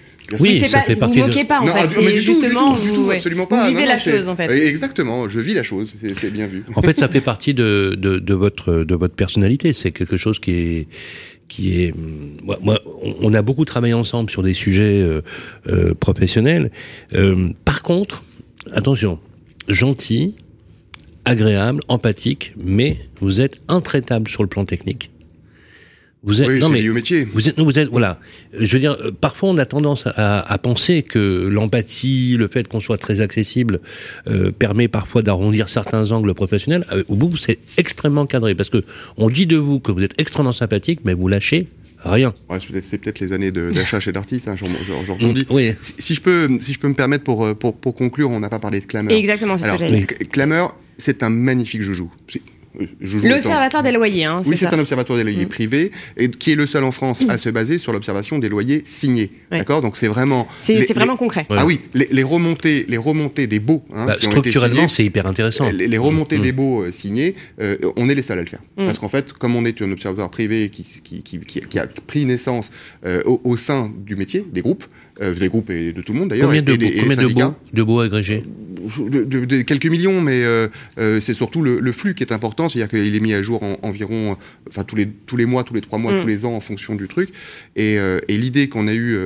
oui, 0.41 0.59
ça 0.59 0.83
fait 0.83 0.97
partie. 0.97 1.21
Vous 1.21 1.27
moquez 1.27 1.45
pas 1.45 1.61
en 1.61 1.67
fait. 1.67 2.17
justement, 2.19 2.75
vous, 2.75 3.11
absolument 3.11 3.47
pas. 3.47 3.69
vivez 3.69 3.87
la 3.87 3.97
chose 3.97 4.29
en 4.29 4.37
fait. 4.37 4.51
Exactement, 4.51 5.29
je 5.29 5.41
vis 5.41 5.55
la 5.55 5.63
chose. 5.63 5.95
C'est 6.17 6.31
bien 6.31 6.47
vu. 6.47 6.65
En 6.75 6.83
fait, 6.83 6.97
ça 6.97 7.09
fait 7.09 7.21
partie 7.21 7.55
de, 7.55 7.97
de, 7.99 8.19
de 8.19 8.35
votre 8.35 8.85
de 8.85 8.95
votre 8.95 9.15
personnalité. 9.15 9.73
C'est 9.73 9.91
quelque 9.91 10.17
chose 10.17 10.39
qui 10.39 10.53
est 10.53 10.89
qui 11.49 11.83
est 11.83 11.95
moi, 12.43 12.79
on 13.21 13.33
a 13.33 13.41
beaucoup 13.41 13.65
travaillé 13.65 13.95
ensemble 13.95 14.31
sur 14.31 14.43
des 14.43 14.53
sujets 14.53 15.01
euh, 15.01 15.23
euh, 15.69 15.95
professionnels. 15.95 16.71
Euh, 17.15 17.49
par 17.65 17.83
contre, 17.83 18.23
attention, 18.73 19.19
gentil, 19.69 20.37
agréable, 21.25 21.81
empathique, 21.89 22.55
mais 22.57 22.97
vous 23.21 23.41
êtes 23.41 23.61
intraitable 23.69 24.29
sur 24.31 24.43
le 24.43 24.49
plan 24.49 24.64
technique. 24.64 25.11
Vous 26.25 26.43
êtes, 26.43 26.49
oui, 26.49 26.59
non, 26.59 26.69
mais, 26.69 26.89
au 26.89 26.95
métier. 26.95 27.25
Vous 27.25 27.49
êtes, 27.49 27.57
non, 27.59 27.64
vous 27.64 27.79
êtes, 27.79 27.89
voilà. 27.91 28.19
Je 28.53 28.73
veux 28.73 28.81
dire, 28.81 28.99
euh, 29.01 29.12
parfois 29.12 29.51
on 29.51 29.57
a 29.57 29.66
tendance 29.66 30.05
à, 30.07 30.41
à 30.41 30.59
penser 30.59 31.05
que 31.05 31.47
l'empathie, 31.47 32.37
le 32.37 32.49
fait 32.49 32.66
qu'on 32.66 32.81
soit 32.81 32.99
très 32.99 33.21
accessible, 33.21 33.81
euh, 34.27 34.51
permet 34.51 34.89
parfois 34.89 35.23
d'arrondir 35.23 35.69
certains 35.69 36.11
angles 36.11 36.35
professionnels. 36.35 36.85
Euh, 36.91 37.05
vous, 37.09 37.37
c'est 37.37 37.61
extrêmement 37.77 38.27
cadré 38.27 38.57
parce 38.57 38.69
que 38.69 38.83
on 39.16 39.31
dit 39.31 39.47
de 39.47 39.57
vous 39.57 39.79
que 39.79 39.93
vous 39.93 40.03
êtes 40.03 40.21
extrêmement 40.21 40.53
sympathique, 40.53 41.01
mais 41.05 41.14
vous 41.14 41.29
lâchez 41.29 41.69
rien. 42.05 42.34
Ouais, 42.49 42.59
c'est 42.82 42.99
peut-être 42.99 43.20
les 43.20 43.32
années 43.32 43.51
d'achat 43.51 44.01
chez 44.01 44.12
l'artiste, 44.12 44.49
hein, 44.49 44.57
j'en 44.57 44.68
mm, 44.68 45.44
oui. 45.51 45.74
si, 45.80 45.94
si, 45.99 46.14
je 46.14 46.20
peux, 46.20 46.49
si 46.61 46.72
je 46.72 46.78
peux 46.78 46.88
me 46.88 46.94
permettre 46.94 47.24
pour, 47.24 47.44
euh, 47.44 47.55
pour, 47.55 47.76
pour 47.76 47.94
conclure, 47.94 48.30
on 48.30 48.40
n'a 48.40 48.49
pas 48.49 48.59
parlé 48.59 48.80
de 48.80 48.86
Clameur. 48.86 49.16
Exactement, 49.16 49.59
c'est 49.59 49.66
ça. 49.66 49.76
Clameur, 50.30 50.76
c'est 50.96 51.22
un 51.22 51.30
magnifique 51.30 51.82
joujou. 51.82 52.11
L'observatoire 53.24 53.83
des 53.83 53.93
loyers, 53.93 54.24
hein, 54.24 54.43
Oui, 54.47 54.57
c'est 54.57 54.66
un 54.66 54.79
observatoire 54.79 55.18
des 55.18 55.24
loyers 55.24 55.47
mm. 55.47 55.49
privé, 55.49 55.91
et 56.16 56.29
qui 56.29 56.53
est 56.53 56.55
le 56.55 56.66
seul 56.66 56.85
en 56.85 56.93
France 56.93 57.22
à 57.29 57.35
mm. 57.35 57.39
se 57.39 57.49
baser 57.51 57.79
sur 57.79 57.93
l'observation 57.93 58.39
des 58.39 58.49
loyers 58.49 58.83
signés. 58.85 59.31
D'accord? 59.51 59.83
Donc 59.83 59.97
c'est 59.97 60.09
vraiment. 60.09 60.47
C'est 60.61 60.93
vraiment 60.93 61.16
concret. 61.16 61.47
Ah 61.51 61.66
oui, 61.66 61.81
les, 61.95 62.22
remontées, 62.22 62.87
les 62.89 62.97
remontées 62.97 63.47
des 63.47 63.59
baux. 63.59 63.85
Hein, 63.95 64.07
bah, 64.07 64.16
structurellement, 64.20 64.89
c'est 64.89 65.05
hyper 65.05 65.26
intéressant. 65.26 65.70
Les, 65.70 65.99
remontées 65.99 66.39
mm. 66.39 66.43
des 66.43 66.53
baux 66.53 66.83
euh, 66.83 66.93
signés, 66.93 67.35
euh, 67.61 67.76
on 67.97 68.09
est 68.09 68.14
les 68.14 68.22
seuls 68.22 68.39
à 68.39 68.43
le 68.43 68.47
faire. 68.47 68.61
Parce 68.76 68.99
qu'en 68.99 69.09
fait, 69.09 69.33
comme 69.33 69.57
on 69.57 69.64
est 69.64 69.83
un 69.83 69.91
observatoire 69.91 70.31
privé 70.31 70.70
qui, 70.70 70.85
qui, 71.03 71.22
qui, 71.22 71.41
qui 71.41 71.79
a 71.79 71.87
pris 72.07 72.24
naissance 72.24 72.70
euh, 73.05 73.22
au, 73.24 73.57
sein 73.57 73.93
du 73.97 74.16
métier, 74.16 74.45
des 74.51 74.62
groupes, 74.62 74.85
des 75.21 75.49
groupes 75.49 75.71
et 75.71 75.93
de 75.93 76.03
tout 76.03 76.12
le 76.12 76.21
monde 76.21 76.31
d'ailleurs. 76.31 76.47
Combien, 76.47 76.62
de, 76.62 76.73
combien 76.73 77.16
de, 77.16 77.35
baux, 77.35 77.55
de 77.73 77.83
baux 77.83 78.01
agrégés? 78.01 78.45
De, 78.99 79.62
quelques 79.62 79.87
millions, 79.87 80.21
mais 80.21 80.45
euh, 80.45 80.69
euh, 80.99 81.21
c'est 81.21 81.35
surtout 81.35 81.62
le, 81.62 81.93
flux 81.93 82.14
qui 82.14 82.23
est 82.23 82.33
important, 82.33 82.69
c'est-à-dire 82.69 82.89
qu'il 82.89 83.14
est 83.14 83.21
mis 83.21 83.35
à 83.35 83.43
jour 83.43 83.62
en, 83.62 83.79
environ, 83.83 84.37
enfin 84.69 84.85
tous 84.85 84.97
les 84.97 85.09
tous 85.09 85.37
les 85.37 85.47
mois, 85.47 85.64
tous 85.64 85.75
les 85.75 85.81
trois 85.81 85.99
mois, 85.99 86.12
mm. 86.12 86.21
tous 86.21 86.27
les 86.27 86.45
ans 86.45 86.55
en 86.55 86.61
fonction 86.61 86.95
du 86.95 87.09
truc. 87.09 87.31
Et, 87.77 87.99
euh, 87.99 88.19
l'idée 88.29 88.69
qu'on 88.69 88.87
a 88.87 88.95
eue 88.95 89.19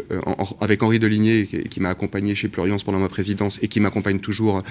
avec 0.60 0.82
Henri 0.82 0.98
Deligné, 0.98 1.46
qui, 1.46 1.80
m'a 1.80 1.90
accompagné 1.90 2.34
chez 2.34 2.48
Pluriance 2.48 2.82
pendant 2.82 2.98
ma 2.98 3.08
présidence 3.08 3.58
et 3.62 3.68
qui 3.68 3.78
m'accompagne 3.78 4.20
toujours 4.20 4.62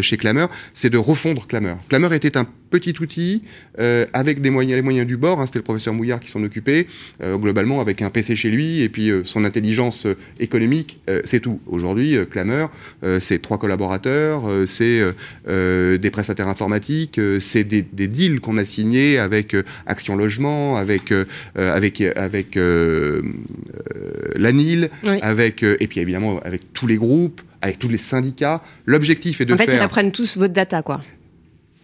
chez 0.00 0.16
Clameur, 0.16 0.48
c'est 0.72 0.88
de 0.88 0.96
refondre 0.96 1.46
Clameur. 1.46 1.78
Clameur 1.88 2.14
était 2.14 2.38
un 2.38 2.46
petit 2.70 2.94
outil 3.00 3.42
avec 3.78 4.40
des 4.40 4.48
moyens, 4.48 4.76
les 4.76 4.82
moyens 4.82 5.06
du 5.06 5.18
bord. 5.18 5.40
Hein, 5.40 5.46
c'était 5.46 5.58
le 5.58 5.64
professeur 5.64 5.92
Mouillard 5.92 6.20
qui 6.20 6.30
s'en 6.30 6.42
occupait 6.42 6.86
globalement 7.22 7.80
avec 7.80 8.00
un 8.00 8.08
PC 8.08 8.34
chez 8.34 8.50
lui 8.50 8.80
et 8.80 8.88
puis 8.88 9.10
son 9.24 9.44
intelligence 9.44 10.06
économique, 10.40 10.61
c'est 11.24 11.40
tout. 11.40 11.60
Aujourd'hui, 11.66 12.16
Clameur, 12.30 12.70
c'est 13.20 13.40
trois 13.40 13.58
collaborateurs 13.58 14.02
euh, 14.12 14.66
c'est 14.66 15.00
euh, 15.00 15.12
euh, 15.48 15.98
des 15.98 16.10
prestataires 16.10 16.48
informatiques, 16.48 17.20
c'est 17.40 17.64
des, 17.64 17.82
deals 17.82 18.40
qu'on 18.40 18.56
a 18.56 18.64
signés 18.64 19.18
avec 19.18 19.56
Action 19.86 20.16
Logement, 20.16 20.76
avec 20.76 21.12
avec 21.56 22.00
avec 22.00 22.58
l'ANIL, 24.36 24.90
avec 25.22 25.62
et 25.62 25.86
puis 25.86 26.00
évidemment 26.00 26.40
avec 26.44 26.72
tous 26.72 26.86
les 26.86 26.96
groupes, 26.96 27.40
avec 27.60 27.78
tous 27.78 27.88
les 27.88 27.98
syndicats. 27.98 28.62
L'objectif 28.86 29.40
est 29.40 29.44
de 29.44 29.56
faire. 29.56 29.66
En 29.66 29.70
fait, 29.70 29.76
ils 29.76 29.82
apprennent 29.82 30.12
tous 30.12 30.36
votre 30.36 30.52
data, 30.52 30.82
quoi. 30.82 31.00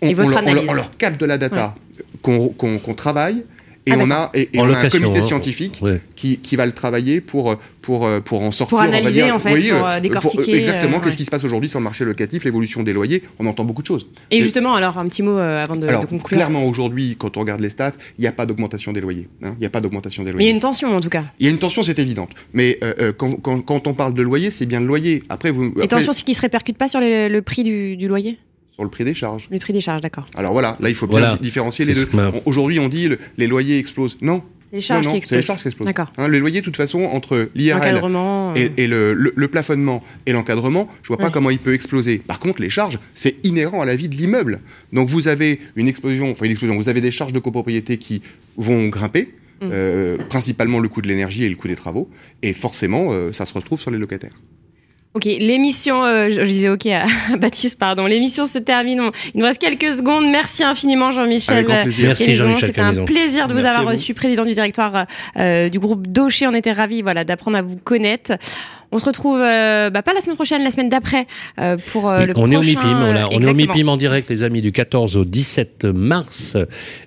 et 0.03 0.15
votre 0.15 0.33
on, 0.35 0.37
analyse. 0.37 0.69
On, 0.69 0.75
leur 0.75 0.97
capte 0.97 1.21
de 1.21 1.27
la 1.27 1.39
data 1.39 1.75
qu'on 2.23 2.95
travaille 2.97 3.45
et 3.89 3.95
on 3.97 4.11
a, 4.11 4.31
et, 4.35 4.49
on 4.57 4.73
a 4.73 4.79
un 4.79 4.89
comité 4.89 5.19
hein. 5.19 5.23
scientifique 5.23 5.81
qui, 6.17 6.39
qui, 6.39 6.57
va 6.57 6.67
le 6.67 6.73
travailler 6.73 7.21
pour, 7.21 7.57
pour, 7.83 8.09
pour 8.25 8.43
en 8.43 8.53
sortir. 8.53 8.79
Pour 8.79 8.81
analyser, 8.81 9.23
on 9.23 9.27
va 9.27 9.31
dire, 9.31 9.35
en 9.35 9.39
fait, 9.39 9.53
oui, 9.55 9.71
pour 9.71 9.89
euh, 9.89 10.01
décortiquer. 10.01 10.57
exactement, 10.57 11.01
qu'est-ce 11.01 11.17
qui 11.17 11.25
se 11.25 11.31
passe 11.31 11.45
aujourd'hui 11.45 11.69
sur 11.69 11.79
le 11.79 11.85
marché 11.85 12.05
locatif, 12.05 12.45
l'évolution 12.45 12.83
des 12.83 12.93
loyers, 12.93 13.23
on 13.39 13.47
entend 13.47 13.65
beaucoup 13.65 13.83
de 13.83 13.87
choses. 13.87 14.09
Et, 14.31 14.43
justement, 14.43 14.75
alors, 14.75 14.99
un 14.99 15.09
petit 15.09 15.23
mot 15.23 15.39
euh, 15.39 15.63
avant 15.63 15.77
de, 15.77 15.87
alors, 15.87 16.07
conclure. 16.07 16.37
Clairement, 16.37 16.65
aujourd'hui, 16.65 17.17
quand 17.19 17.37
on 17.37 17.41
regarde 17.41 17.61
les 17.61 17.71
stats, 17.71 17.93
il 18.19 18.23
n'y 18.23 18.27
a 18.27 18.33
pas 18.33 18.47
d'augmentation 18.47 18.93
des 18.93 19.01
loyers. 19.01 19.29
Hein. 19.43 19.55
Il 19.57 19.61
n'y 19.61 19.67
a 19.67 19.71
pas 19.71 19.81
d'augmentation 19.81 20.23
des 20.23 20.33
loyers. 20.33 20.47
Il 20.47 20.49
y 20.49 20.53
a 20.53 20.55
une 20.55 20.61
tension, 20.61 20.95
en 20.95 21.01
tout 21.01 21.09
cas. 21.09 21.25
Il 21.39 21.47
y 21.47 21.49
a 21.49 21.53
une 21.53 21.59
tension, 21.59 21.83
c'est 21.83 21.99
évidente. 21.99 22.31
Mais 22.53 22.79
euh, 22.83 23.13
quand, 23.17 23.41
quand, 23.41 23.61
quand, 23.63 23.87
on 23.87 23.95
parle 23.95 24.15
de 24.15 24.23
loyer, 24.23 24.51
c'est 24.51 24.67
bien 24.67 24.81
le 24.81 24.87
loyer. 24.87 25.23
Après, 25.29 25.51
vous. 25.51 25.73
Et 25.83 25.89
tension, 25.89 26.13
c'est 26.13 26.25
qui 26.25 26.33
ne 26.33 26.37
se 26.37 26.43
répercute 26.43 26.77
pas 26.77 26.89
sur 26.89 27.01
le 27.01 27.41
prix 27.41 27.63
du, 27.63 27.97
du 27.97 28.09
loyer? 28.09 28.39
Sur 28.79 28.85
le 28.85 28.91
prix 28.91 29.05
des 29.05 29.15
charges. 29.15 29.49
Le 29.51 29.59
prix 29.59 29.73
des 29.73 29.81
charges, 29.81 30.03
d'accord. 30.03 30.29
Alors 30.37 30.53
voilà, 30.53 30.77
là 30.79 30.89
il 30.89 30.95
faut 30.95 31.09
bien 31.09 31.35
différencier 31.37 31.85
les 31.85 31.95
deux. 31.95 32.09
Aujourd'hui 32.47 32.79
on 32.79 32.89
dit 32.89 33.09
les 33.37 33.47
loyers 33.49 33.77
explosent. 33.77 34.17
Non, 34.23 34.45
les 34.73 34.81
charges 34.81 35.05
non, 35.05 35.15
non, 35.15 35.21
c'est 35.21 35.35
les 35.35 35.43
charges 35.43 35.63
qui 35.63 35.69
explosent. 35.69 35.87
D'accord. 35.87 36.13
Hein, 36.17 36.29
le 36.29 36.39
loyer, 36.39 36.61
de 36.61 36.65
toute 36.65 36.77
façon, 36.77 37.03
entre 37.03 37.49
l'IRL 37.57 38.01
et, 38.55 38.71
et 38.77 38.87
le, 38.87 39.15
le, 39.15 39.49
plafonnement 39.49 40.03
et 40.27 40.33
l'encadrement, 40.33 40.87
je 41.03 41.09
vois 41.09 41.17
pas 41.17 41.31
comment 41.31 41.51
il 41.51 41.59
peut 41.59 41.75
exploser. 41.75 42.19
Par 42.19 42.39
contre, 42.39 42.63
les 42.63 42.71
charges, 42.71 43.01
c'est 43.15 43.37
inhérent 43.45 43.81
à 43.81 43.85
la 43.85 43.97
vie 43.97 44.09
de 44.09 44.15
l'immeuble. 44.15 44.61
Donc 44.93 45.09
vous 45.09 45.27
avez 45.27 45.59
une 45.75 45.89
explosion, 45.89 46.31
enfin 46.31 46.45
une 46.45 46.53
explosion, 46.53 46.77
vous 46.77 46.89
avez 46.89 47.01
des 47.01 47.11
charges 47.11 47.33
de 47.33 47.41
copropriété 47.41 47.99
qui 47.99 48.23
vont 48.57 48.87
grimper, 48.89 49.35
mm. 49.63 49.71
euh, 49.73 50.19
principalement 50.29 50.79
le 50.79 50.89
coût 50.89 51.03
de 51.03 51.09
l'énergie 51.09 51.45
et 51.45 51.49
le 51.49 51.57
coût 51.57 51.69
des 51.69 51.77
travaux, 51.77 52.09
et 52.43 52.53
forcément, 52.53 53.09
euh, 53.13 53.33
ça 53.33 53.45
se 53.45 53.55
retrouve 53.55 53.81
sur 53.81 53.91
les 53.91 53.99
locataires. 53.99 54.35
Ok, 55.15 55.25
l'émission, 55.25 56.05
euh, 56.05 56.29
je, 56.29 56.43
disais 56.43 56.69
ok 56.69 56.87
à 56.87 57.05
Baptiste, 57.39 57.79
pardon, 57.79 58.07
l'émission 58.07 58.47
se 58.47 58.59
termine. 58.59 59.11
Il 59.35 59.41
nous 59.41 59.47
reste 59.47 59.61
quelques 59.61 59.95
secondes. 59.95 60.31
Merci 60.31 60.63
infiniment 60.63 61.13
Jean-Michel. 61.13 61.67
Merci 61.67 62.37
Jean-Michel. 62.37 62.69
C'était 62.69 62.81
un 62.81 63.05
plaisir 63.05 63.49
de 63.49 63.55
vous 63.55 63.65
avoir 63.65 63.87
reçu, 63.87 64.15
président 64.15 64.45
du 64.45 64.53
directoire 64.53 65.07
euh, 65.39 65.69
du 65.69 65.79
groupe 65.79 66.07
Docher. 66.07 66.47
On 66.47 66.55
était 66.55 66.73
ravis 66.73 67.03
voilà, 67.03 67.25
d'apprendre 67.25 67.57
à 67.57 67.63
vous 67.63 67.77
connaître. 67.77 68.33
On 68.91 68.99
se 68.99 69.05
retrouve 69.05 69.41
euh, 69.43 69.91
bah, 69.91 70.03
pas 70.03 70.15
la 70.15 70.21
semaine 70.21 70.37
prochaine, 70.37 70.65
la 70.65 70.71
semaine 70.71 70.89
d'après 70.89 71.27
euh, 71.59 71.77
pour 71.93 72.09
euh, 72.09 72.25
le 72.25 72.33
on 72.37 72.51
Est 72.51 72.57
au 72.57 72.63
MIPIM, 72.63 73.29
on, 73.31 73.41
est 73.41 73.47
au 73.47 73.55
MIPIM 73.55 73.89
en 73.89 73.97
direct, 73.99 74.31
les 74.31 74.43
amis, 74.43 74.63
du 74.63 74.73
14 74.73 75.17
au 75.17 75.25
17 75.25 75.85
mars. 75.85 76.57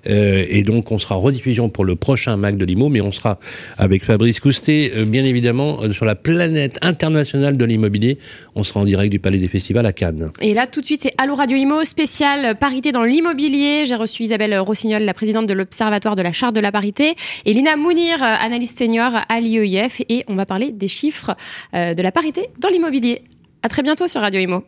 et 0.04 0.62
donc, 0.62 0.92
on 0.92 0.98
sera 0.98 1.16
rediffusion 1.16 1.68
pour 1.68 1.84
le 1.84 1.96
prochain 1.96 2.36
Mac 2.36 2.56
de 2.56 2.64
Limo, 2.64 2.88
mais 2.88 3.00
on 3.00 3.10
sera 3.10 3.38
avec 3.78 4.04
Fabrice 4.04 4.38
Coustet, 4.38 4.92
bien 5.06 5.24
évidemment, 5.24 5.90
sur 5.90 6.04
la 6.04 6.14
planète 6.14 6.78
internationale 6.82 7.56
de 7.56 7.64
l'immobilier. 7.64 8.18
On 8.54 8.62
sera 8.62 8.80
en 8.80 8.84
direct 8.84 9.10
du 9.10 9.18
Palais 9.18 9.38
des 9.38 9.48
Festivals 9.48 9.86
à 9.86 9.92
Cannes. 9.92 10.30
Et 10.40 10.54
là, 10.54 10.66
tout 10.66 10.80
de 10.80 10.86
suite, 10.86 11.02
c'est 11.02 11.14
Allo 11.18 11.34
Radio 11.34 11.56
Imo, 11.56 11.84
spécial 11.84 12.56
parité 12.56 12.92
dans 12.92 13.04
l'immobilier. 13.04 13.86
J'ai 13.86 13.96
reçu 13.96 14.22
Isabelle 14.22 14.56
Rossignol, 14.58 15.02
la 15.02 15.14
présidente 15.14 15.46
de 15.46 15.54
l'Observatoire 15.54 16.14
de 16.14 16.22
la 16.22 16.32
Charte 16.32 16.54
de 16.54 16.60
la 16.60 16.70
parité, 16.70 17.14
et 17.44 17.52
Lina 17.52 17.76
Mounir, 17.76 18.22
analyste 18.22 18.78
senior 18.78 19.12
à 19.28 19.40
l'IEIF. 19.40 20.02
Et 20.08 20.24
on 20.28 20.36
va 20.36 20.46
parler 20.46 20.70
des 20.70 20.88
chiffres 20.88 21.34
euh, 21.71 21.71
de 21.72 22.02
la 22.02 22.12
parité 22.12 22.50
dans 22.58 22.68
l'immobilier. 22.68 23.24
À 23.62 23.68
très 23.68 23.82
bientôt 23.82 24.08
sur 24.08 24.20
Radio 24.20 24.40
Imo. 24.40 24.64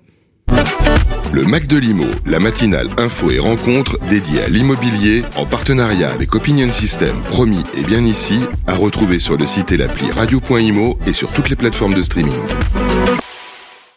Le 1.33 1.45
Mac 1.45 1.67
de 1.67 1.77
l'Imo, 1.77 2.05
la 2.27 2.39
matinale 2.39 2.89
info 2.97 3.31
et 3.31 3.41
rencontre 3.41 3.99
dédiée 4.09 4.43
à 4.43 4.49
l'immobilier 4.49 5.25
en 5.37 5.47
partenariat 5.47 6.13
avec 6.13 6.35
Opinion 6.35 6.71
System, 6.71 7.21
promis 7.23 7.65
et 7.77 7.83
bien 7.83 8.05
ici, 8.05 8.39
à 8.69 8.75
retrouver 8.75 9.19
sur 9.19 9.37
le 9.37 9.47
site 9.47 9.73
et 9.73 9.77
l'appli 9.77 10.11
radio.imo 10.13 10.97
et 11.07 11.13
sur 11.13 11.31
toutes 11.31 11.51
les 11.51 11.57
plateformes 11.57 11.95
de 11.95 12.03
streaming. 12.03 12.41